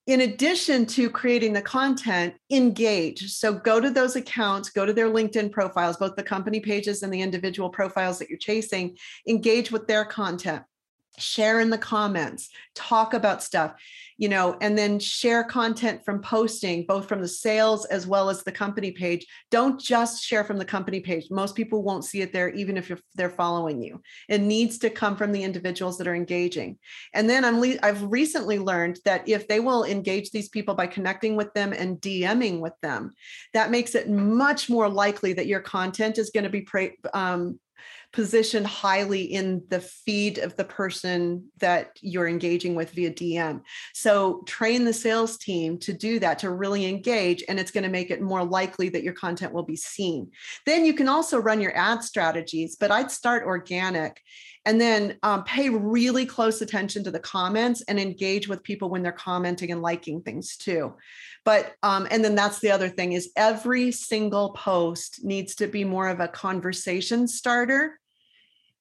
in 0.07 0.23
addition 0.23 0.85
to 0.85 1.09
creating 1.09 1.53
the 1.53 1.63
content, 1.63 2.35
engage. 2.51 3.33
So 3.33 3.55
go 3.55 3.81
to 3.81 3.89
those 3.89 4.17
accounts, 4.17 4.69
go 4.69 4.85
to 4.85 4.93
their 4.93 5.09
LinkedIn 5.09 5.51
profiles, 5.51 5.97
both 5.97 6.17
the 6.17 6.23
company 6.23 6.61
pages 6.61 7.03
and 7.03 7.13
the 7.13 7.23
individual 7.23 7.71
profiles 7.71 8.19
that 8.19 8.29
you're 8.29 8.39
chasing, 8.39 8.97
engage 9.27 9.73
with 9.73 9.87
their 9.87 10.05
content 10.05 10.63
share 11.19 11.61
in 11.61 11.71
the 11.71 11.79
comments 11.79 12.49
talk 12.75 13.15
about 13.15 13.43
stuff 13.43 13.75
you 14.19 14.29
know 14.29 14.57
and 14.61 14.77
then 14.77 14.99
share 14.99 15.45
content 15.45 16.05
from 16.05 16.21
posting 16.21 16.85
both 16.87 17.09
from 17.09 17.21
the 17.21 17.29
sales 17.29 17.85
as 17.87 18.07
well 18.07 18.31
as 18.31 18.43
the 18.43 18.53
company 18.53 18.91
page. 18.91 19.27
Don't 19.51 19.81
just 19.81 20.23
share 20.23 20.45
from 20.45 20.59
the 20.59 20.65
company 20.65 21.01
page. 21.01 21.27
Most 21.31 21.55
people 21.55 21.83
won't 21.83 22.05
see 22.05 22.21
it 22.21 22.33
there 22.33 22.49
even 22.51 22.77
if 22.77 22.93
they're 23.15 23.31
following 23.31 23.83
you. 23.83 24.01
It 24.29 24.41
needs 24.41 24.79
to 24.79 24.91
come 24.91 25.17
from 25.17 25.33
the 25.33 25.43
individuals 25.43 25.99
that 25.99 26.09
are 26.09 26.15
engaging. 26.15 26.79
And 27.13 27.29
then 27.29 27.45
i'm 27.45 27.61
le- 27.61 27.79
i've 27.83 28.03
recently 28.05 28.59
learned 28.59 28.99
that 29.05 29.29
if 29.29 29.49
they 29.49 29.61
will 29.61 29.85
engage 29.85 30.31
these 30.31 30.49
people 30.49 30.75
by 30.75 30.87
connecting 30.87 31.37
with 31.37 31.53
them 31.55 31.73
and 31.73 32.01
dming 32.01 32.61
with 32.61 32.75
them 32.83 33.13
that 33.53 33.71
makes 33.71 33.95
it 33.95 34.09
much 34.09 34.69
more 34.69 34.89
likely 34.89 35.33
that 35.33 35.47
your 35.47 35.61
content 35.61 36.19
is 36.19 36.31
going 36.31 36.45
to 36.45 36.51
be 36.51 36.63
pra- 36.63 36.91
um, 37.13 37.59
positioned 38.15 38.67
highly 38.67 39.25
in 39.25 39.61
the 39.71 39.81
feed 39.81 40.39
of 40.39 40.55
the 40.57 40.65
person 40.65 41.45
that 41.59 41.99
you're 42.01 42.29
engaging 42.29 42.77
with 42.77 42.93
via 42.93 43.11
DM. 43.11 43.61
So 43.93 44.45
train 44.47 44.85
the 44.85 44.93
sales 44.93 45.37
team 45.37 45.79
to 45.81 45.93
do 45.93 46.21
that, 46.21 46.39
to 46.39 46.51
really 46.51 46.87
engage, 46.87 47.43
and 47.49 47.59
it's 47.59 47.73
going 47.73 47.83
to 47.83 47.91
make 47.91 48.13
it 48.13 48.23
more 48.23 48.45
likely 48.45 48.89
that 48.91 49.03
your 49.03 49.15
content 49.15 49.53
will 49.53 49.65
be 49.65 49.75
seen. 49.75 50.31
Then 50.65 50.85
you 50.85 50.95
can 50.95 51.09
also 51.09 51.39
run 51.39 51.61
your 51.61 51.77
ad 51.77 52.05
strategies, 52.05 52.77
but 52.77 52.93
I'd 52.93 53.11
start 53.11 53.47
organic 53.47 54.23
and 54.65 54.81
then 54.81 55.19
um, 55.25 55.43
pay 55.43 55.69
really 55.69 56.25
close 56.25 56.63
attention 56.63 57.03
to 57.05 57.11
the 57.11 57.19
comments 57.19 57.83
and 57.83 57.99
engage 57.99 58.49
with 58.49 58.63
people 58.63 58.89
when 58.91 59.03
they're 59.03 59.13
commenting 59.13 59.73
and 59.73 59.83
liking 59.83 60.23
things 60.23 60.57
too 60.57 60.95
but 61.45 61.75
um, 61.83 62.09
and 62.11 62.25
then 62.25 62.35
that's 62.35 62.61
the 62.61 62.71
other 62.71 62.89
thing 62.89 63.13
is 63.13 63.31
every 63.37 63.93
single 63.93 64.53
post 64.53 65.23
needs 65.23 65.55
to 65.57 65.67
be 65.67 65.85
more 65.85 66.09
of 66.09 66.21
a 66.21 66.29
conversation 66.29 67.29
starter 67.29 68.01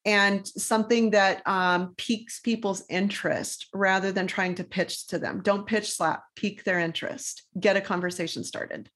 and 0.06 0.46
something 0.46 1.12
that 1.12 1.42
um, 1.48 1.94
piques 1.98 2.40
people's 2.40 2.84
interest 2.90 3.68
rather 3.74 4.12
than 4.12 4.28
trying 4.28 4.56
to 4.56 4.64
pitch 4.64 5.08
to 5.08 5.18
them. 5.18 5.42
Don't 5.42 5.66
pitch 5.66 5.92
slap, 5.92 6.24
pique 6.36 6.64
their 6.64 6.80
interest, 6.80 7.44
get 7.60 7.78
a 7.78 7.82
conversation 7.82 8.44
started. 8.44 8.90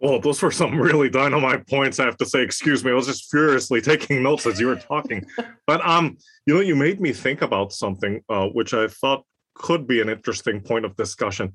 Well, 0.00 0.20
those 0.20 0.42
were 0.42 0.50
some 0.50 0.78
really 0.78 1.08
dynamite 1.08 1.66
points. 1.66 2.00
I 2.00 2.04
have 2.04 2.16
to 2.18 2.26
say, 2.26 2.42
excuse 2.42 2.84
me, 2.84 2.90
I 2.90 2.94
was 2.94 3.06
just 3.06 3.30
furiously 3.30 3.80
taking 3.82 4.22
notes 4.22 4.46
as 4.46 4.58
you 4.58 4.66
were 4.66 4.76
talking. 4.76 5.24
but 5.66 5.86
um, 5.86 6.16
you 6.46 6.54
know, 6.54 6.60
you 6.60 6.76
made 6.76 7.00
me 7.00 7.12
think 7.12 7.42
about 7.42 7.72
something 7.72 8.22
uh, 8.28 8.46
which 8.48 8.74
I 8.74 8.88
thought 8.88 9.24
could 9.54 9.86
be 9.86 10.00
an 10.00 10.08
interesting 10.08 10.60
point 10.60 10.84
of 10.84 10.96
discussion. 10.96 11.52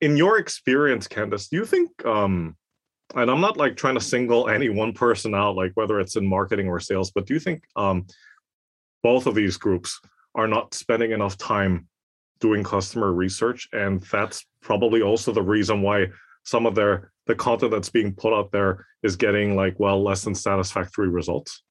In 0.00 0.16
your 0.16 0.38
experience, 0.38 1.06
Candyce, 1.06 1.48
do 1.48 1.56
you 1.56 1.64
think 1.64 2.04
um, 2.04 2.56
and 3.14 3.30
I'm 3.30 3.40
not 3.40 3.56
like 3.56 3.76
trying 3.76 3.94
to 3.94 4.00
single 4.00 4.48
any 4.48 4.68
one 4.68 4.92
person 4.92 5.34
out, 5.34 5.56
like 5.56 5.72
whether 5.74 6.00
it's 6.00 6.16
in 6.16 6.26
marketing 6.26 6.68
or 6.68 6.80
sales, 6.80 7.10
but 7.10 7.26
do 7.26 7.34
you 7.34 7.40
think 7.40 7.64
um, 7.76 8.06
both 9.04 9.26
of 9.26 9.34
these 9.36 9.58
groups 9.58 10.00
are 10.34 10.48
not 10.48 10.74
spending 10.74 11.12
enough 11.12 11.36
time 11.36 11.86
doing 12.40 12.64
customer 12.64 13.12
research 13.12 13.68
and 13.72 14.02
that's 14.10 14.44
probably 14.60 15.02
also 15.02 15.30
the 15.30 15.42
reason 15.42 15.82
why 15.82 16.06
some 16.42 16.66
of 16.66 16.74
their 16.74 17.12
the 17.26 17.34
content 17.34 17.70
that's 17.70 17.90
being 17.90 18.12
put 18.12 18.34
out 18.34 18.50
there 18.50 18.84
is 19.02 19.14
getting 19.14 19.54
like 19.54 19.78
well 19.78 20.02
less 20.02 20.24
than 20.24 20.34
satisfactory 20.34 21.08
results. 21.08 21.62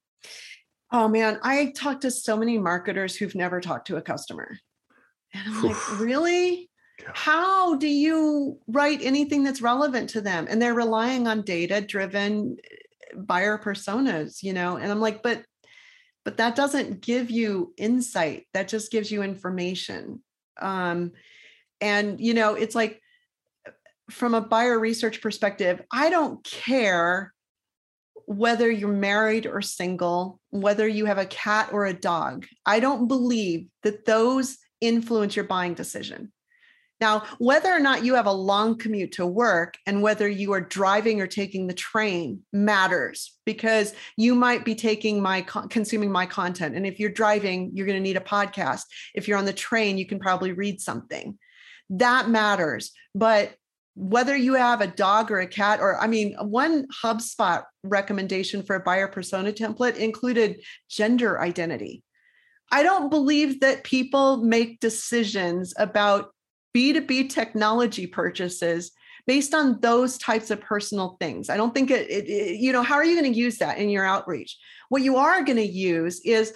Oh 0.92 1.08
man 1.08 1.40
i 1.44 1.74
talk 1.76 2.02
to 2.02 2.12
so 2.12 2.38
many 2.38 2.58
marketers 2.58 3.16
who've 3.16 3.36
never 3.36 3.60
talked 3.60 3.88
to 3.88 3.98
a 3.98 4.02
customer. 4.02 4.58
And 5.34 5.44
i'm 5.48 5.64
like 5.64 6.00
really? 6.00 6.70
Yeah. 7.00 7.10
how 7.16 7.76
do 7.76 7.88
you 7.88 8.60
write 8.68 9.02
anything 9.02 9.44
that's 9.44 9.64
relevant 9.64 10.12
to 10.12 10.22
them? 10.22 10.46
And 10.48 10.62
they're 10.62 10.76
relying 10.76 11.28
on 11.28 11.42
data 11.42 11.82
driven 11.82 12.58
eh, 12.64 13.16
buyer 13.18 13.58
personas 13.58 14.44
you 14.44 14.54
know? 14.54 14.78
And 14.78 14.92
i'm 14.92 15.02
like 15.02 15.24
but 15.24 15.44
but 16.26 16.38
that 16.38 16.56
doesn't 16.56 17.02
give 17.02 17.30
you 17.30 17.74
insight 17.78 18.46
that 18.54 18.68
just 18.68 18.92
gives 18.92 19.12
you 19.12 19.24
information. 19.24 20.24
Um, 20.62 21.12
and 21.82 22.20
you 22.20 22.34
know 22.34 22.54
it's 22.56 22.76
like 22.76 23.02
from 24.10 24.34
a 24.34 24.42
buyer 24.42 24.78
research 24.80 25.22
perspective 25.22 25.82
i 25.92 26.10
don't 26.10 26.44
care 26.44 27.34
whether 28.26 28.70
you're 28.70 28.90
married 28.90 29.46
or 29.46 29.62
single 29.62 30.40
whether 30.50 30.88
you 30.88 31.06
have 31.06 31.18
a 31.18 31.26
cat 31.26 31.70
or 31.72 31.86
a 31.86 31.94
dog. 31.94 32.46
I 32.66 32.80
don't 32.80 33.08
believe 33.08 33.68
that 33.84 34.06
those 34.06 34.58
influence 34.82 35.36
your 35.36 35.46
buying 35.46 35.74
decision 35.74 36.32
now, 37.04 37.24
whether 37.38 37.70
or 37.70 37.82
not 37.82 38.06
you 38.06 38.16
have 38.16 38.28
a 38.28 38.32
long 38.32 38.78
commute 38.78 39.12
to 39.14 39.26
work 39.26 39.78
and 39.86 40.02
whether 40.02 40.26
you 40.26 40.54
are 40.54 40.62
driving 40.62 41.20
or 41.20 41.28
taking 41.28 41.68
the 41.68 41.74
train 41.74 42.40
matters 42.54 43.38
because 43.46 43.94
you 44.16 44.36
might 44.36 44.64
be 44.64 44.74
taking 44.74 45.22
my 45.22 45.42
consuming 45.42 46.14
my 46.14 46.26
content 46.26 46.76
and 46.76 46.88
if 46.88 47.02
you're 47.02 47.10
driving, 47.10 47.72
you're 47.74 47.86
going 47.86 47.98
to 47.98 48.10
need 48.10 48.16
a 48.16 48.22
podcast. 48.22 48.84
If 49.14 49.28
you're 49.28 49.38
on 49.38 49.44
the 49.44 49.52
train, 49.52 49.98
you 49.98 50.06
can 50.06 50.18
probably 50.18 50.54
read 50.54 50.80
something. 50.80 51.38
That 51.90 52.30
matters. 52.30 52.92
But 53.14 53.54
whether 53.96 54.38
you 54.38 54.54
have 54.54 54.80
a 54.80 54.88
dog 54.88 55.30
or 55.30 55.42
a 55.42 55.48
cat 55.48 55.82
or 55.82 56.00
I 56.00 56.08
mean, 56.08 56.38
one 56.40 56.88
HubSpot 57.04 57.64
recommendation 57.84 58.64
for 58.64 58.78
a 58.78 58.80
buyer 58.80 59.10
persona 59.10 59.52
template 59.52 59.98
included 59.98 60.62
gender 60.90 61.42
identity. 61.42 62.02
I 62.72 62.82
don't 62.82 63.10
believe 63.10 63.60
that 63.60 63.84
people 63.84 64.38
make 64.38 64.80
decisions 64.80 65.74
about 65.78 66.30
B2B 66.76 67.30
technology 67.30 68.08
purchases 68.08 68.92
based 69.26 69.54
on 69.54 69.80
those 69.80 70.18
types 70.18 70.52
of 70.52 70.60
personal 70.60 71.18
things. 71.20 71.50
I 71.50 71.58
don't 71.58 71.74
think 71.74 71.92
it, 71.92 72.10
it, 72.10 72.28
it 72.28 72.60
you 72.60 72.74
know, 72.74 72.84
how 72.84 72.96
are 72.96 73.06
you 73.06 73.20
going 73.20 73.32
to 73.32 73.40
use 73.40 73.58
that 73.60 73.78
in 73.78 73.90
your 73.90 74.06
outreach? 74.06 74.58
What 74.90 75.02
you 75.02 75.18
are 75.18 75.44
going 75.44 75.58
to 75.58 75.66
use 75.66 76.20
is 76.26 76.54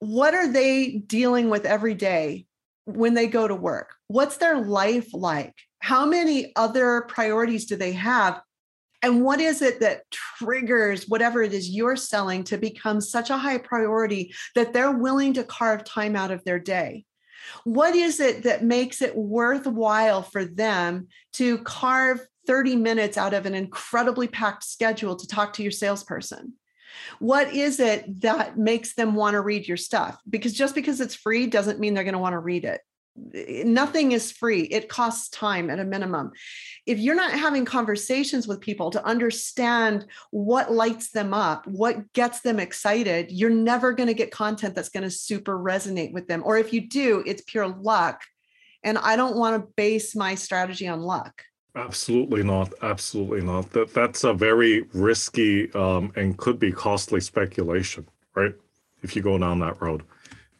what 0.00 0.34
are 0.34 0.50
they 0.50 1.02
dealing 1.06 1.48
with 1.48 1.64
every 1.64 1.94
day 1.94 2.46
when 2.84 3.14
they 3.14 3.26
go 3.26 3.46
to 3.46 3.54
work? 3.54 3.94
What's 4.08 4.38
their 4.38 4.60
life 4.60 5.12
like? 5.14 5.54
How 5.78 6.04
many 6.04 6.52
other 6.56 7.02
priorities 7.08 7.66
do 7.66 7.76
they 7.76 7.92
have? 7.92 8.40
And 9.02 9.24
what 9.24 9.40
is 9.40 9.62
it 9.62 9.80
that 9.80 10.02
triggers 10.10 11.08
whatever 11.08 11.42
it 11.42 11.54
is 11.54 11.70
you're 11.70 11.96
selling 11.96 12.44
to 12.44 12.58
become 12.58 13.00
such 13.00 13.30
a 13.30 13.38
high 13.38 13.56
priority 13.56 14.34
that 14.54 14.74
they're 14.74 14.92
willing 14.92 15.32
to 15.34 15.44
carve 15.44 15.84
time 15.84 16.16
out 16.16 16.30
of 16.30 16.44
their 16.44 16.58
day? 16.58 17.04
What 17.64 17.94
is 17.94 18.20
it 18.20 18.44
that 18.44 18.64
makes 18.64 19.02
it 19.02 19.16
worthwhile 19.16 20.22
for 20.22 20.44
them 20.44 21.08
to 21.34 21.58
carve 21.58 22.20
30 22.46 22.76
minutes 22.76 23.16
out 23.16 23.34
of 23.34 23.46
an 23.46 23.54
incredibly 23.54 24.28
packed 24.28 24.64
schedule 24.64 25.16
to 25.16 25.26
talk 25.26 25.54
to 25.54 25.62
your 25.62 25.72
salesperson? 25.72 26.54
What 27.18 27.54
is 27.54 27.80
it 27.80 28.20
that 28.22 28.58
makes 28.58 28.94
them 28.94 29.14
want 29.14 29.34
to 29.34 29.40
read 29.40 29.68
your 29.68 29.76
stuff? 29.76 30.20
Because 30.28 30.52
just 30.52 30.74
because 30.74 31.00
it's 31.00 31.14
free 31.14 31.46
doesn't 31.46 31.78
mean 31.78 31.94
they're 31.94 32.04
going 32.04 32.14
to 32.14 32.18
want 32.18 32.32
to 32.32 32.38
read 32.38 32.64
it 32.64 32.80
nothing 33.32 34.12
is 34.12 34.32
free. 34.32 34.62
It 34.62 34.88
costs 34.88 35.28
time 35.28 35.70
at 35.70 35.78
a 35.78 35.84
minimum. 35.84 36.32
If 36.86 36.98
you're 36.98 37.14
not 37.14 37.32
having 37.32 37.64
conversations 37.64 38.46
with 38.46 38.60
people 38.60 38.90
to 38.90 39.04
understand 39.04 40.06
what 40.30 40.72
lights 40.72 41.10
them 41.10 41.34
up 41.34 41.66
what 41.66 42.12
gets 42.12 42.40
them 42.40 42.58
excited 42.58 43.30
you're 43.30 43.50
never 43.50 43.92
going 43.92 44.06
to 44.06 44.14
get 44.14 44.30
content 44.30 44.74
that's 44.74 44.88
going 44.88 45.02
to 45.02 45.10
super 45.10 45.58
resonate 45.58 46.12
with 46.12 46.26
them. 46.26 46.42
Or 46.44 46.58
if 46.58 46.72
you 46.72 46.88
do 46.88 47.22
it's 47.26 47.42
pure 47.42 47.68
luck. 47.68 48.22
And 48.82 48.96
i 48.98 49.16
don't 49.16 49.36
want 49.36 49.62
to 49.62 49.72
base 49.76 50.16
my 50.16 50.34
strategy 50.34 50.88
on 50.88 51.00
luck. 51.00 51.42
Absolutely 51.76 52.42
not. 52.42 52.72
Absolutely 52.82 53.42
not. 53.42 53.70
That 53.70 53.94
that's 53.94 54.24
a 54.24 54.32
very 54.32 54.82
risky 54.92 55.72
um, 55.72 56.12
and 56.16 56.36
could 56.36 56.58
be 56.58 56.72
costly 56.72 57.20
speculation 57.20 58.06
right? 58.34 58.54
If 59.02 59.16
you 59.16 59.22
go 59.22 59.38
down 59.38 59.60
that 59.60 59.80
road 59.80 60.02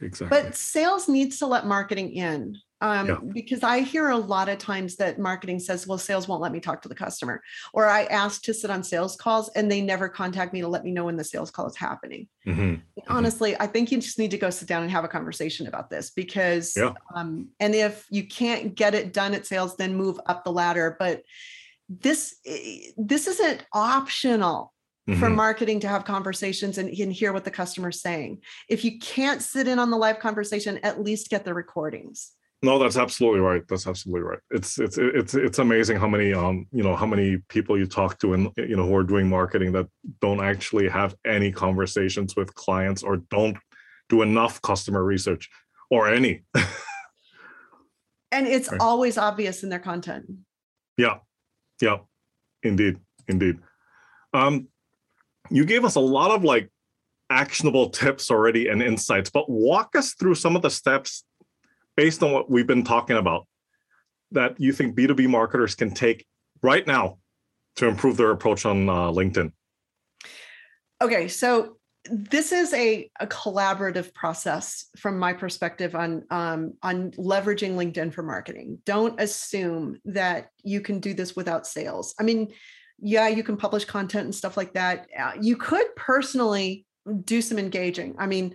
Exactly. 0.01 0.43
But 0.43 0.57
sales 0.57 1.09
needs 1.09 1.39
to 1.39 1.47
let 1.47 1.67
marketing 1.67 2.13
in. 2.13 2.57
Um, 2.83 3.09
yeah. 3.09 3.17
because 3.35 3.63
I 3.63 3.81
hear 3.81 4.09
a 4.09 4.17
lot 4.17 4.49
of 4.49 4.57
times 4.57 4.97
that 4.97 5.19
marketing 5.19 5.59
says, 5.59 5.87
well, 5.87 5.99
sales 5.99 6.27
won't 6.27 6.41
let 6.41 6.51
me 6.51 6.61
talk 6.61 6.81
to 6.81 6.89
the 6.89 6.95
customer. 6.95 7.43
Or 7.75 7.87
I 7.87 8.05
ask 8.05 8.41
to 8.45 8.55
sit 8.55 8.71
on 8.71 8.83
sales 8.83 9.17
calls 9.17 9.51
and 9.51 9.71
they 9.71 9.83
never 9.83 10.09
contact 10.09 10.55
me 10.55 10.63
to 10.63 10.69
let 10.69 10.83
me 10.83 10.91
know 10.91 11.05
when 11.05 11.17
the 11.17 11.25
sales 11.25 11.51
call 11.51 11.67
is 11.67 11.77
happening. 11.77 12.27
Mm-hmm. 12.47 12.61
mm-hmm. 12.61 13.13
Honestly, 13.13 13.55
I 13.61 13.67
think 13.67 13.93
you 13.93 13.99
just 13.99 14.19
need 14.19 14.31
to 14.31 14.39
go 14.39 14.49
sit 14.49 14.67
down 14.67 14.83
and 14.83 14.91
have 14.91 15.05
a 15.05 15.09
conversation 15.09 15.67
about 15.67 15.91
this 15.91 16.11
because, 16.11 16.73
yeah. 16.75 16.93
um, 17.15 17.49
and 17.61 17.75
if 17.75 18.07
you 18.09 18.27
can't 18.27 18.75
get 18.75 18.95
it 18.95 19.13
done 19.13 19.35
at 19.35 19.47
sales, 19.47 19.77
then 19.77 19.95
move 19.95 20.19
up 20.25 20.45
the 20.45 20.53
ladder. 20.53 20.97
But 20.99 21.23
this, 21.91 22.37
eh, 22.47 22.93
this 22.97 23.27
isn't 23.27 23.67
optional 23.75 24.73
mm-hmm. 25.11 25.21
for 25.21 25.31
marketing 25.31 25.81
to 25.81 25.89
have 25.89 26.05
conversations 26.05 26.79
and, 26.79 26.89
and 26.89 27.13
hear 27.13 27.33
what 27.33 27.45
the 27.45 27.51
customer's 27.51 28.01
saying. 28.01 28.41
If 28.69 28.85
you 28.85 28.99
can't 28.99 29.43
sit 29.43 29.69
in 29.69 29.79
on 29.79 29.91
the 29.91 29.97
live 29.97 30.19
conversation, 30.19 30.79
at 30.83 31.01
least 31.01 31.31
get 31.31 31.45
the 31.45 31.55
recordings. 31.55 32.33
No, 32.63 32.79
that's 32.79 32.99
absolutely 32.99 33.41
right. 33.41 33.67
That's 33.69 33.87
absolutely 33.87 34.29
right. 34.29 34.39
It's 34.51 34.79
it's 34.79 34.99
it's 34.99 35.35
it's 35.35 35.59
amazing 35.59 35.97
how 35.97 36.09
many 36.09 36.35
um 36.35 36.67
you 36.73 36.83
know 36.83 36.95
how 36.95 37.07
many 37.07 37.39
people 37.49 37.79
you 37.79 37.87
talk 37.87 38.19
to 38.19 38.35
and 38.35 38.51
you 38.57 38.77
know 38.77 38.87
who 38.87 38.95
are 38.97 39.03
doing 39.03 39.29
marketing 39.29 39.73
that 39.73 39.87
don't 40.21 40.43
actually 40.43 40.87
have 40.89 41.15
any 41.25 41.51
conversations 41.51 42.37
with 42.37 42.55
clients 42.55 43.03
or 43.03 43.17
don't 43.31 43.57
do 44.11 44.21
enough 44.21 44.61
customer 44.61 45.03
research 45.03 45.49
or 45.91 46.09
any. 46.09 46.43
and 48.31 48.47
it's 48.47 48.71
right. 48.71 48.81
always 48.81 49.17
obvious 49.17 49.63
in 49.63 49.71
their 49.71 49.79
content. 49.79 50.27
Yeah. 50.99 51.19
Yeah. 51.81 51.99
Indeed. 52.63 52.99
Indeed. 53.27 53.57
Um 54.35 54.69
you 55.51 55.65
gave 55.65 55.85
us 55.85 55.97
a 55.97 56.01
lot 56.01 56.31
of 56.31 56.45
like 56.45 56.71
actionable 57.29 57.91
tips 57.91 58.31
already 58.31 58.69
and 58.69 58.83
insights, 58.83 59.31
but 59.31 59.49
walk 59.49 59.95
us 59.97 60.15
through 60.15 60.35
some 60.35 60.57
of 60.57 60.63
the 60.63 60.71
steps 60.71 61.25
based 61.97 62.23
on 62.23 62.33
what 62.33 62.51
we've 62.51 62.67
been 62.67 62.85
talking 62.85 63.17
about 63.17 63.47
that 64.33 64.61
you 64.61 64.73
think 64.73 64.97
B2B 64.97 65.29
marketers 65.29 65.75
can 65.75 65.93
take 65.93 66.25
right 66.63 66.87
now 66.87 67.19
to 67.77 67.87
improve 67.87 68.17
their 68.17 68.31
approach 68.31 68.65
on 68.65 68.89
uh, 68.89 69.11
LinkedIn. 69.11 69.53
Okay, 71.03 71.29
so 71.29 71.77
this 72.05 72.53
is 72.53 72.73
a, 72.73 73.11
a 73.21 73.27
collaborative 73.27 74.15
process 74.15 74.87
from 74.97 75.19
my 75.19 75.33
perspective 75.33 75.95
on 75.95 76.25
um, 76.31 76.75
on 76.83 77.11
leveraging 77.13 77.73
LinkedIn 77.73 78.13
for 78.13 78.23
marketing. 78.23 78.79
Don't 78.85 79.21
assume 79.21 79.99
that 80.07 80.49
you 80.63 80.81
can 80.81 81.01
do 81.01 81.13
this 81.13 81.37
without 81.37 81.67
sales. 81.67 82.15
I 82.19 82.23
mean, 82.23 82.53
yeah, 83.03 83.29
you 83.29 83.43
can 83.43 83.57
publish 83.57 83.85
content 83.85 84.25
and 84.25 84.35
stuff 84.35 84.57
like 84.57 84.75
that. 84.75 85.09
Uh, 85.19 85.33
you 85.41 85.57
could 85.57 85.95
personally 85.97 86.87
do 87.25 87.41
some 87.41 87.59
engaging. 87.59 88.15
I 88.19 88.27
mean, 88.27 88.55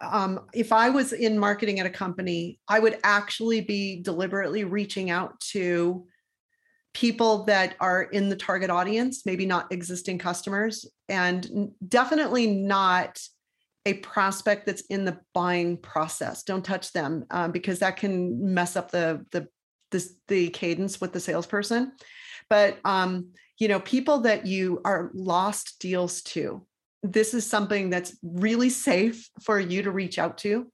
um, 0.00 0.40
if 0.54 0.72
I 0.72 0.90
was 0.90 1.12
in 1.12 1.38
marketing 1.38 1.80
at 1.80 1.86
a 1.86 1.90
company, 1.90 2.60
I 2.68 2.78
would 2.78 2.98
actually 3.02 3.60
be 3.62 4.00
deliberately 4.02 4.64
reaching 4.64 5.10
out 5.10 5.40
to 5.52 6.06
people 6.94 7.44
that 7.44 7.74
are 7.80 8.02
in 8.02 8.28
the 8.28 8.36
target 8.36 8.70
audience, 8.70 9.24
maybe 9.24 9.46
not 9.46 9.72
existing 9.72 10.18
customers, 10.18 10.86
and 11.08 11.70
definitely 11.88 12.46
not 12.46 13.18
a 13.86 13.94
prospect 13.94 14.66
that's 14.66 14.82
in 14.82 15.04
the 15.04 15.18
buying 15.34 15.76
process. 15.76 16.44
Don't 16.44 16.64
touch 16.64 16.92
them 16.92 17.24
um, 17.30 17.50
because 17.50 17.80
that 17.80 17.96
can 17.96 18.54
mess 18.54 18.76
up 18.76 18.90
the 18.90 19.24
the 19.32 19.48
the, 19.90 20.08
the 20.28 20.48
cadence 20.50 21.00
with 21.00 21.12
the 21.12 21.20
salesperson. 21.20 21.92
But 22.52 22.76
um, 22.84 23.28
you 23.58 23.66
know, 23.68 23.80
people 23.80 24.18
that 24.28 24.44
you 24.46 24.82
are 24.84 25.10
lost 25.14 25.78
deals 25.80 26.20
to, 26.34 26.66
this 27.02 27.32
is 27.32 27.48
something 27.48 27.88
that's 27.88 28.14
really 28.22 28.68
safe 28.68 29.30
for 29.42 29.58
you 29.58 29.84
to 29.84 29.90
reach 29.90 30.18
out 30.18 30.36
to 30.44 30.70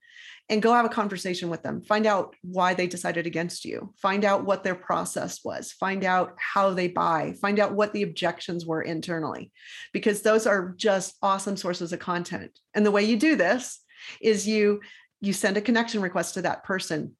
and 0.49 0.61
go 0.61 0.73
have 0.73 0.87
a 0.87 0.89
conversation 0.89 1.51
with 1.51 1.63
them. 1.63 1.81
Find 1.83 2.05
out 2.05 2.35
why 2.43 2.75
they 2.75 2.89
decided 2.89 3.29
against 3.29 3.65
you. 3.65 3.95
Find 4.03 4.25
out 4.25 4.45
what 4.45 4.65
their 4.65 4.75
process 4.75 5.45
was. 5.45 5.71
Find 5.71 6.03
out 6.03 6.35
how 6.39 6.75
they 6.75 6.89
buy. 6.89 7.37
Find 7.41 7.61
out 7.61 7.75
what 7.75 7.93
the 7.93 8.03
objections 8.03 8.67
were 8.67 8.83
internally, 8.83 9.53
because 9.93 10.23
those 10.23 10.49
are 10.49 10.75
just 10.77 11.15
awesome 11.23 11.57
sources 11.57 11.93
of 11.93 12.01
content. 12.01 12.59
And 12.75 12.85
the 12.85 12.91
way 12.91 13.05
you 13.05 13.17
do 13.17 13.37
this 13.37 13.79
is 14.21 14.49
you 14.49 14.81
you 15.21 15.33
send 15.33 15.57
a 15.57 15.61
connection 15.61 16.01
request 16.01 16.35
to 16.35 16.43
that 16.43 16.65
person 16.65 17.15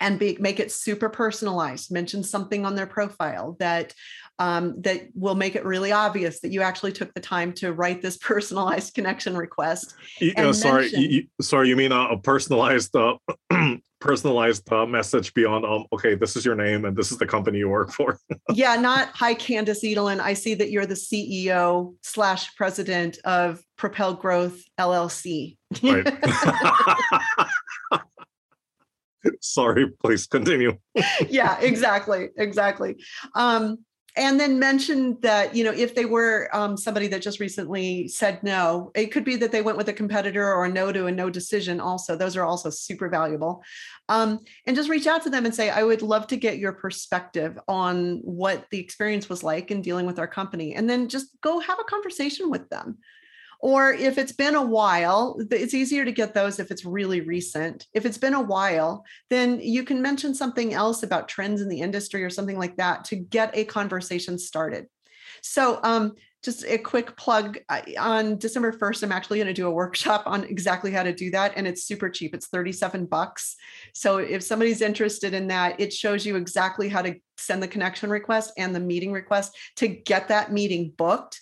and 0.00 0.18
be, 0.18 0.36
make 0.40 0.58
it 0.58 0.72
super 0.72 1.08
personalized 1.08 1.92
mention 1.92 2.24
something 2.24 2.64
on 2.64 2.74
their 2.74 2.86
profile 2.86 3.56
that 3.60 3.94
um, 4.38 4.80
that 4.80 5.02
will 5.14 5.34
make 5.34 5.54
it 5.54 5.66
really 5.66 5.92
obvious 5.92 6.40
that 6.40 6.50
you 6.50 6.62
actually 6.62 6.92
took 6.92 7.12
the 7.12 7.20
time 7.20 7.52
to 7.52 7.74
write 7.74 8.00
this 8.00 8.16
personalized 8.16 8.94
connection 8.94 9.36
request. 9.36 9.94
Uh, 10.36 10.52
sorry, 10.52 10.88
you, 10.88 11.26
sorry, 11.40 11.68
you 11.68 11.76
mean 11.76 11.92
a, 11.92 12.00
a 12.08 12.18
personalized 12.18 12.96
uh, 12.96 13.16
personalized 14.00 14.72
uh, 14.72 14.86
message 14.86 15.34
beyond 15.34 15.66
um, 15.66 15.84
okay, 15.92 16.14
this 16.14 16.34
is 16.36 16.44
your 16.44 16.54
name 16.54 16.86
and 16.86 16.96
this 16.96 17.12
is 17.12 17.18
the 17.18 17.26
company 17.26 17.58
you 17.58 17.68
work 17.68 17.92
for. 17.92 18.18
yeah, 18.54 18.76
not 18.76 19.08
hi 19.08 19.34
Candyce 19.34 19.84
Edelen. 19.84 20.20
I 20.20 20.32
see 20.32 20.54
that 20.54 20.70
you're 20.70 20.86
the 20.86 20.94
CEO 20.94 21.94
slash 22.02 22.56
president 22.56 23.18
of 23.24 23.60
Propel 23.76 24.14
Growth 24.14 24.62
LLC. 24.78 25.58
Right. 25.82 26.10
sorry 29.40 29.86
please 30.02 30.26
continue. 30.26 30.78
Yeah 31.28 31.58
exactly 31.60 32.28
exactly. 32.36 32.96
Um 33.34 33.78
and 34.16 34.40
then 34.40 34.58
mentioned 34.58 35.22
that 35.22 35.54
you 35.54 35.62
know 35.62 35.72
if 35.72 35.94
they 35.94 36.04
were 36.04 36.48
um, 36.52 36.76
somebody 36.76 37.06
that 37.08 37.22
just 37.22 37.38
recently 37.38 38.08
said 38.08 38.42
no 38.42 38.90
it 38.94 39.12
could 39.12 39.24
be 39.24 39.36
that 39.36 39.52
they 39.52 39.62
went 39.62 39.78
with 39.78 39.88
a 39.88 39.92
competitor 39.92 40.52
or 40.52 40.64
a 40.64 40.68
no 40.68 40.90
to 40.90 41.06
a 41.06 41.12
no 41.12 41.30
decision 41.30 41.80
also. 41.80 42.16
Those 42.16 42.36
are 42.36 42.44
also 42.44 42.70
super 42.70 43.08
valuable. 43.08 43.62
Um, 44.08 44.40
and 44.66 44.74
just 44.74 44.90
reach 44.90 45.06
out 45.06 45.22
to 45.22 45.30
them 45.30 45.44
and 45.44 45.54
say 45.54 45.70
i 45.70 45.84
would 45.84 46.02
love 46.02 46.26
to 46.28 46.36
get 46.36 46.58
your 46.58 46.72
perspective 46.72 47.58
on 47.68 48.16
what 48.22 48.66
the 48.70 48.80
experience 48.80 49.28
was 49.28 49.44
like 49.44 49.70
in 49.70 49.82
dealing 49.82 50.06
with 50.06 50.18
our 50.18 50.28
company. 50.28 50.74
And 50.74 50.90
then 50.90 51.08
just 51.08 51.28
go 51.40 51.60
have 51.60 51.78
a 51.78 51.84
conversation 51.84 52.50
with 52.50 52.68
them 52.68 52.98
or 53.60 53.92
if 53.92 54.16
it's 54.16 54.32
been 54.32 54.54
a 54.54 54.64
while, 54.64 55.36
it's 55.50 55.74
easier 55.74 56.04
to 56.04 56.12
get 56.12 56.32
those 56.32 56.58
if 56.58 56.70
it's 56.70 56.84
really 56.84 57.20
recent. 57.20 57.86
If 57.92 58.06
it's 58.06 58.18
been 58.18 58.34
a 58.34 58.40
while, 58.40 59.04
then 59.28 59.60
you 59.60 59.84
can 59.84 60.00
mention 60.00 60.34
something 60.34 60.72
else 60.72 61.02
about 61.02 61.28
trends 61.28 61.60
in 61.60 61.68
the 61.68 61.80
industry 61.80 62.24
or 62.24 62.30
something 62.30 62.58
like 62.58 62.76
that 62.76 63.04
to 63.06 63.16
get 63.16 63.56
a 63.56 63.64
conversation 63.64 64.38
started. 64.38 64.86
So, 65.42 65.78
um, 65.82 66.14
just 66.42 66.64
a 66.64 66.78
quick 66.78 67.16
plug 67.18 67.58
on 67.98 68.38
December 68.38 68.72
1st, 68.72 69.02
I'm 69.02 69.12
actually 69.12 69.38
going 69.38 69.48
to 69.48 69.52
do 69.52 69.66
a 69.66 69.70
workshop 69.70 70.22
on 70.24 70.44
exactly 70.44 70.90
how 70.90 71.02
to 71.02 71.12
do 71.12 71.30
that. 71.32 71.52
And 71.54 71.66
it's 71.66 71.82
super 71.82 72.08
cheap. 72.08 72.34
It's 72.34 72.46
37 72.46 73.04
bucks. 73.04 73.56
So 73.92 74.16
if 74.16 74.42
somebody's 74.42 74.80
interested 74.80 75.34
in 75.34 75.48
that, 75.48 75.78
it 75.78 75.92
shows 75.92 76.24
you 76.24 76.36
exactly 76.36 76.88
how 76.88 77.02
to 77.02 77.16
send 77.36 77.62
the 77.62 77.68
connection 77.68 78.08
request 78.08 78.54
and 78.56 78.74
the 78.74 78.80
meeting 78.80 79.12
request 79.12 79.54
to 79.76 79.88
get 79.88 80.28
that 80.28 80.50
meeting 80.50 80.94
booked 80.96 81.40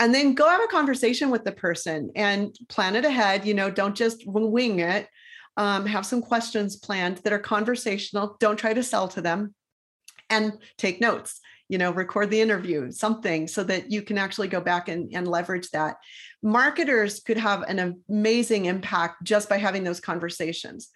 and 0.00 0.14
then 0.14 0.34
go 0.34 0.48
have 0.48 0.62
a 0.62 0.66
conversation 0.66 1.30
with 1.30 1.44
the 1.44 1.52
person 1.52 2.10
and 2.16 2.56
plan 2.68 2.96
it 2.96 3.04
ahead 3.04 3.44
you 3.44 3.54
know 3.54 3.70
don't 3.70 3.94
just 3.94 4.24
wing 4.26 4.80
it. 4.80 5.06
Um, 5.56 5.84
have 5.84 6.06
some 6.06 6.22
questions 6.22 6.76
planned 6.76 7.18
that 7.18 7.32
are 7.32 7.38
conversational 7.38 8.36
don't 8.40 8.56
try 8.56 8.72
to 8.72 8.82
sell 8.82 9.08
to 9.08 9.20
them. 9.20 9.54
And 10.30 10.54
take 10.78 11.00
notes 11.00 11.40
you 11.68 11.78
know 11.78 11.92
record 11.92 12.30
the 12.30 12.40
interview 12.40 12.90
something 12.90 13.46
so 13.46 13.62
that 13.64 13.92
you 13.92 14.02
can 14.02 14.18
actually 14.18 14.48
go 14.48 14.60
back 14.60 14.88
and, 14.88 15.10
and 15.14 15.28
leverage 15.28 15.68
that. 15.70 15.96
Marketers 16.42 17.20
could 17.20 17.36
have 17.36 17.62
an 17.62 18.02
amazing 18.08 18.64
impact 18.64 19.22
just 19.22 19.48
by 19.48 19.58
having 19.58 19.84
those 19.84 20.00
conversations. 20.00 20.88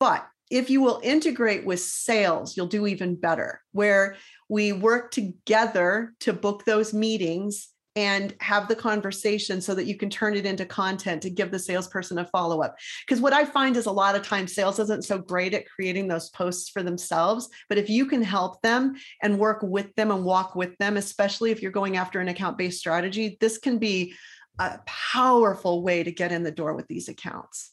But 0.00 0.26
if 0.50 0.70
you 0.70 0.80
will 0.80 1.00
integrate 1.02 1.66
with 1.66 1.80
sales 1.80 2.56
you'll 2.56 2.66
do 2.66 2.86
even 2.86 3.16
better 3.16 3.60
where 3.72 4.16
we 4.48 4.72
work 4.72 5.10
together 5.10 6.14
to 6.20 6.32
book 6.32 6.64
those 6.64 6.94
meetings 6.94 7.68
and 7.96 8.34
have 8.40 8.68
the 8.68 8.76
conversation 8.76 9.60
so 9.60 9.74
that 9.74 9.86
you 9.86 9.96
can 9.96 10.10
turn 10.10 10.36
it 10.36 10.44
into 10.44 10.66
content 10.66 11.22
to 11.22 11.30
give 11.30 11.50
the 11.50 11.58
salesperson 11.58 12.18
a 12.18 12.26
follow 12.26 12.62
up. 12.62 12.76
Because 13.06 13.22
what 13.22 13.32
I 13.32 13.46
find 13.46 13.76
is 13.76 13.86
a 13.86 13.90
lot 13.90 14.14
of 14.14 14.22
times 14.22 14.54
sales 14.54 14.78
isn't 14.78 15.04
so 15.04 15.18
great 15.18 15.54
at 15.54 15.68
creating 15.68 16.06
those 16.06 16.28
posts 16.30 16.68
for 16.68 16.82
themselves. 16.82 17.48
But 17.70 17.78
if 17.78 17.88
you 17.88 18.04
can 18.04 18.22
help 18.22 18.60
them 18.60 18.94
and 19.22 19.38
work 19.38 19.60
with 19.62 19.94
them 19.94 20.10
and 20.10 20.24
walk 20.24 20.54
with 20.54 20.76
them, 20.76 20.98
especially 20.98 21.50
if 21.50 21.62
you're 21.62 21.72
going 21.72 21.96
after 21.96 22.20
an 22.20 22.28
account 22.28 22.58
based 22.58 22.78
strategy, 22.78 23.38
this 23.40 23.56
can 23.56 23.78
be 23.78 24.14
a 24.58 24.78
powerful 24.86 25.82
way 25.82 26.02
to 26.02 26.12
get 26.12 26.32
in 26.32 26.42
the 26.42 26.50
door 26.50 26.74
with 26.74 26.86
these 26.88 27.08
accounts. 27.08 27.72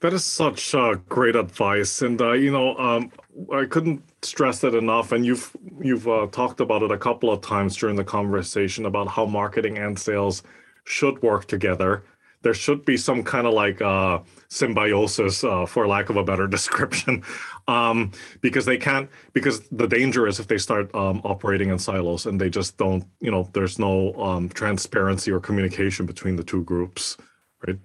That 0.00 0.12
is 0.12 0.24
such 0.24 0.76
uh, 0.76 0.94
great 1.08 1.34
advice, 1.34 2.02
and 2.02 2.20
uh, 2.22 2.32
you 2.32 2.52
know, 2.52 2.76
um, 2.76 3.10
I 3.52 3.64
couldn't 3.64 4.04
stress 4.22 4.60
that 4.60 4.74
enough. 4.76 5.10
And 5.10 5.26
you've 5.26 5.56
you've 5.82 6.06
uh, 6.06 6.28
talked 6.30 6.60
about 6.60 6.84
it 6.84 6.92
a 6.92 6.98
couple 6.98 7.32
of 7.32 7.40
times 7.40 7.76
during 7.76 7.96
the 7.96 8.04
conversation 8.04 8.86
about 8.86 9.08
how 9.08 9.26
marketing 9.26 9.76
and 9.76 9.98
sales 9.98 10.44
should 10.84 11.20
work 11.20 11.46
together. 11.46 12.04
There 12.42 12.54
should 12.54 12.84
be 12.84 12.96
some 12.96 13.24
kind 13.24 13.48
of 13.48 13.54
like 13.54 13.82
uh, 13.82 14.20
symbiosis, 14.46 15.42
uh, 15.42 15.66
for 15.66 15.88
lack 15.88 16.10
of 16.10 16.16
a 16.16 16.22
better 16.22 16.46
description, 16.56 17.24
um, 17.66 18.12
because 18.40 18.66
they 18.66 18.76
can't. 18.76 19.10
Because 19.32 19.62
the 19.72 19.88
danger 19.88 20.28
is 20.28 20.38
if 20.38 20.46
they 20.46 20.58
start 20.58 20.94
um, 20.94 21.20
operating 21.24 21.70
in 21.70 21.78
silos 21.80 22.24
and 22.24 22.40
they 22.40 22.50
just 22.50 22.76
don't, 22.76 23.04
you 23.18 23.32
know, 23.32 23.50
there's 23.52 23.80
no 23.80 24.14
um, 24.14 24.48
transparency 24.48 25.32
or 25.32 25.40
communication 25.40 26.06
between 26.06 26.36
the 26.36 26.44
two 26.44 26.62
groups, 26.62 27.16
right? 27.66 27.78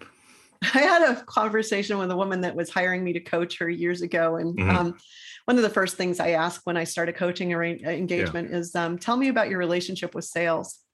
I 0.74 0.80
had 0.80 1.02
a 1.02 1.24
conversation 1.24 1.98
with 1.98 2.12
a 2.12 2.16
woman 2.16 2.42
that 2.42 2.56
was 2.56 2.70
hiring 2.70 3.04
me 3.04 3.14
to 3.14 3.20
coach 3.20 3.58
her 3.60 3.70
years 3.70 4.02
ago. 4.02 4.38
And 4.38 4.58
mm-hmm. 4.58 4.70
um, 4.70 4.98
one 5.46 5.58
of 5.58 5.64
the 5.64 5.70
first 5.70 5.98
things 5.98 6.20
I 6.20 6.30
ask 6.30 6.62
when 6.66 6.78
I 6.78 6.84
start 6.86 7.10
a 7.10 7.14
coaching 7.14 7.54
or 7.54 7.64
engagement 7.64 8.50
yeah. 8.50 8.58
is 8.58 8.76
um, 8.76 8.98
tell 8.98 9.18
me 9.18 9.28
about 9.28 9.50
your 9.50 9.60
relationship 9.60 10.16
with 10.16 10.26
sales. 10.26 10.80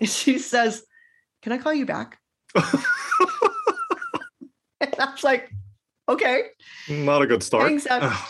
And 0.00 0.08
she 0.08 0.38
says, 0.38 0.82
Can 1.42 1.52
I 1.52 1.58
call 1.58 1.74
you 1.74 1.84
back? 1.84 2.18
and 2.54 2.64
I 4.80 5.10
was 5.12 5.22
like, 5.22 5.52
Okay. 6.08 6.44
Not 6.88 7.20
a 7.20 7.26
good 7.26 7.42
start. 7.42 7.70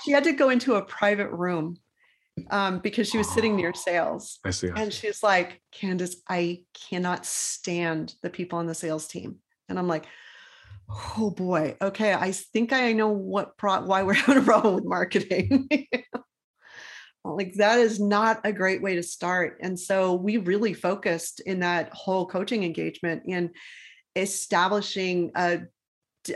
she 0.04 0.10
had 0.10 0.24
to 0.24 0.32
go 0.32 0.50
into 0.50 0.74
a 0.74 0.82
private 0.82 1.30
room 1.30 1.78
um, 2.50 2.80
because 2.80 3.08
she 3.08 3.18
was 3.18 3.30
sitting 3.30 3.56
near 3.56 3.72
sales. 3.74 4.38
I 4.44 4.50
see. 4.50 4.70
And 4.74 4.92
she's 4.92 5.22
like, 5.22 5.60
Candyce, 5.72 6.16
I 6.28 6.62
cannot 6.74 7.24
stand 7.24 8.14
the 8.22 8.30
people 8.30 8.58
on 8.58 8.66
the 8.66 8.74
sales 8.74 9.06
team. 9.06 9.36
And 9.68 9.78
I'm 9.78 9.88
like, 9.88 10.06
oh 11.18 11.30
boy, 11.30 11.76
okay, 11.80 12.12
I 12.12 12.32
think 12.32 12.72
I 12.72 12.92
know 12.92 13.08
what 13.08 13.56
pro- 13.56 13.84
why 13.84 14.02
we're 14.02 14.12
having 14.14 14.42
a 14.42 14.44
problem 14.44 14.74
with 14.74 14.84
marketing. 14.84 15.68
like 17.24 17.54
that 17.54 17.78
is 17.78 18.00
not 18.00 18.40
a 18.44 18.52
great 18.52 18.82
way 18.82 18.96
to 18.96 19.02
start. 19.02 19.58
And 19.62 19.78
so 19.78 20.14
we 20.14 20.38
really 20.38 20.74
focused 20.74 21.40
in 21.40 21.60
that 21.60 21.90
whole 21.92 22.26
coaching 22.26 22.64
engagement 22.64 23.22
in 23.26 23.50
establishing 24.16 25.30
a 25.34 25.60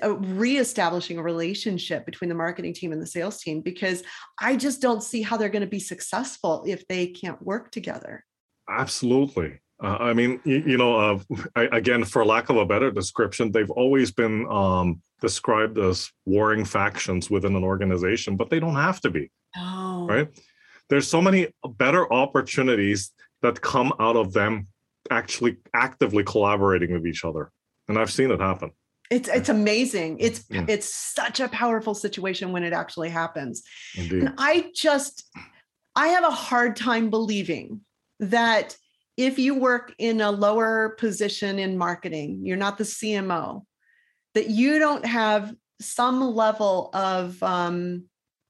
reestablishing 0.03 1.19
a 1.19 1.23
relationship 1.23 2.07
between 2.07 2.31
the 2.31 2.35
marketing 2.35 2.73
team 2.73 2.93
and 2.93 3.03
the 3.03 3.07
sales 3.07 3.41
team 3.41 3.61
because 3.61 4.03
I 4.41 4.57
just 4.57 4.81
don't 4.81 5.03
see 5.03 5.21
how 5.21 5.37
they're 5.37 5.51
going 5.51 5.61
to 5.61 5.69
be 5.69 5.79
successful 5.79 6.65
if 6.67 6.87
they 6.89 7.09
can't 7.09 7.43
work 7.43 7.71
together. 7.71 8.25
Absolutely. 8.69 9.61
Uh, 9.85 9.99
I 10.01 10.14
mean, 10.14 10.41
you, 10.45 10.62
you 10.66 10.78
know, 10.78 10.97
uh, 10.97 11.18
I, 11.57 11.68
again, 11.76 12.05
for 12.05 12.24
lack 12.24 12.49
of 12.49 12.57
a 12.57 12.64
better 12.64 12.91
description, 12.91 13.53
they've 13.53 13.70
always 13.70 14.11
been 14.11 14.47
um, 14.51 15.03
described 15.20 15.78
as 15.78 16.11
warring 16.24 16.64
factions 16.64 17.30
within 17.30 17.55
an 17.55 17.64
organization, 17.64 18.37
but 18.37 18.49
they 18.49 18.61
don't 18.61 18.76
have 18.76 19.01
to 19.03 19.11
be. 19.11 19.30
Oh. 19.57 20.07
Right? 20.09 20.28
There's 20.89 21.07
so 21.09 21.20
many 21.20 21.49
better 21.76 22.11
opportunities 22.12 23.12
that 23.43 23.61
come 23.61 23.93
out 24.01 24.16
of 24.16 24.32
them 24.32 24.66
actually 25.11 25.59
actively 25.74 26.24
collaborating 26.24 26.93
with 26.93 27.07
each 27.07 27.24
other, 27.24 27.51
and 27.89 27.99
I've 27.99 28.11
seen 28.11 28.30
it 28.30 28.41
happen. 28.41 28.70
It's 29.11 29.28
it's 29.28 29.51
amazing. 29.51 30.18
It's 30.18 30.45
yeah. 30.49 30.64
it's 30.66 30.93
such 30.95 31.41
a 31.41 31.49
powerful 31.49 31.95
situation 31.95 32.53
when 32.53 32.64
it 32.64 32.72
actually 32.72 33.11
happens. 33.11 33.62
Indeed. 33.97 34.22
And 34.24 34.35
I 34.39 34.70
just 34.74 35.24
I 35.95 36.09
have 36.09 36.24
a 36.24 36.30
hard 36.30 36.76
time 36.76 37.11
believing 37.11 37.82
that 38.20 38.76
if 39.17 39.39
you 39.39 39.55
work 39.55 39.95
in 39.99 40.21
a 40.21 40.31
lower 40.31 40.91
position 40.99 41.59
in 41.59 41.79
marketing, 41.79 42.41
you're 42.45 42.57
not 42.57 42.79
the 42.79 42.85
CMO, 42.85 43.62
that 44.35 44.51
you 44.51 44.79
don't 44.79 45.05
have 45.05 45.55
some 45.81 46.21
level 46.21 46.91
of 46.95 47.41
um, 47.43 48.05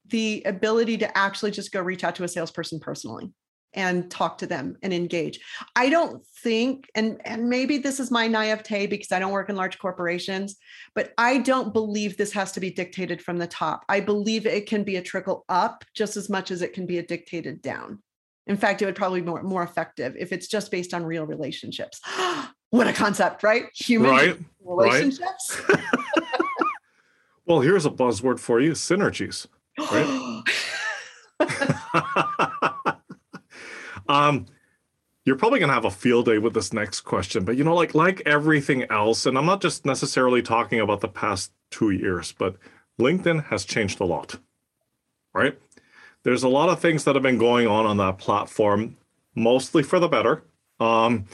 the 0.07 0.43
ability 0.45 0.97
to 0.97 1.17
actually 1.17 1.51
just 1.51 1.71
go 1.71 1.81
reach 1.81 2.03
out 2.03 2.15
to 2.15 2.23
a 2.23 2.27
salesperson 2.27 2.79
personally 2.79 3.31
and 3.75 4.09
talk 4.09 4.37
to 4.37 4.47
them 4.47 4.77
and 4.81 4.93
engage. 4.93 5.39
I 5.75 5.89
don't 5.89 6.25
think, 6.43 6.89
and, 6.95 7.21
and 7.25 7.49
maybe 7.49 7.77
this 7.77 7.99
is 7.99 8.09
my 8.09 8.27
naivete 8.27 8.87
because 8.87 9.11
I 9.11 9.19
don't 9.19 9.33
work 9.33 9.49
in 9.49 9.55
large 9.57 9.77
corporations, 9.79 10.55
but 10.95 11.13
I 11.17 11.39
don't 11.39 11.73
believe 11.73 12.15
this 12.15 12.31
has 12.31 12.53
to 12.53 12.61
be 12.61 12.71
dictated 12.71 13.21
from 13.21 13.37
the 13.37 13.47
top. 13.47 13.83
I 13.89 13.99
believe 13.99 14.45
it 14.45 14.65
can 14.65 14.83
be 14.83 14.95
a 14.95 15.01
trickle 15.01 15.43
up 15.49 15.83
just 15.93 16.15
as 16.15 16.29
much 16.29 16.51
as 16.51 16.61
it 16.61 16.73
can 16.73 16.85
be 16.85 16.99
a 16.99 17.03
dictated 17.03 17.61
down. 17.61 18.01
In 18.47 18.57
fact, 18.57 18.81
it 18.81 18.85
would 18.85 18.95
probably 18.95 19.21
be 19.21 19.27
more, 19.27 19.43
more 19.43 19.63
effective 19.63 20.15
if 20.17 20.31
it's 20.31 20.47
just 20.47 20.71
based 20.71 20.93
on 20.93 21.03
real 21.03 21.25
relationships. 21.25 21.99
what 22.69 22.87
a 22.87 22.93
concept, 22.93 23.43
right? 23.43 23.65
Human 23.75 24.11
right, 24.11 24.37
relationships. 24.63 25.61
Right. 25.67 25.83
well, 27.45 27.61
here's 27.61 27.85
a 27.85 27.89
buzzword 27.89 28.39
for 28.39 28.59
you 28.59 28.71
synergies. 28.71 29.47
Right? 29.79 30.43
um, 34.07 34.45
you're 35.25 35.35
probably 35.35 35.59
going 35.59 35.69
to 35.69 35.73
have 35.75 35.85
a 35.85 35.91
field 35.91 36.25
day 36.25 36.37
with 36.37 36.53
this 36.53 36.71
next 36.71 37.01
question, 37.01 37.45
but 37.45 37.57
you 37.57 37.63
know, 37.63 37.75
like 37.75 37.95
like 37.95 38.21
everything 38.27 38.83
else, 38.91 39.25
and 39.25 39.37
I'm 39.37 39.45
not 39.45 39.61
just 39.61 39.85
necessarily 39.85 40.41
talking 40.43 40.79
about 40.79 41.01
the 41.01 41.07
past 41.07 41.51
two 41.71 41.89
years, 41.89 42.31
but 42.31 42.57
LinkedIn 42.99 43.45
has 43.45 43.65
changed 43.65 43.99
a 43.99 44.05
lot, 44.05 44.37
right? 45.33 45.57
There's 46.25 46.43
a 46.43 46.49
lot 46.49 46.69
of 46.69 46.79
things 46.79 47.03
that 47.03 47.15
have 47.15 47.23
been 47.23 47.37
going 47.37 47.67
on 47.67 47.85
on 47.85 47.97
that 47.97 48.17
platform, 48.17 48.97
mostly 49.35 49.83
for 49.83 49.99
the 49.99 50.07
better. 50.07 50.43
Um, 50.79 51.25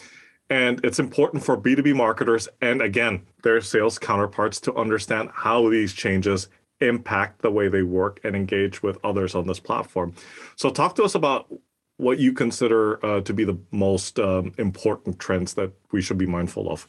and 0.50 0.84
it's 0.84 1.00
important 1.00 1.46
for 1.46 1.58
B2B 1.58 1.96
marketers 1.96 2.50
and 2.62 2.82
again, 2.82 3.26
their 3.42 3.62
sales 3.62 3.98
counterparts 3.98 4.60
to 4.60 4.76
understand 4.76 5.30
how 5.34 5.70
these 5.70 5.94
changes 5.94 6.50
impact 6.82 7.42
the 7.42 7.50
way 7.50 7.70
they 7.70 7.84
work 7.84 8.20
and 8.24 8.36
engage 8.36 8.84
with 8.84 8.98
others 9.04 9.34
on 9.34 9.48
this 9.48 9.62
platform. 9.62 10.14
So, 10.58 10.70
talk 10.70 10.96
to 10.96 11.04
us 11.04 11.16
about 11.16 11.48
what 11.96 12.20
you 12.20 12.34
consider 12.34 13.04
uh, 13.06 13.22
to 13.22 13.34
be 13.34 13.46
the 13.46 13.58
most 13.72 14.20
um, 14.20 14.54
important 14.58 15.20
trends 15.20 15.54
that 15.54 15.72
we 15.92 16.02
should 16.02 16.18
be 16.18 16.26
mindful 16.26 16.70
of. 16.70 16.88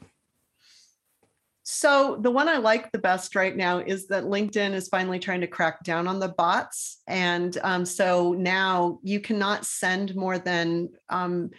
So 1.64 2.18
the 2.20 2.30
one 2.30 2.48
I 2.48 2.56
like 2.56 2.90
the 2.90 2.98
best 2.98 3.36
right 3.36 3.56
now 3.56 3.78
is 3.78 4.08
that 4.08 4.24
LinkedIn 4.24 4.72
is 4.72 4.88
finally 4.88 5.20
trying 5.20 5.40
to 5.42 5.46
crack 5.46 5.84
down 5.84 6.08
on 6.08 6.18
the 6.18 6.28
bots, 6.28 7.00
and 7.06 7.56
um, 7.62 7.84
so 7.84 8.32
now 8.32 8.98
you 9.02 9.20
cannot 9.20 9.64
send 9.64 10.16
more 10.16 10.38
than. 10.38 10.90
Um, 11.08 11.50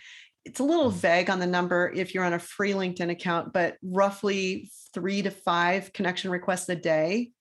it's 0.46 0.60
a 0.60 0.64
little 0.64 0.90
vague 0.90 1.30
on 1.30 1.40
the 1.40 1.48
number 1.48 1.90
if 1.96 2.14
you're 2.14 2.26
on 2.26 2.34
a 2.34 2.40
free 2.40 2.74
LinkedIn 2.74 3.10
account, 3.10 3.54
but 3.54 3.78
roughly 3.82 4.70
three 4.94 5.22
to 5.22 5.32
five 5.32 5.94
connection 5.94 6.32
requests 6.32 6.68
a 6.68 6.76
day. 6.76 7.32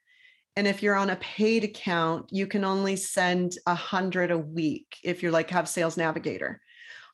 And 0.54 0.68
if 0.68 0.84
you're 0.84 0.94
on 0.94 1.10
a 1.10 1.16
paid 1.16 1.64
account, 1.64 2.28
you 2.30 2.46
can 2.46 2.64
only 2.64 2.94
send 2.94 3.54
a 3.66 3.74
hundred 3.74 4.30
a 4.30 4.38
week 4.38 4.98
if 5.02 5.20
you're 5.20 5.32
like 5.32 5.50
have 5.50 5.68
Sales 5.68 5.96
Navigator. 5.96 6.60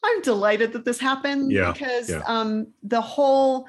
I'm 0.05 0.21
delighted 0.23 0.75
that 0.75 0.85
this 0.85 0.99
happened 0.99 1.51
yeah, 1.51 1.73
because 1.73 2.11
yeah. 2.11 2.23
Um, 2.27 2.73
the 2.83 3.01
whole 3.01 3.67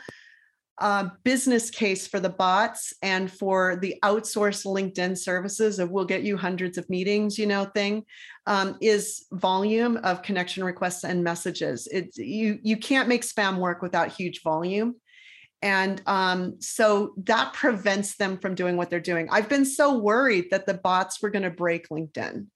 uh, 0.80 1.10
business 1.24 1.70
case 1.70 2.08
for 2.08 2.20
the 2.20 2.30
bots 2.30 2.94
and 3.02 3.32
for 3.32 3.78
the 3.82 3.96
outsourced 4.04 4.66
LinkedIn 4.66 5.18
services 5.18 5.80
of 5.80 5.92
we'll 5.92 6.06
get 6.06 6.24
you 6.24 6.38
hundreds 6.38 6.78
of 6.78 6.90
meetings, 6.90 7.38
you 7.38 7.46
know, 7.46 7.66
thing 7.66 8.06
um, 8.46 8.78
is 8.82 9.26
volume 9.32 9.98
of 9.98 10.22
connection 10.22 10.64
requests 10.64 11.04
and 11.04 11.24
messages. 11.24 11.88
It's 11.92 12.18
you 12.18 12.60
you 12.64 12.78
can't 12.78 13.10
make 13.10 13.24
spam 13.24 13.58
work 13.58 13.82
without 13.82 14.12
huge 14.12 14.42
volume. 14.42 14.96
And 15.62 16.02
um, 16.06 16.62
so 16.62 17.14
that 17.26 17.54
prevents 17.54 18.16
them 18.16 18.38
from 18.38 18.56
doing 18.56 18.78
what 18.78 18.90
they're 18.90 19.02
doing. 19.02 19.28
I've 19.30 19.50
been 19.50 19.66
so 19.66 19.98
worried 19.98 20.52
that 20.52 20.66
the 20.66 20.74
bots 20.74 21.22
were 21.22 21.30
going 21.30 21.44
to 21.44 21.50
break 21.50 21.90
LinkedIn. 21.90 22.48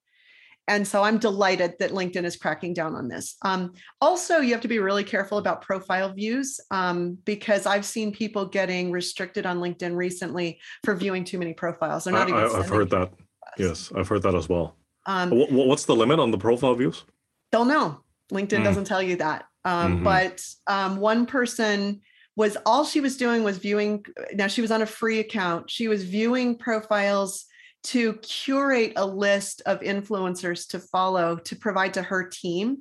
And 0.68 0.88
so 0.88 1.04
I'm 1.04 1.18
delighted 1.18 1.74
that 1.80 1.92
LinkedIn 1.92 2.24
is 2.24 2.38
cracking 2.38 2.74
down 2.74 2.96
on 2.96 3.10
this. 3.10 3.36
Um, 3.42 3.74
also, 4.00 4.40
you 4.40 4.54
have 4.54 4.62
to 4.62 4.68
be 4.68 4.80
really 4.80 5.04
careful 5.04 5.38
about 5.38 5.62
profile 5.62 6.14
views 6.14 6.60
um, 6.72 7.18
because 7.26 7.66
I've 7.66 7.86
seen 7.86 8.14
people 8.14 8.46
getting 8.46 8.92
restricted 8.92 9.46
on 9.46 9.60
LinkedIn 9.60 9.96
recently 9.96 10.60
for 10.86 10.96
viewing 10.96 11.26
too 11.26 11.38
many 11.38 11.54
profiles. 11.54 12.06
They're 12.06 12.14
not 12.14 12.32
I, 12.32 12.46
even. 12.46 12.62
I've 12.62 12.70
heard 12.70 12.90
that. 12.92 13.12
Yes, 13.58 13.92
I've 13.96 14.08
heard 14.08 14.24
that 14.24 14.36
as 14.36 14.48
well. 14.48 14.78
Um, 15.06 15.32
what's 15.32 15.86
the 15.86 15.96
limit 15.96 16.20
on 16.20 16.32
the 16.32 16.38
profile 16.38 16.76
views? 16.76 17.04
Don't 17.52 17.68
know. 17.68 18.00
LinkedIn 18.32 18.60
mm. 18.60 18.64
doesn't 18.64 18.86
tell 18.86 19.04
you 19.04 19.18
that. 19.18 19.46
Um, 19.66 19.96
mm-hmm. 19.96 20.04
But 20.06 20.46
um, 20.68 20.98
one 20.98 21.26
person 21.26 22.02
was 22.36 22.58
all 22.66 22.86
she 22.86 23.02
was 23.02 23.18
doing 23.18 23.44
was 23.44 23.58
viewing. 23.58 24.06
Now 24.34 24.48
she 24.48 24.62
was 24.62 24.72
on 24.72 24.82
a 24.82 24.86
free 24.86 25.20
account. 25.20 25.70
She 25.70 25.88
was 25.88 26.04
viewing 26.04 26.58
profiles 26.58 27.46
to 27.84 28.14
curate 28.16 28.94
a 28.96 29.06
list 29.06 29.62
of 29.66 29.82
influencers 29.82 30.68
to 30.70 30.80
follow 30.80 31.36
to 31.38 31.56
provide 31.56 31.94
to 31.96 32.02
her 32.02 32.28
team. 32.28 32.80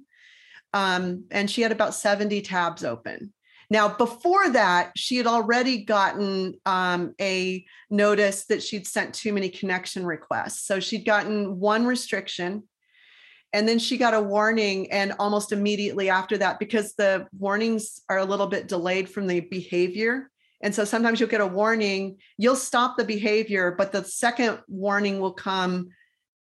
Um, 0.72 1.24
and 1.30 1.50
she 1.50 1.62
had 1.62 1.72
about 1.72 1.94
70 1.94 2.40
tabs 2.42 2.84
open. 2.84 3.32
Now, 3.72 3.88
before 3.88 4.50
that, 4.50 4.92
she 4.96 5.16
had 5.16 5.26
already 5.26 5.84
gotten 5.84 6.54
um, 6.66 7.14
a 7.20 7.64
notice 7.90 8.44
that 8.46 8.62
she'd 8.62 8.86
sent 8.86 9.14
too 9.14 9.32
many 9.32 9.48
connection 9.48 10.04
requests. 10.04 10.66
So 10.66 10.78
she'd 10.78 11.06
gotten 11.06 11.58
one 11.58 11.86
restriction. 11.86 12.64
And 13.54 13.66
then 13.68 13.78
she 13.78 13.98
got 13.98 14.14
a 14.14 14.20
warning, 14.20 14.90
and 14.92 15.12
almost 15.18 15.52
immediately 15.52 16.08
after 16.08 16.38
that, 16.38 16.58
because 16.58 16.94
the 16.94 17.26
warnings 17.38 18.00
are 18.08 18.18
a 18.18 18.24
little 18.24 18.46
bit 18.46 18.66
delayed 18.66 19.10
from 19.10 19.26
the 19.26 19.40
behavior, 19.40 20.30
and 20.62 20.74
so 20.74 20.84
sometimes 20.84 21.18
you'll 21.18 21.28
get 21.28 21.40
a 21.40 21.46
warning, 21.46 22.18
you'll 22.38 22.56
stop 22.56 22.96
the 22.96 23.04
behavior, 23.04 23.74
but 23.76 23.92
the 23.92 24.04
second 24.04 24.60
warning 24.68 25.20
will 25.20 25.32
come 25.32 25.88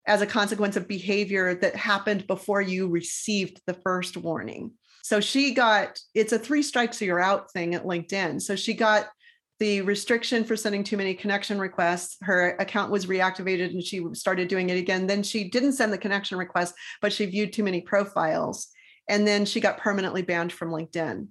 as 0.07 0.21
a 0.21 0.27
consequence 0.27 0.77
of 0.77 0.89
behavior 0.89 1.55
that 1.55 1.77
happened 1.77 2.27
before 2.27 2.61
you 2.61 2.89
received 2.89 3.61
the 3.67 3.75
first 3.75 4.17
warning. 4.17 4.73
So 5.05 5.21
she 5.21 5.55
got 5.55 5.99
it's 6.15 6.33
a 6.33 6.39
three 6.39 6.63
strikes 6.63 7.01
or 7.01 7.05
you're 7.05 7.21
out 7.21 7.53
thing 7.53 7.75
at 7.75 7.85
LinkedIn. 7.85 8.43
So 8.43 8.57
she 8.57 8.75
got 8.75 9.09
the 9.61 9.81
restriction 9.83 10.43
for 10.43 10.57
sending 10.57 10.83
too 10.83 10.97
many 10.97 11.15
connection 11.15 11.61
requests. 11.61 12.17
Her 12.23 12.57
account 12.59 12.91
was 12.91 13.07
reactivated 13.07 13.71
and 13.71 13.83
she 13.83 14.05
started 14.15 14.49
doing 14.49 14.71
it 14.71 14.79
again. 14.79 15.07
Then 15.07 15.23
she 15.23 15.49
didn't 15.49 15.75
send 15.75 15.93
the 15.93 15.99
connection 15.99 16.37
request, 16.37 16.75
but 17.01 17.13
she 17.13 17.27
viewed 17.27 17.53
too 17.53 17.63
many 17.63 17.81
profiles. 17.81 18.69
And 19.09 19.27
then 19.27 19.45
she 19.45 19.61
got 19.61 19.79
permanently 19.79 20.23
banned 20.23 20.53
from 20.53 20.71
LinkedIn 20.71 21.29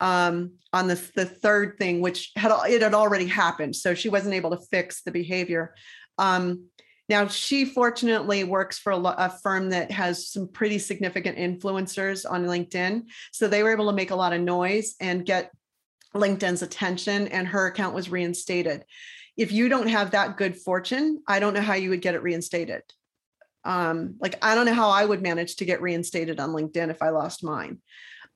um, 0.00 0.52
on 0.72 0.88
the, 0.88 1.00
the 1.14 1.24
third 1.24 1.78
thing, 1.78 2.00
which 2.00 2.32
had 2.36 2.52
it 2.68 2.82
had 2.82 2.94
already 2.94 3.26
happened. 3.26 3.74
So 3.76 3.94
she 3.94 4.08
wasn't 4.08 4.34
able 4.34 4.50
to 4.50 4.64
fix 4.70 5.02
the 5.02 5.10
behavior. 5.10 5.74
Um, 6.18 6.66
now, 7.08 7.28
she 7.28 7.64
fortunately 7.64 8.42
works 8.42 8.78
for 8.78 8.92
a, 8.92 8.98
a, 8.98 9.38
firm 9.42 9.70
that 9.70 9.92
has 9.92 10.28
some 10.28 10.48
pretty 10.48 10.78
significant 10.78 11.38
influencers 11.38 12.28
on 12.28 12.46
LinkedIn. 12.46 13.04
So 13.32 13.46
they 13.46 13.62
were 13.62 13.70
able 13.70 13.86
to 13.86 13.92
make 13.92 14.10
a 14.10 14.16
lot 14.16 14.32
of 14.32 14.40
noise 14.40 14.96
and 15.00 15.24
get 15.24 15.52
LinkedIn's 16.14 16.62
attention, 16.62 17.28
and 17.28 17.46
her 17.46 17.66
account 17.66 17.94
was 17.94 18.10
reinstated. 18.10 18.84
If 19.36 19.52
you 19.52 19.68
don't 19.68 19.88
have 19.88 20.12
that 20.12 20.36
good 20.36 20.56
fortune, 20.56 21.22
I 21.28 21.38
don't 21.38 21.54
know 21.54 21.60
how 21.60 21.74
you 21.74 21.90
would 21.90 22.02
get 22.02 22.14
it 22.14 22.22
reinstated. 22.22 22.82
Um, 23.64 24.16
like, 24.20 24.36
I 24.42 24.54
don't 24.54 24.66
know 24.66 24.74
how 24.74 24.90
I 24.90 25.04
would 25.04 25.22
manage 25.22 25.56
to 25.56 25.64
get 25.64 25.82
reinstated 25.82 26.40
on 26.40 26.50
LinkedIn 26.50 26.90
if 26.90 27.02
I 27.02 27.10
lost 27.10 27.44
mine. 27.44 27.78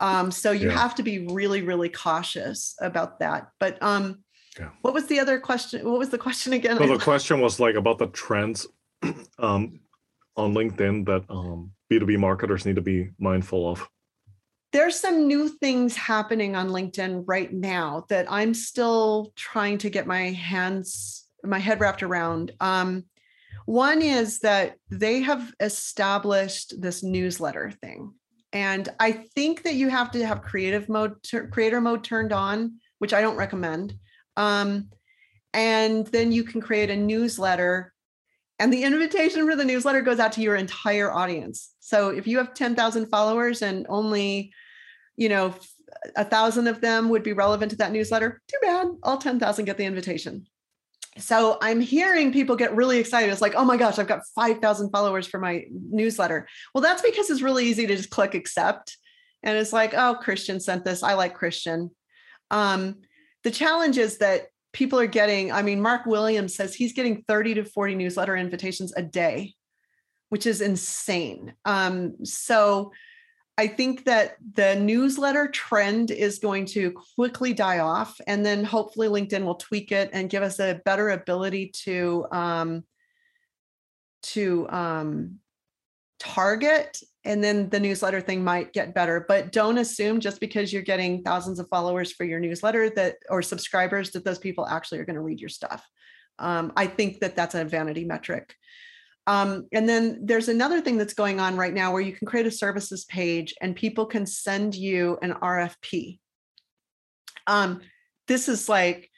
Um, 0.00 0.30
so 0.30 0.50
you 0.50 0.68
yeah. 0.68 0.78
have 0.78 0.94
to 0.96 1.02
be 1.02 1.26
really, 1.26 1.62
really 1.62 1.88
cautious 1.88 2.74
about 2.80 3.20
that. 3.20 3.48
But 3.60 3.80
um, 3.82 4.24
yeah. 4.58 4.70
what 4.82 4.94
was 4.94 5.06
the 5.06 5.20
other 5.20 5.38
question? 5.38 5.88
What 5.88 5.98
was 5.98 6.08
the 6.08 6.18
question 6.18 6.52
again? 6.54 6.78
Well, 6.78 6.88
the 6.88 7.04
question 7.04 7.40
was 7.40 7.60
like 7.60 7.76
about 7.76 7.98
the 7.98 8.08
trends 8.08 8.66
um, 9.38 9.80
on 10.36 10.54
LinkedIn 10.54 11.06
that 11.06 11.24
um, 11.28 11.72
B2B 11.90 12.18
marketers 12.18 12.64
need 12.64 12.76
to 12.76 12.82
be 12.82 13.10
mindful 13.18 13.70
of. 13.70 13.86
There's 14.72 14.98
some 14.98 15.26
new 15.26 15.48
things 15.48 15.96
happening 15.96 16.54
on 16.54 16.68
LinkedIn 16.68 17.24
right 17.26 17.52
now 17.52 18.04
that 18.08 18.30
I'm 18.30 18.54
still 18.54 19.32
trying 19.34 19.78
to 19.78 19.90
get 19.90 20.06
my 20.06 20.30
hands, 20.30 21.26
my 21.42 21.58
head 21.58 21.80
wrapped 21.80 22.04
around. 22.04 22.52
Um, 22.60 23.04
one 23.66 24.00
is 24.00 24.40
that 24.40 24.76
they 24.88 25.20
have 25.22 25.52
established 25.58 26.80
this 26.80 27.02
newsletter 27.02 27.72
thing. 27.82 28.14
And 28.52 28.88
I 28.98 29.12
think 29.12 29.62
that 29.62 29.74
you 29.74 29.88
have 29.88 30.10
to 30.12 30.26
have 30.26 30.42
creative 30.42 30.88
mode, 30.88 31.16
creator 31.50 31.80
mode 31.80 32.02
turned 32.02 32.32
on, 32.32 32.78
which 32.98 33.12
I 33.14 33.20
don't 33.20 33.36
recommend. 33.36 33.94
Um, 34.36 34.88
and 35.52 36.06
then 36.08 36.32
you 36.32 36.44
can 36.44 36.60
create 36.60 36.90
a 36.90 36.96
newsletter 36.96 37.92
and 38.60 38.70
the 38.70 38.84
invitation 38.84 39.46
for 39.46 39.56
the 39.56 39.64
newsletter 39.64 40.02
goes 40.02 40.20
out 40.20 40.32
to 40.32 40.42
your 40.42 40.54
entire 40.54 41.10
audience. 41.10 41.70
So 41.80 42.10
if 42.10 42.26
you 42.26 42.36
have 42.36 42.52
10,000 42.52 43.06
followers 43.06 43.62
and 43.62 43.86
only, 43.88 44.52
you 45.16 45.30
know, 45.30 45.54
a 46.14 46.26
thousand 46.26 46.66
of 46.66 46.82
them 46.82 47.08
would 47.08 47.22
be 47.22 47.32
relevant 47.32 47.70
to 47.70 47.78
that 47.78 47.90
newsletter, 47.90 48.42
too 48.48 48.58
bad. 48.60 48.88
All 49.02 49.16
10,000 49.16 49.64
get 49.64 49.78
the 49.78 49.86
invitation 49.86 50.46
so 51.20 51.58
I'm 51.60 51.80
hearing 51.80 52.32
people 52.32 52.56
get 52.56 52.74
really 52.74 52.98
excited. 52.98 53.30
It's 53.30 53.40
like, 53.40 53.54
oh 53.54 53.64
my 53.64 53.76
gosh, 53.76 53.98
I've 53.98 54.06
got 54.06 54.22
5,000 54.34 54.90
followers 54.90 55.26
for 55.26 55.38
my 55.38 55.64
newsletter. 55.70 56.48
Well, 56.74 56.82
that's 56.82 57.02
because 57.02 57.30
it's 57.30 57.42
really 57.42 57.66
easy 57.66 57.86
to 57.86 57.96
just 57.96 58.10
click 58.10 58.34
accept 58.34 58.96
and 59.42 59.56
it's 59.56 59.72
like, 59.72 59.94
oh, 59.94 60.16
Christian 60.20 60.60
sent 60.60 60.84
this. 60.84 61.02
I 61.02 61.14
like 61.14 61.34
Christian. 61.34 61.90
Um, 62.50 62.96
the 63.42 63.50
challenge 63.50 63.96
is 63.98 64.18
that 64.18 64.48
people 64.72 64.98
are 64.98 65.06
getting, 65.06 65.50
I 65.50 65.62
mean, 65.62 65.80
Mark 65.80 66.06
Williams 66.06 66.54
says 66.54 66.74
he's 66.74 66.92
getting 66.92 67.22
30 67.26 67.54
to 67.54 67.64
40 67.64 67.94
newsletter 67.94 68.36
invitations 68.36 68.92
a 68.96 69.02
day, 69.02 69.54
which 70.28 70.46
is 70.46 70.60
insane. 70.60 71.54
Um, 71.64 72.24
so 72.24 72.92
I 73.60 73.66
think 73.66 74.06
that 74.06 74.36
the 74.54 74.74
newsletter 74.76 75.46
trend 75.48 76.10
is 76.10 76.38
going 76.38 76.64
to 76.66 76.92
quickly 77.14 77.52
die 77.52 77.80
off, 77.80 78.18
and 78.26 78.44
then 78.44 78.64
hopefully 78.64 79.08
LinkedIn 79.08 79.44
will 79.44 79.56
tweak 79.56 79.92
it 79.92 80.08
and 80.14 80.30
give 80.30 80.42
us 80.42 80.60
a 80.60 80.80
better 80.86 81.10
ability 81.10 81.72
to 81.84 82.26
um, 82.32 82.84
to 84.22 84.66
um, 84.70 85.40
target 86.18 87.02
and 87.26 87.44
then 87.44 87.68
the 87.68 87.78
newsletter 87.78 88.22
thing 88.22 88.42
might 88.42 88.72
get 88.72 88.94
better. 88.94 89.26
But 89.28 89.52
don't 89.52 89.76
assume 89.76 90.20
just 90.20 90.40
because 90.40 90.72
you're 90.72 90.80
getting 90.80 91.22
thousands 91.22 91.58
of 91.58 91.68
followers 91.68 92.12
for 92.12 92.24
your 92.24 92.40
newsletter 92.40 92.88
that 92.96 93.16
or 93.28 93.42
subscribers 93.42 94.12
that 94.12 94.24
those 94.24 94.38
people 94.38 94.66
actually 94.66 95.00
are 95.00 95.04
going 95.04 95.16
to 95.16 95.20
read 95.20 95.38
your 95.38 95.50
stuff. 95.50 95.86
Um, 96.38 96.72
i 96.74 96.86
think 96.86 97.20
that 97.20 97.36
that's 97.36 97.54
a 97.54 97.66
vanity 97.66 98.06
metric 98.06 98.54
um, 99.26 99.66
and 99.72 99.88
then 99.88 100.20
there's 100.24 100.48
another 100.48 100.80
thing 100.80 100.98
that's 100.98 101.14
going 101.14 101.40
on 101.40 101.56
right 101.56 101.74
now 101.74 101.92
where 101.92 102.00
you 102.00 102.12
can 102.12 102.26
create 102.26 102.46
a 102.46 102.50
services 102.50 103.04
page 103.04 103.54
and 103.60 103.76
people 103.76 104.06
can 104.06 104.26
send 104.26 104.74
you 104.74 105.18
an 105.22 105.32
rfp 105.34 106.18
um, 107.46 107.80
this 108.26 108.48
is 108.48 108.68
like 108.68 109.10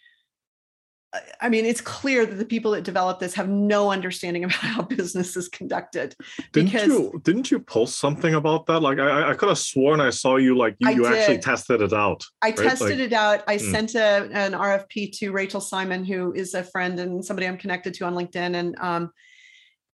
I 1.42 1.50
mean, 1.50 1.66
it's 1.66 1.82
clear 1.82 2.24
that 2.24 2.36
the 2.36 2.44
people 2.44 2.70
that 2.70 2.84
develop 2.84 3.20
this 3.20 3.34
have 3.34 3.48
no 3.48 3.90
understanding 3.90 4.44
about 4.44 4.56
how 4.56 4.82
business 4.82 5.36
is 5.36 5.48
conducted. 5.48 6.14
Didn't 6.52 6.72
you 6.72 7.20
didn't 7.22 7.50
you 7.50 7.60
post 7.60 7.98
something 7.98 8.34
about 8.34 8.66
that? 8.66 8.80
Like 8.80 8.98
I, 8.98 9.30
I 9.30 9.34
could 9.34 9.48
have 9.48 9.58
sworn 9.58 10.00
I 10.00 10.10
saw 10.10 10.36
you 10.36 10.56
like 10.56 10.76
you, 10.78 10.90
you 10.90 11.06
actually 11.06 11.38
tested 11.38 11.82
it 11.82 11.92
out. 11.92 12.24
I 12.40 12.48
right? 12.48 12.56
tested 12.56 12.98
like, 12.98 12.98
it 12.98 13.12
out. 13.12 13.42
I 13.46 13.56
mm. 13.56 13.70
sent 13.70 13.94
a, 13.94 14.28
an 14.32 14.52
RFP 14.52 15.12
to 15.18 15.32
Rachel 15.32 15.60
Simon, 15.60 16.04
who 16.04 16.32
is 16.32 16.54
a 16.54 16.64
friend 16.64 16.98
and 16.98 17.24
somebody 17.24 17.46
I'm 17.46 17.58
connected 17.58 17.92
to 17.94 18.06
on 18.06 18.14
LinkedIn. 18.14 18.56
And 18.56 18.76
um, 18.78 19.12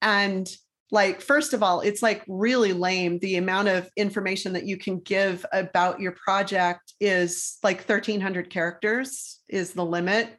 and 0.02 0.48
like 0.90 1.20
first 1.20 1.52
of 1.52 1.62
all, 1.62 1.80
it's 1.80 2.02
like 2.02 2.24
really 2.28 2.72
lame. 2.72 3.18
The 3.18 3.36
amount 3.36 3.68
of 3.68 3.90
information 3.96 4.54
that 4.54 4.64
you 4.64 4.78
can 4.78 5.00
give 5.00 5.44
about 5.52 6.00
your 6.00 6.12
project 6.12 6.94
is 6.98 7.58
like 7.62 7.78
1,300 7.78 8.48
characters 8.48 9.40
is 9.48 9.72
the 9.72 9.84
limit 9.84 10.36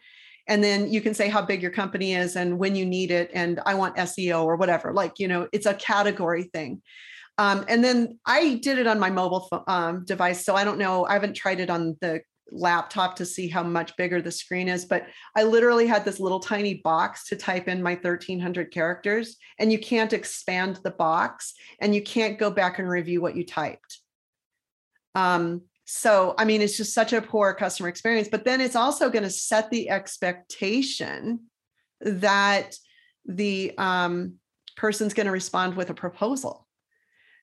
and 0.49 0.63
then 0.63 0.91
you 0.91 0.99
can 0.99 1.13
say 1.13 1.29
how 1.29 1.43
big 1.43 1.61
your 1.61 1.71
company 1.71 2.15
is 2.15 2.35
and 2.35 2.57
when 2.57 2.75
you 2.75 2.85
need 2.85 3.11
it 3.11 3.29
and 3.33 3.61
i 3.65 3.73
want 3.73 3.95
seo 3.95 4.43
or 4.43 4.57
whatever 4.57 4.91
like 4.91 5.13
you 5.17 5.27
know 5.27 5.47
it's 5.53 5.65
a 5.67 5.73
category 5.75 6.43
thing 6.43 6.81
um, 7.37 7.63
and 7.69 7.83
then 7.83 8.19
i 8.25 8.55
did 8.55 8.77
it 8.77 8.87
on 8.87 8.99
my 8.99 9.09
mobile 9.09 9.47
um, 9.67 10.03
device 10.03 10.43
so 10.43 10.55
i 10.55 10.63
don't 10.65 10.79
know 10.79 11.05
i 11.05 11.13
haven't 11.13 11.35
tried 11.35 11.59
it 11.61 11.69
on 11.69 11.95
the 12.01 12.19
laptop 12.51 13.15
to 13.15 13.25
see 13.25 13.47
how 13.47 13.63
much 13.63 13.95
bigger 13.97 14.21
the 14.21 14.31
screen 14.31 14.67
is 14.67 14.85
but 14.85 15.07
i 15.35 15.43
literally 15.43 15.87
had 15.87 16.03
this 16.05 16.19
little 16.19 16.39
tiny 16.39 16.75
box 16.75 17.27
to 17.27 17.35
type 17.35 17.67
in 17.67 17.81
my 17.81 17.93
1300 17.95 18.71
characters 18.71 19.37
and 19.59 19.71
you 19.71 19.79
can't 19.79 20.13
expand 20.13 20.79
the 20.83 20.91
box 20.91 21.53
and 21.79 21.93
you 21.93 22.01
can't 22.01 22.39
go 22.39 22.49
back 22.49 22.79
and 22.79 22.89
review 22.89 23.21
what 23.21 23.35
you 23.35 23.45
typed 23.45 23.99
um, 25.15 25.63
so, 25.91 26.35
I 26.37 26.45
mean, 26.45 26.61
it's 26.61 26.77
just 26.77 26.93
such 26.93 27.13
a 27.13 27.21
poor 27.21 27.51
customer 27.55 27.89
experience. 27.89 28.27
But 28.29 28.45
then 28.45 28.61
it's 28.61 28.75
also 28.75 29.09
going 29.09 29.23
to 29.23 29.29
set 29.31 29.71
the 29.71 29.89
expectation 29.89 31.47
that 32.01 32.75
the 33.25 33.73
um, 33.77 34.35
person's 34.77 35.15
going 35.15 35.25
to 35.25 35.31
respond 35.31 35.75
with 35.75 35.89
a 35.89 35.95
proposal. 35.95 36.67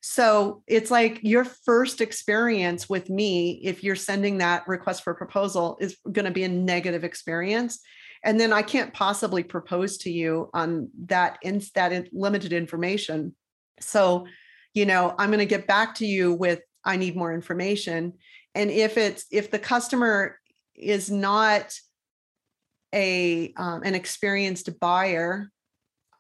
So 0.02 0.62
it's 0.66 0.90
like 0.90 1.20
your 1.22 1.44
first 1.44 2.00
experience 2.00 2.88
with 2.88 3.10
me, 3.10 3.60
if 3.64 3.82
you're 3.82 3.96
sending 3.96 4.38
that 4.38 4.66
request 4.68 5.02
for 5.02 5.14
proposal, 5.14 5.76
is 5.80 5.96
going 6.10 6.26
to 6.26 6.30
be 6.30 6.44
a 6.44 6.48
negative 6.48 7.04
experience. 7.04 7.80
And 8.22 8.40
then 8.40 8.52
I 8.52 8.62
can't 8.62 8.92
possibly 8.92 9.42
propose 9.42 9.98
to 9.98 10.10
you 10.10 10.50
on 10.54 10.90
that, 11.06 11.38
in, 11.42 11.60
that 11.74 12.08
limited 12.12 12.52
information. 12.52 13.34
So, 13.80 14.26
you 14.74 14.86
know, 14.86 15.14
I'm 15.18 15.30
going 15.30 15.40
to 15.40 15.46
get 15.46 15.66
back 15.66 15.96
to 15.96 16.06
you 16.06 16.32
with 16.32 16.60
I 16.84 16.96
need 16.96 17.16
more 17.16 17.34
information 17.34 18.12
and 18.56 18.70
if 18.70 18.96
it's 18.96 19.26
if 19.30 19.50
the 19.50 19.58
customer 19.58 20.40
is 20.74 21.10
not 21.10 21.74
a 22.94 23.52
um, 23.56 23.82
an 23.84 23.94
experienced 23.94 24.80
buyer 24.80 25.52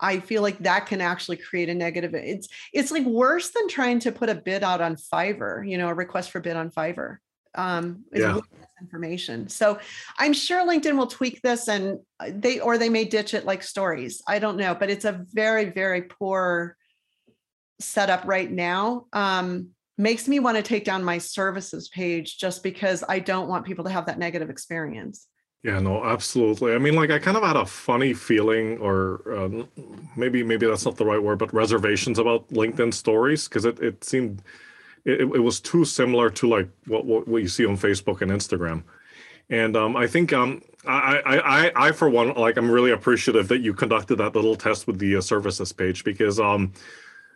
i 0.00 0.20
feel 0.20 0.42
like 0.42 0.58
that 0.58 0.86
can 0.86 1.00
actually 1.00 1.36
create 1.36 1.68
a 1.68 1.74
negative 1.74 2.14
it's 2.14 2.48
it's 2.72 2.90
like 2.90 3.04
worse 3.04 3.50
than 3.50 3.68
trying 3.68 3.98
to 3.98 4.12
put 4.12 4.28
a 4.28 4.34
bid 4.34 4.62
out 4.62 4.80
on 4.80 4.96
fiverr 4.96 5.68
you 5.68 5.78
know 5.78 5.88
a 5.88 5.94
request 5.94 6.30
for 6.30 6.40
bid 6.40 6.56
on 6.56 6.70
fiverr 6.70 7.18
um 7.54 8.04
yeah. 8.12 8.38
information 8.80 9.48
so 9.48 9.78
i'm 10.18 10.32
sure 10.32 10.66
linkedin 10.66 10.96
will 10.96 11.06
tweak 11.06 11.40
this 11.42 11.68
and 11.68 11.98
uh, 12.20 12.30
they 12.30 12.60
or 12.60 12.76
they 12.76 12.88
may 12.88 13.04
ditch 13.04 13.34
it 13.34 13.44
like 13.46 13.62
stories 13.62 14.22
i 14.28 14.38
don't 14.38 14.56
know 14.56 14.74
but 14.74 14.90
it's 14.90 15.04
a 15.04 15.24
very 15.32 15.66
very 15.66 16.02
poor 16.02 16.76
setup 17.80 18.24
right 18.26 18.50
now 18.50 19.06
um 19.12 19.70
makes 19.98 20.28
me 20.28 20.38
want 20.40 20.56
to 20.56 20.62
take 20.62 20.84
down 20.84 21.02
my 21.02 21.18
services 21.18 21.88
page 21.88 22.38
just 22.38 22.62
because 22.62 23.02
I 23.08 23.18
don't 23.18 23.48
want 23.48 23.64
people 23.64 23.84
to 23.84 23.90
have 23.90 24.06
that 24.06 24.18
negative 24.18 24.50
experience. 24.50 25.26
Yeah, 25.66 25.80
no, 25.80 26.04
absolutely. 26.04 26.74
I 26.74 26.78
mean, 26.78 26.94
like 26.94 27.10
I 27.10 27.18
kind 27.18 27.36
of 27.36 27.42
had 27.42 27.56
a 27.56 27.66
funny 27.66 28.14
feeling, 28.14 28.78
or 28.78 29.20
uh, 29.28 29.64
maybe 30.16 30.44
maybe 30.44 30.64
that's 30.64 30.84
not 30.84 30.96
the 30.96 31.04
right 31.04 31.20
word, 31.20 31.40
but 31.40 31.52
reservations 31.52 32.20
about 32.20 32.48
LinkedIn 32.50 32.94
stories 32.94 33.48
because 33.48 33.64
it 33.64 33.80
it 33.80 34.04
seemed 34.04 34.42
it, 35.04 35.22
it 35.22 35.42
was 35.42 35.58
too 35.58 35.84
similar 35.84 36.30
to 36.30 36.48
like 36.48 36.68
what, 36.86 37.04
what 37.04 37.26
what 37.26 37.42
you 37.42 37.48
see 37.48 37.66
on 37.66 37.76
Facebook 37.76 38.22
and 38.22 38.30
Instagram. 38.30 38.84
And 39.50 39.76
um, 39.76 39.96
I 39.96 40.06
think 40.06 40.32
um, 40.32 40.62
I, 40.86 41.18
I, 41.26 41.38
I, 41.38 41.88
I, 41.88 41.90
for 41.92 42.08
one, 42.08 42.34
like 42.34 42.56
I'm 42.56 42.70
really 42.70 42.92
appreciative 42.92 43.48
that 43.48 43.60
you 43.60 43.74
conducted 43.74 44.16
that 44.18 44.36
little 44.36 44.54
test 44.54 44.86
with 44.86 45.00
the 45.00 45.16
uh, 45.16 45.20
services 45.20 45.72
page 45.72 46.04
because 46.04 46.38
um, 46.38 46.74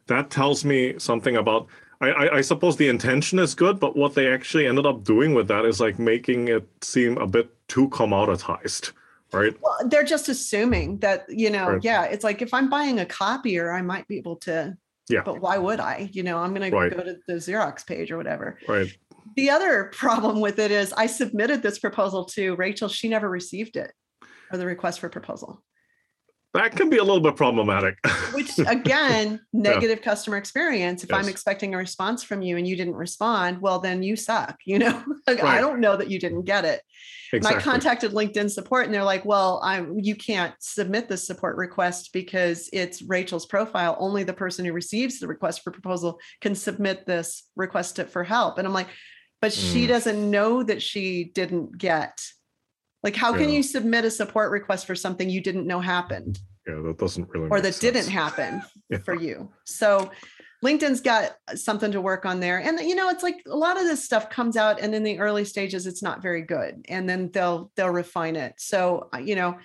that 0.07 0.31
tells 0.31 0.65
me 0.65 1.01
something 1.01 1.35
about 1.35 1.67
I, 2.01 2.37
I, 2.37 2.41
suppose 2.41 2.77
the 2.77 2.89
intention 2.89 3.39
is 3.39 3.55
good, 3.55 3.79
but 3.79 3.95
what 3.95 4.15
they 4.15 4.33
actually 4.33 4.67
ended 4.67 4.87
up 4.87 5.05
doing 5.05 5.35
with 5.35 5.49
that 5.49 5.67
is 5.67 5.81
like 5.81 5.99
making 5.99 6.49
it 6.49 6.67
seem 6.81 7.19
a 7.19 7.27
bit 7.27 7.51
too 7.71 7.89
commoditized, 7.89 8.93
right? 9.33 9.55
Well, 9.63 9.79
they're 9.87 10.05
just 10.05 10.29
assuming 10.29 10.99
that, 10.99 11.25
you 11.29 11.49
know, 11.49 11.71
right. 11.71 11.85
yeah, 11.85 12.05
it's 12.05 12.25
like 12.25 12.43
if 12.43 12.53
I'm 12.53 12.69
buying 12.69 12.99
a 12.99 13.07
copier, 13.07 13.73
I 13.73 13.81
might 13.81 14.07
be 14.09 14.19
able 14.19 14.37
to. 14.37 14.77
Yeah. 15.09 15.23
But 15.25 15.41
why 15.41 15.59
would 15.59 15.81
I? 15.81 16.11
You 16.13 16.23
know, 16.23 16.39
I'm 16.39 16.55
going 16.55 16.73
right. 16.73 16.89
to 16.91 16.97
go 16.97 17.03
to 17.03 17.19
the 17.27 17.35
Xerox 17.35 17.87
page 17.87 18.13
or 18.13 18.17
whatever. 18.17 18.59
Right. 18.69 18.95
The 19.37 19.51
other 19.51 19.85
problem 19.93 20.41
with 20.41 20.59
it 20.59 20.71
is 20.71 20.93
I 20.93 21.07
submitted 21.07 21.63
this 21.63 21.79
proposal 21.79 22.25
to 22.27 22.55
Rachel. 22.57 22.89
She 22.89 23.09
never 23.09 23.29
received 23.29 23.77
it 23.77 23.93
or 24.53 24.59
the 24.59 24.67
request 24.67 25.01
for 25.01 25.09
proposal 25.09 25.63
that 26.55 26.75
can 26.75 26.91
be 26.91 26.97
a 26.97 27.05
little 27.05 27.21
bit 27.21 27.37
problematic. 27.37 27.97
Which 28.33 28.59
again, 28.67 29.41
negative 29.53 29.99
yeah. 29.99 30.05
customer 30.05 30.37
experience. 30.37 31.05
If 31.05 31.11
yes. 31.11 31.19
I'm 31.23 31.29
expecting 31.29 31.75
a 31.75 31.79
response 31.79 32.23
from 32.23 32.43
you 32.43 32.57
and 32.57 32.67
you 32.67 32.77
didn't 32.77 32.97
respond, 32.97 33.61
well, 33.61 33.79
then 33.79 34.03
you 34.03 34.17
suck. 34.17 34.59
You 34.65 34.81
know, 34.81 35.05
like, 35.27 35.43
right. 35.43 35.59
I 35.59 35.61
don't 35.61 35.81
know 35.81 35.97
that 35.97 36.11
you 36.11 36.19
didn't 36.19 36.45
get 36.45 36.65
it. 36.65 36.83
Exactly. 37.33 37.55
And 37.55 37.61
I 37.61 37.65
contacted 37.65 38.11
LinkedIn 38.13 38.51
support 38.51 38.87
and 38.87 38.95
they're 38.95 39.05
like, 39.05 39.25
well, 39.25 39.61
I'm 39.63 39.99
you 40.01 40.17
can't 40.17 40.55
submit 40.59 41.09
this 41.09 41.25
support 41.25 41.57
request 41.57 42.13
because 42.13 42.69
it's 42.73 43.03
Rachel's 43.03 43.47
profile. 43.47 43.97
Only 44.01 44.25
the 44.25 44.33
person 44.33 44.65
who 44.65 44.73
receives 44.73 45.21
the 45.21 45.29
request 45.29 45.63
for 45.63 45.71
proposal 45.71 46.19
can 46.41 46.57
submit 46.57 47.07
this 47.07 47.45
request 47.55 48.01
for 48.09 48.25
help. 48.25 48.59
And 48.59 48.67
I'm 48.67 48.75
like, 48.75 48.89
but 49.41 49.53
mm. 49.53 49.73
she 49.73 49.87
doesn't 49.87 50.31
know 50.31 50.65
that 50.65 50.83
she 50.83 51.31
didn't 51.33 51.79
get 51.79 52.21
like, 53.03 53.17
how 53.17 53.33
can 53.33 53.49
you 53.51 53.63
submit 53.63 54.05
a 54.05 54.11
support 54.11 54.51
request 54.51 54.87
for 54.87 54.95
something 54.95 55.31
you 55.31 55.41
didn't 55.41 55.67
know 55.67 55.81
happened? 55.81 56.39
Yeah, 56.67 56.83
that 56.85 56.99
doesn't 56.99 57.29
really. 57.31 57.49
Or 57.49 57.61
that 57.61 57.75
sense. 57.75 57.81
didn't 57.81 58.09
happen 58.09 58.63
yeah. 58.91 58.99
for 58.99 59.15
you. 59.15 59.51
So, 59.65 60.11
LinkedIn's 60.63 61.01
got 61.01 61.37
something 61.55 61.93
to 61.93 62.03
work 62.03 62.27
on 62.27 62.39
there. 62.39 62.59
And 62.59 62.79
you 62.81 62.95
know, 62.95 63.09
it's 63.09 63.23
like 63.23 63.43
a 63.49 63.57
lot 63.57 63.79
of 63.79 63.85
this 63.85 64.05
stuff 64.05 64.29
comes 64.29 64.57
out, 64.57 64.81
and 64.81 64.95
in 64.95 65.03
the 65.03 65.19
early 65.19 65.47
stages, 65.47 65.87
it's 65.87 66.03
not 66.03 66.23
very 66.23 66.43
good, 66.43 66.85
and 66.89 67.09
then 67.09 67.31
they'll 67.33 67.71
they'll 67.77 67.89
refine 67.89 68.37
it. 68.37 68.55
So, 68.59 69.09
uh, 69.15 69.19
you 69.19 69.37
know. 69.37 69.59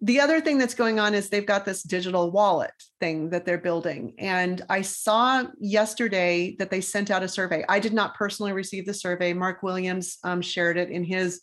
The 0.00 0.20
other 0.20 0.40
thing 0.40 0.58
that's 0.58 0.74
going 0.74 1.00
on 1.00 1.12
is 1.12 1.28
they've 1.28 1.44
got 1.44 1.64
this 1.64 1.82
digital 1.82 2.30
wallet 2.30 2.70
thing 3.00 3.30
that 3.30 3.44
they're 3.44 3.58
building. 3.58 4.14
And 4.16 4.62
I 4.70 4.82
saw 4.82 5.46
yesterday 5.58 6.54
that 6.60 6.70
they 6.70 6.80
sent 6.80 7.10
out 7.10 7.24
a 7.24 7.28
survey. 7.28 7.64
I 7.68 7.80
did 7.80 7.92
not 7.92 8.14
personally 8.14 8.52
receive 8.52 8.86
the 8.86 8.94
survey. 8.94 9.32
Mark 9.32 9.64
Williams 9.64 10.18
um, 10.22 10.40
shared 10.40 10.76
it 10.76 10.90
in 10.90 11.02
his 11.02 11.40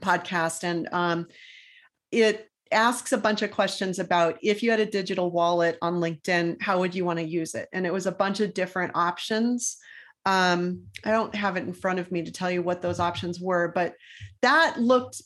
podcast 0.00 0.64
and 0.64 0.88
um, 0.92 1.26
it 2.10 2.48
asks 2.70 3.12
a 3.12 3.18
bunch 3.18 3.42
of 3.42 3.50
questions 3.50 3.98
about 3.98 4.38
if 4.42 4.62
you 4.62 4.70
had 4.70 4.80
a 4.80 4.86
digital 4.86 5.30
wallet 5.30 5.78
on 5.80 5.94
linkedin 6.00 6.60
how 6.60 6.78
would 6.78 6.94
you 6.94 7.04
want 7.04 7.18
to 7.18 7.24
use 7.24 7.54
it? 7.54 7.68
And 7.72 7.86
it 7.86 7.92
was 7.92 8.06
a 8.06 8.12
bunch 8.12 8.40
of 8.40 8.54
different 8.54 8.92
options. 8.94 9.78
Um, 10.26 10.82
i 11.04 11.10
don't 11.10 11.34
have 11.34 11.56
it 11.56 11.64
in 11.64 11.72
front 11.72 11.98
of 12.00 12.12
me 12.12 12.22
to 12.22 12.32
tell 12.32 12.50
you 12.50 12.62
what 12.62 12.82
those 12.82 13.00
options 13.00 13.40
were 13.40 13.72
but 13.74 13.94
that 14.42 14.78
looked 14.78 15.22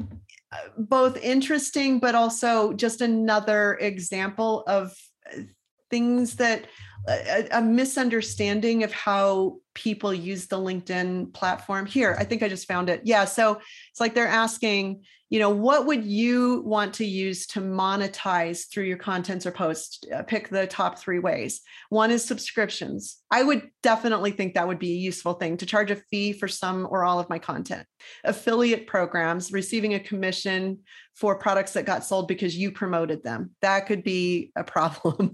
uh, 0.00 0.56
both 0.76 1.16
interesting 1.18 2.00
but 2.00 2.16
also 2.16 2.72
just 2.72 3.02
another 3.02 3.74
example 3.74 4.64
of 4.66 4.96
uh, 5.32 5.42
things 5.90 6.36
that 6.36 6.64
a, 7.08 7.48
a 7.52 7.62
misunderstanding 7.62 8.84
of 8.84 8.92
how 8.92 9.58
people 9.74 10.12
use 10.12 10.46
the 10.46 10.58
LinkedIn 10.58 11.32
platform. 11.32 11.86
Here, 11.86 12.16
I 12.18 12.24
think 12.24 12.42
I 12.42 12.48
just 12.48 12.68
found 12.68 12.88
it. 12.88 13.02
Yeah. 13.04 13.24
So 13.24 13.60
it's 13.90 14.00
like 14.00 14.14
they're 14.14 14.26
asking, 14.26 15.04
you 15.32 15.38
know, 15.38 15.48
what 15.48 15.86
would 15.86 16.04
you 16.04 16.60
want 16.66 16.92
to 16.92 17.06
use 17.06 17.46
to 17.46 17.60
monetize 17.62 18.68
through 18.70 18.84
your 18.84 18.98
contents 18.98 19.46
or 19.46 19.50
posts? 19.50 20.00
Uh, 20.14 20.22
pick 20.22 20.50
the 20.50 20.66
top 20.66 20.98
three 20.98 21.20
ways. 21.20 21.62
One 21.88 22.10
is 22.10 22.22
subscriptions. 22.22 23.16
I 23.30 23.42
would 23.42 23.70
definitely 23.82 24.32
think 24.32 24.52
that 24.52 24.68
would 24.68 24.78
be 24.78 24.92
a 24.92 24.98
useful 24.98 25.32
thing 25.32 25.56
to 25.56 25.64
charge 25.64 25.90
a 25.90 25.96
fee 25.96 26.34
for 26.34 26.48
some 26.48 26.86
or 26.90 27.04
all 27.04 27.18
of 27.18 27.30
my 27.30 27.38
content. 27.38 27.86
Affiliate 28.24 28.86
programs, 28.86 29.54
receiving 29.54 29.94
a 29.94 30.00
commission 30.00 30.80
for 31.16 31.38
products 31.38 31.72
that 31.72 31.86
got 31.86 32.04
sold 32.04 32.28
because 32.28 32.54
you 32.54 32.70
promoted 32.70 33.24
them. 33.24 33.52
That 33.62 33.86
could 33.86 34.04
be 34.04 34.52
a 34.54 34.64
problem, 34.72 35.32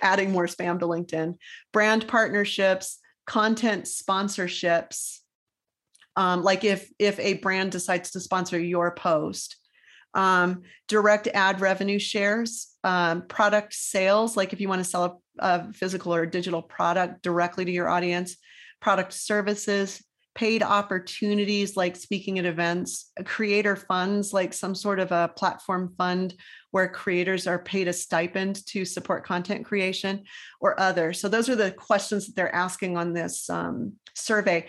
adding 0.00 0.32
more 0.32 0.46
spam 0.46 0.78
to 0.78 0.86
LinkedIn. 0.86 1.34
Brand 1.70 2.08
partnerships, 2.08 2.98
content 3.26 3.84
sponsorships 3.84 5.18
um, 6.16 6.42
like 6.42 6.64
if 6.64 6.90
if 6.98 7.18
a 7.18 7.34
brand 7.34 7.72
decides 7.72 8.10
to 8.12 8.20
sponsor 8.20 8.58
your 8.58 8.94
post 8.94 9.56
um, 10.14 10.62
direct 10.88 11.26
ad 11.28 11.60
revenue 11.60 11.98
shares 11.98 12.68
um, 12.84 13.22
product 13.26 13.74
sales 13.74 14.36
like 14.36 14.52
if 14.52 14.60
you 14.60 14.68
want 14.68 14.80
to 14.80 14.88
sell 14.88 15.22
a, 15.40 15.46
a 15.46 15.72
physical 15.72 16.14
or 16.14 16.26
digital 16.26 16.62
product 16.62 17.22
directly 17.22 17.64
to 17.64 17.72
your 17.72 17.88
audience 17.88 18.36
product 18.80 19.12
services 19.12 20.02
paid 20.34 20.62
opportunities 20.64 21.76
like 21.76 21.94
speaking 21.94 22.38
at 22.38 22.44
events 22.44 23.12
creator 23.24 23.76
funds 23.76 24.32
like 24.32 24.52
some 24.52 24.74
sort 24.74 24.98
of 24.98 25.12
a 25.12 25.30
platform 25.36 25.94
fund 25.96 26.34
where 26.72 26.88
creators 26.88 27.46
are 27.46 27.60
paid 27.60 27.86
a 27.86 27.92
stipend 27.92 28.64
to 28.66 28.84
support 28.84 29.24
content 29.24 29.64
creation 29.64 30.24
or 30.60 30.78
other 30.80 31.12
so 31.12 31.28
those 31.28 31.48
are 31.48 31.54
the 31.54 31.70
questions 31.70 32.26
that 32.26 32.34
they're 32.34 32.54
asking 32.54 32.96
on 32.96 33.12
this 33.12 33.48
um, 33.48 33.92
survey 34.14 34.66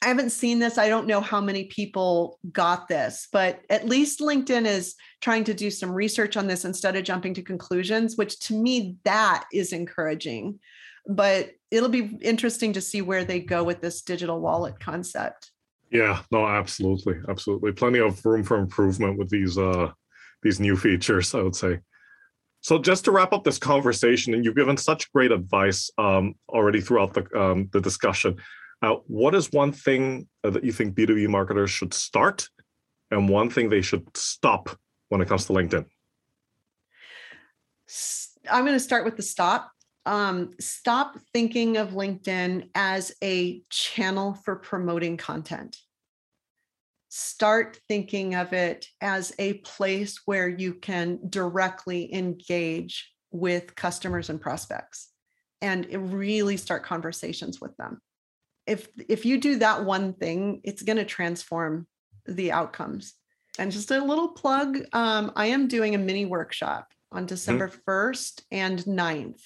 I 0.00 0.06
haven't 0.06 0.30
seen 0.30 0.60
this. 0.60 0.78
I 0.78 0.88
don't 0.88 1.08
know 1.08 1.20
how 1.20 1.40
many 1.40 1.64
people 1.64 2.38
got 2.52 2.86
this, 2.86 3.26
but 3.32 3.60
at 3.68 3.88
least 3.88 4.20
LinkedIn 4.20 4.64
is 4.64 4.94
trying 5.20 5.42
to 5.44 5.54
do 5.54 5.70
some 5.70 5.90
research 5.90 6.36
on 6.36 6.46
this 6.46 6.64
instead 6.64 6.94
of 6.94 7.02
jumping 7.02 7.34
to 7.34 7.42
conclusions, 7.42 8.16
which 8.16 8.38
to 8.40 8.54
me, 8.54 8.96
that 9.04 9.46
is 9.52 9.72
encouraging. 9.72 10.60
But 11.08 11.50
it'll 11.70 11.88
be 11.88 12.16
interesting 12.20 12.74
to 12.74 12.80
see 12.80 13.02
where 13.02 13.24
they 13.24 13.40
go 13.40 13.64
with 13.64 13.80
this 13.80 14.02
digital 14.02 14.40
wallet 14.40 14.78
concept. 14.78 15.50
Yeah, 15.90 16.20
no, 16.30 16.46
absolutely. 16.46 17.14
Absolutely. 17.28 17.72
Plenty 17.72 17.98
of 17.98 18.24
room 18.24 18.44
for 18.44 18.58
improvement 18.58 19.18
with 19.18 19.30
these 19.30 19.58
uh 19.58 19.90
these 20.42 20.60
new 20.60 20.76
features, 20.76 21.34
I 21.34 21.42
would 21.42 21.56
say. 21.56 21.80
So 22.60 22.78
just 22.78 23.04
to 23.04 23.12
wrap 23.12 23.32
up 23.32 23.44
this 23.44 23.58
conversation, 23.58 24.34
and 24.34 24.44
you've 24.44 24.56
given 24.56 24.76
such 24.76 25.10
great 25.12 25.32
advice 25.32 25.90
um, 25.98 26.34
already 26.48 26.80
throughout 26.80 27.14
the 27.14 27.26
um, 27.38 27.68
the 27.72 27.80
discussion. 27.80 28.36
Uh, 28.80 28.96
what 29.06 29.34
is 29.34 29.52
one 29.52 29.72
thing 29.72 30.28
uh, 30.44 30.50
that 30.50 30.64
you 30.64 30.72
think 30.72 30.94
B2B 30.94 31.28
marketers 31.28 31.70
should 31.70 31.92
start 31.92 32.48
and 33.10 33.28
one 33.28 33.50
thing 33.50 33.68
they 33.68 33.82
should 33.82 34.06
stop 34.16 34.70
when 35.08 35.20
it 35.20 35.28
comes 35.28 35.46
to 35.46 35.52
LinkedIn? 35.52 35.84
I'm 38.50 38.64
going 38.64 38.76
to 38.76 38.80
start 38.80 39.04
with 39.04 39.16
the 39.16 39.22
stop. 39.22 39.72
Um, 40.06 40.52
stop 40.60 41.18
thinking 41.32 41.76
of 41.76 41.90
LinkedIn 41.90 42.70
as 42.74 43.12
a 43.22 43.62
channel 43.68 44.34
for 44.44 44.56
promoting 44.56 45.16
content. 45.16 45.76
Start 47.08 47.80
thinking 47.88 48.34
of 48.34 48.52
it 48.52 48.86
as 49.00 49.32
a 49.38 49.54
place 49.54 50.20
where 50.24 50.48
you 50.48 50.74
can 50.74 51.18
directly 51.28 52.14
engage 52.14 53.12
with 53.32 53.74
customers 53.74 54.30
and 54.30 54.40
prospects 54.40 55.10
and 55.60 55.86
really 56.12 56.56
start 56.56 56.84
conversations 56.84 57.60
with 57.60 57.76
them 57.76 58.00
if 58.68 58.88
if 59.08 59.24
you 59.24 59.40
do 59.40 59.58
that 59.58 59.84
one 59.84 60.12
thing 60.12 60.60
it's 60.62 60.82
going 60.82 60.98
to 60.98 61.04
transform 61.04 61.86
the 62.26 62.52
outcomes 62.52 63.14
and 63.58 63.72
just 63.72 63.90
a 63.90 64.04
little 64.04 64.28
plug 64.28 64.78
um, 64.92 65.32
i 65.34 65.46
am 65.46 65.66
doing 65.66 65.94
a 65.94 65.98
mini 65.98 66.26
workshop 66.26 66.88
on 67.10 67.26
december 67.26 67.68
mm-hmm. 67.68 67.90
1st 67.90 68.42
and 68.52 68.78
9th 68.80 69.40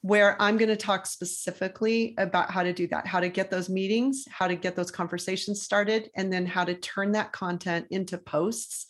where 0.00 0.40
i'm 0.40 0.56
going 0.56 0.68
to 0.68 0.76
talk 0.76 1.06
specifically 1.06 2.14
about 2.18 2.50
how 2.50 2.62
to 2.62 2.72
do 2.72 2.86
that 2.86 3.06
how 3.06 3.20
to 3.20 3.28
get 3.28 3.50
those 3.50 3.68
meetings 3.68 4.24
how 4.30 4.46
to 4.46 4.54
get 4.54 4.76
those 4.76 4.90
conversations 4.90 5.62
started 5.62 6.10
and 6.14 6.32
then 6.32 6.46
how 6.46 6.64
to 6.64 6.74
turn 6.74 7.12
that 7.12 7.32
content 7.32 7.86
into 7.90 8.16
posts 8.16 8.86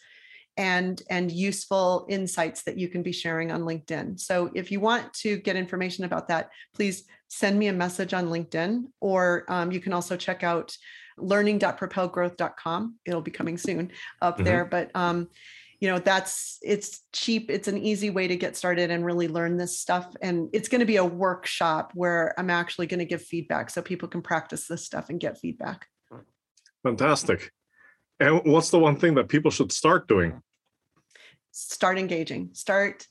and 0.56 1.02
and 1.10 1.32
useful 1.32 2.06
insights 2.08 2.62
that 2.62 2.78
you 2.78 2.88
can 2.88 3.02
be 3.02 3.12
sharing 3.12 3.50
on 3.50 3.62
linkedin 3.62 4.18
so 4.20 4.50
if 4.54 4.70
you 4.70 4.78
want 4.78 5.12
to 5.12 5.36
get 5.38 5.56
information 5.56 6.04
about 6.04 6.28
that 6.28 6.50
please 6.74 7.04
send 7.34 7.58
me 7.58 7.66
a 7.66 7.72
message 7.72 8.14
on 8.14 8.28
LinkedIn, 8.28 8.84
or 9.00 9.44
um, 9.48 9.72
you 9.72 9.80
can 9.80 9.92
also 9.92 10.16
check 10.16 10.44
out 10.44 10.76
learning.propelgrowth.com. 11.18 12.96
It'll 13.04 13.20
be 13.20 13.30
coming 13.30 13.58
soon 13.58 13.90
up 14.22 14.36
mm-hmm. 14.36 14.44
there. 14.44 14.64
But 14.64 14.90
um, 14.94 15.28
you 15.80 15.88
know, 15.88 15.98
that's 15.98 16.58
it's 16.62 17.02
cheap. 17.12 17.50
It's 17.50 17.68
an 17.68 17.78
easy 17.78 18.10
way 18.10 18.28
to 18.28 18.36
get 18.36 18.56
started 18.56 18.90
and 18.90 19.04
really 19.04 19.28
learn 19.28 19.56
this 19.56 19.78
stuff. 19.78 20.14
And 20.22 20.48
it's 20.52 20.68
going 20.68 20.80
to 20.80 20.86
be 20.86 20.96
a 20.96 21.04
workshop 21.04 21.90
where 21.94 22.34
I'm 22.38 22.50
actually 22.50 22.86
going 22.86 23.00
to 23.00 23.04
give 23.04 23.22
feedback 23.22 23.68
so 23.68 23.82
people 23.82 24.08
can 24.08 24.22
practice 24.22 24.66
this 24.68 24.84
stuff 24.84 25.10
and 25.10 25.18
get 25.20 25.38
feedback. 25.38 25.86
Fantastic. 26.84 27.50
And 28.20 28.42
what's 28.44 28.70
the 28.70 28.78
one 28.78 28.96
thing 28.96 29.14
that 29.14 29.28
people 29.28 29.50
should 29.50 29.72
start 29.72 30.06
doing? 30.06 30.40
Start 31.50 31.98
engaging. 31.98 32.50
Start 32.52 33.06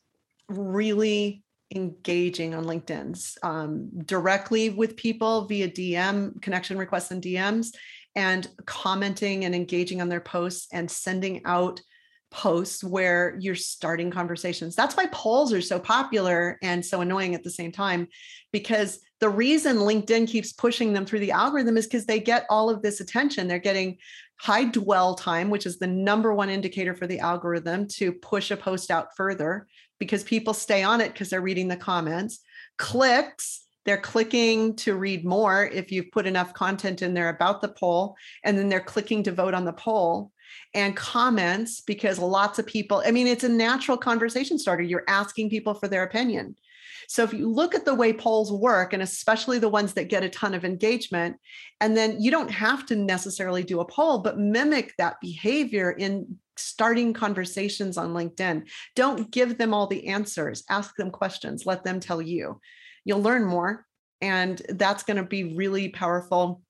really 0.48 1.44
engaging 1.76 2.54
on 2.54 2.66
LinkedIn's 2.66 3.38
um, 3.44 3.90
directly 4.06 4.70
with 4.70 4.96
people 4.96 5.46
via 5.46 5.70
DM, 5.70 6.42
connection 6.42 6.78
requests 6.78 7.12
and 7.12 7.22
DMs, 7.22 7.74
and 8.16 8.48
commenting 8.66 9.46
and 9.46 9.56
engaging 9.56 10.02
on 10.02 10.10
their 10.10 10.22
posts 10.22 10.68
and 10.72 10.90
sending 10.90 11.42
out 11.46 11.82
posts 12.34 12.84
where 12.84 13.38
you're 13.40 13.56
starting 13.56 14.10
conversations. 14.10 14.76
That's 14.76 14.98
why 14.98 15.06
polls 15.12 15.54
are 15.54 15.62
so 15.62 15.80
popular 15.80 16.58
and 16.64 16.84
so 16.84 17.02
annoying 17.02 17.36
at 17.36 17.44
the 17.44 17.50
same 17.50 17.72
time, 17.72 18.08
because 18.52 19.00
the 19.20 19.30
reason 19.30 19.78
LinkedIn 19.78 20.28
keeps 20.28 20.52
pushing 20.52 20.94
them 20.94 21.06
through 21.06 21.20
the 21.20 21.32
algorithm 21.32 21.78
is 21.78 21.86
because 21.86 22.06
they 22.06 22.20
get 22.20 22.46
all 22.50 22.70
of 22.70 22.82
this 22.82 23.00
attention. 23.00 23.48
They're 23.48 23.60
getting 23.60 23.98
high 24.40 24.66
dwell 24.66 25.16
time, 25.16 25.50
which 25.50 25.66
is 25.66 25.80
the 25.80 25.88
number 25.88 26.34
one 26.34 26.50
indicator 26.50 26.94
for 26.96 27.08
the 27.08 27.20
algorithm 27.20 27.88
to 27.88 28.12
push 28.12 28.52
a 28.52 28.58
post 28.58 28.92
out 28.92 29.16
further 29.16 29.68
because 30.04 30.24
people 30.24 30.54
stay 30.54 30.84
on 30.84 31.02
it 31.02 31.14
because 31.14 31.30
they're 31.30 31.42
reading 31.42 31.68
the 31.68 31.78
comments. 31.78 32.40
Clicks, 32.78 33.66
they're 33.86 33.98
clicking 33.98 34.76
to 34.78 34.96
read 34.96 35.26
more 35.26 35.66
if 35.66 35.92
you've 35.92 36.12
put 36.12 36.28
enough 36.28 36.54
content 36.54 37.02
in 37.02 37.14
there 37.14 37.30
about 37.30 37.62
the 37.62 37.70
poll, 37.70 38.16
and 38.44 38.58
then 38.58 38.70
they're 38.70 38.80
clicking 38.80 39.24
to 39.24 39.32
vote 39.32 39.54
on 39.54 39.66
the 39.66 39.74
poll. 39.74 40.32
And 40.74 40.96
comments, 40.96 41.82
because 41.82 42.20
lots 42.20 42.60
of 42.60 42.66
people, 42.66 43.02
I 43.06 43.12
mean, 43.12 43.28
it's 43.28 43.44
a 43.44 43.50
natural 43.50 43.98
conversation 43.98 44.60
starter. 44.60 44.84
You're 44.84 45.06
asking 45.08 45.50
people 45.50 45.74
for 45.74 45.88
their 45.88 46.04
opinion. 46.04 46.56
So 47.08 47.24
if 47.24 47.34
you 47.34 47.52
look 47.52 47.76
at 47.76 47.86
the 47.86 47.96
way 47.96 48.14
polls 48.14 48.52
work, 48.52 48.94
and 48.94 49.04
especially 49.04 49.60
the 49.60 49.70
ones 49.70 49.94
that 49.94 50.10
get 50.10 50.24
a 50.24 50.30
ton 50.30 50.54
of 50.54 50.66
engagement, 50.66 51.38
and 51.82 51.98
then 51.98 52.22
you 52.22 52.32
don't 52.32 52.52
have 52.52 52.86
to 52.88 52.96
necessarily 52.96 53.64
do 53.64 53.82
a 53.82 53.86
poll, 53.86 54.20
but 54.20 54.40
mimic 54.40 54.94
that 54.98 55.20
behavior 55.22 55.92
in 55.92 56.38
starting 56.58 57.14
conversations 57.14 57.98
on 57.98 58.14
LinkedIn. 58.14 58.68
Don't 58.96 59.32
give 59.32 59.58
them 59.58 59.74
all 59.74 59.88
the 59.88 60.08
answers, 60.08 60.64
ask 60.70 60.96
them 60.96 61.12
questions, 61.12 61.66
let 61.66 61.84
them 61.84 62.00
tell 62.00 62.22
you. 62.22 62.60
You'll 63.06 63.22
learn 63.22 63.46
more. 63.46 63.86
And 64.22 64.62
that's 64.70 65.04
going 65.04 65.18
to 65.18 65.24
be 65.24 65.56
really 65.56 65.90
powerful 65.90 66.62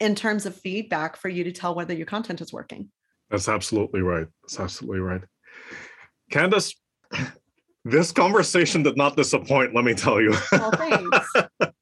in 0.00 0.14
terms 0.14 0.46
of 0.46 0.54
feedback 0.54 1.16
for 1.16 1.28
you 1.28 1.44
to 1.44 1.52
tell 1.52 1.74
whether 1.74 1.94
your 1.94 2.06
content 2.06 2.40
is 2.40 2.52
working. 2.52 2.90
That's 3.30 3.48
absolutely 3.48 4.00
right. 4.00 4.26
That's 4.42 4.60
absolutely 4.60 5.00
right. 5.00 5.22
Candyce, 6.32 6.74
this 7.84 8.12
conversation 8.12 8.82
did 8.82 8.96
not 8.96 9.16
disappoint, 9.16 9.74
let 9.74 9.84
me 9.84 9.94
tell 9.94 10.20
you. 10.20 10.34
Well, 10.52 10.72
thanks. 10.72 11.32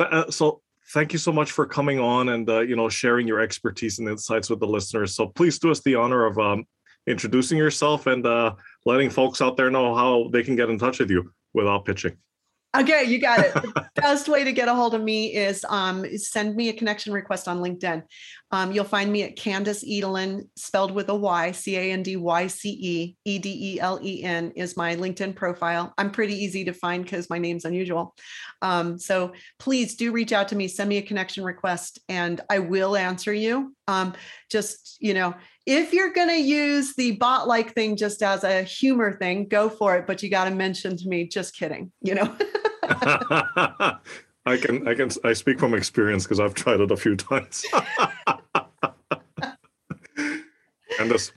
Uh, 0.00 0.28
so 0.28 0.60
thank 0.92 1.12
you 1.12 1.18
so 1.18 1.32
much 1.32 1.52
for 1.52 1.66
coming 1.66 2.00
on 2.00 2.30
and 2.30 2.50
uh, 2.50 2.60
you 2.60 2.74
know 2.74 2.88
sharing 2.88 3.28
your 3.28 3.40
expertise 3.40 3.98
and 3.98 4.08
insights 4.08 4.50
with 4.50 4.58
the 4.58 4.66
listeners. 4.66 5.14
So 5.14 5.28
please 5.28 5.58
do 5.58 5.70
us 5.70 5.80
the 5.82 5.94
honor 5.94 6.26
of 6.26 6.38
um, 6.38 6.64
introducing 7.06 7.58
yourself 7.58 8.06
and 8.06 8.26
uh, 8.26 8.54
letting 8.86 9.10
folks 9.10 9.40
out 9.40 9.56
there 9.56 9.70
know 9.70 9.94
how 9.94 10.28
they 10.32 10.42
can 10.42 10.56
get 10.56 10.70
in 10.70 10.78
touch 10.78 10.98
with 10.98 11.10
you 11.10 11.32
without 11.52 11.84
pitching. 11.84 12.16
Okay, 12.76 13.04
you 13.04 13.20
got 13.20 13.38
it. 13.38 13.54
the 13.54 13.88
best 13.94 14.28
way 14.28 14.42
to 14.42 14.52
get 14.52 14.66
a 14.66 14.74
hold 14.74 14.94
of 14.94 15.02
me 15.02 15.32
is 15.32 15.64
um, 15.68 16.04
send 16.18 16.56
me 16.56 16.68
a 16.70 16.72
connection 16.72 17.12
request 17.12 17.46
on 17.46 17.58
LinkedIn. 17.58 18.02
Um, 18.50 18.72
you'll 18.72 18.84
find 18.84 19.12
me 19.12 19.22
at 19.22 19.36
Candyce 19.36 19.84
Edelen, 19.88 20.48
spelled 20.56 20.90
with 20.90 21.08
a 21.08 21.14
Y, 21.14 21.52
C 21.52 21.76
A 21.76 21.92
N 21.92 22.02
D 22.02 22.16
Y 22.16 22.46
C 22.48 22.70
E 22.70 23.16
E 23.24 23.38
D 23.38 23.74
E 23.74 23.80
L 23.80 24.00
E 24.02 24.24
N 24.24 24.52
is 24.56 24.76
my 24.76 24.96
LinkedIn 24.96 25.36
profile. 25.36 25.94
I'm 25.98 26.10
pretty 26.10 26.34
easy 26.34 26.64
to 26.64 26.72
find 26.72 27.04
because 27.04 27.30
my 27.30 27.38
name's 27.38 27.64
unusual. 27.64 28.14
Um, 28.60 28.98
so 28.98 29.32
please 29.60 29.94
do 29.94 30.10
reach 30.10 30.32
out 30.32 30.48
to 30.48 30.56
me, 30.56 30.66
send 30.66 30.88
me 30.88 30.98
a 30.98 31.02
connection 31.02 31.44
request, 31.44 32.00
and 32.08 32.40
I 32.50 32.58
will 32.58 32.96
answer 32.96 33.32
you. 33.32 33.74
Um, 33.86 34.14
just, 34.50 34.96
you 35.00 35.14
know, 35.14 35.34
if 35.66 35.92
you're 35.92 36.12
going 36.12 36.28
to 36.28 36.40
use 36.40 36.94
the 36.94 37.12
bot 37.12 37.48
like 37.48 37.74
thing 37.74 37.96
just 37.96 38.22
as 38.22 38.44
a 38.44 38.62
humor 38.62 39.16
thing, 39.16 39.48
go 39.48 39.68
for 39.68 39.96
it. 39.96 40.06
But 40.06 40.22
you 40.22 40.28
got 40.28 40.44
to 40.44 40.50
mention 40.50 40.96
to 40.96 41.08
me, 41.08 41.26
just 41.26 41.56
kidding, 41.56 41.90
you 42.02 42.14
know? 42.14 42.36
I 44.46 44.58
can 44.58 44.86
I 44.86 44.94
can 44.94 45.10
I 45.24 45.32
speak 45.32 45.58
from 45.58 45.72
experience 45.72 46.24
because 46.24 46.38
I've 46.38 46.52
tried 46.52 46.80
it 46.80 46.90
a 46.90 46.96
few 46.96 47.16
times. 47.16 47.64
And 47.72 47.94
Candyce, 50.98 51.32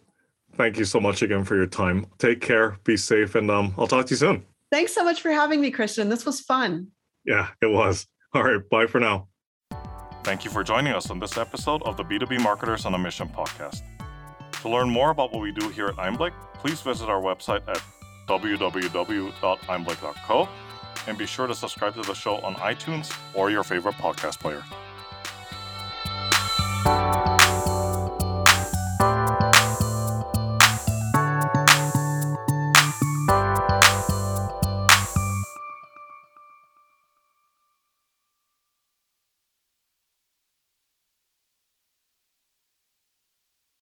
thank 0.56 0.78
you 0.78 0.84
so 0.84 1.00
much 1.00 1.22
again 1.22 1.46
for 1.46 1.56
your 1.56 1.68
time. 1.68 2.06
Take 2.18 2.42
care, 2.42 2.78
be 2.84 2.98
safe, 2.98 3.36
and 3.36 3.50
um, 3.50 3.74
I'll 3.78 3.88
talk 3.88 4.08
to 4.08 4.12
you 4.12 4.18
soon. 4.18 4.46
Thanks 4.72 4.94
so 4.94 5.06
much 5.06 5.22
for 5.22 5.32
having 5.32 5.62
me, 5.62 5.72
Christian. 5.72 6.10
This 6.10 6.26
was 6.26 6.42
fun. 6.42 6.88
Yeah, 7.24 7.48
it 7.62 7.72
was. 7.72 8.08
All 8.34 8.44
right, 8.44 8.60
bye 8.70 8.88
for 8.88 9.00
now. 9.00 9.30
Thank 10.24 10.44
you 10.44 10.52
for 10.52 10.62
joining 10.62 10.92
us 10.92 11.10
on 11.10 11.20
this 11.20 11.38
episode 11.38 11.82
of 11.84 11.96
the 11.96 12.04
B2B 12.04 12.42
Marketers 12.42 12.86
on 12.86 12.94
a 12.94 12.98
Mission 12.98 13.30
podcast. 13.30 13.82
To 14.62 14.70
learn 14.70 14.90
more 14.90 15.12
about 15.12 15.32
what 15.32 15.42
we 15.42 15.52
do 15.52 15.70
here 15.70 15.86
at 15.88 15.98
Einblick, 15.98 16.32
please 16.56 16.82
visit 16.82 17.10
our 17.10 17.22
website 17.22 17.62
at 17.68 17.84
www.einblick.co 18.28 20.50
and 21.08 21.18
be 21.18 21.26
sure 21.26 21.48
to 21.48 21.56
subscribe 21.56 21.96
to 21.96 22.02
the 22.02 22.14
show 22.14 22.36
on 22.38 22.54
iTunes 22.56 23.18
or 23.34 23.50
your 23.50 23.64
favorite 23.64 23.96
podcast 23.96 24.40
player. 24.40 24.64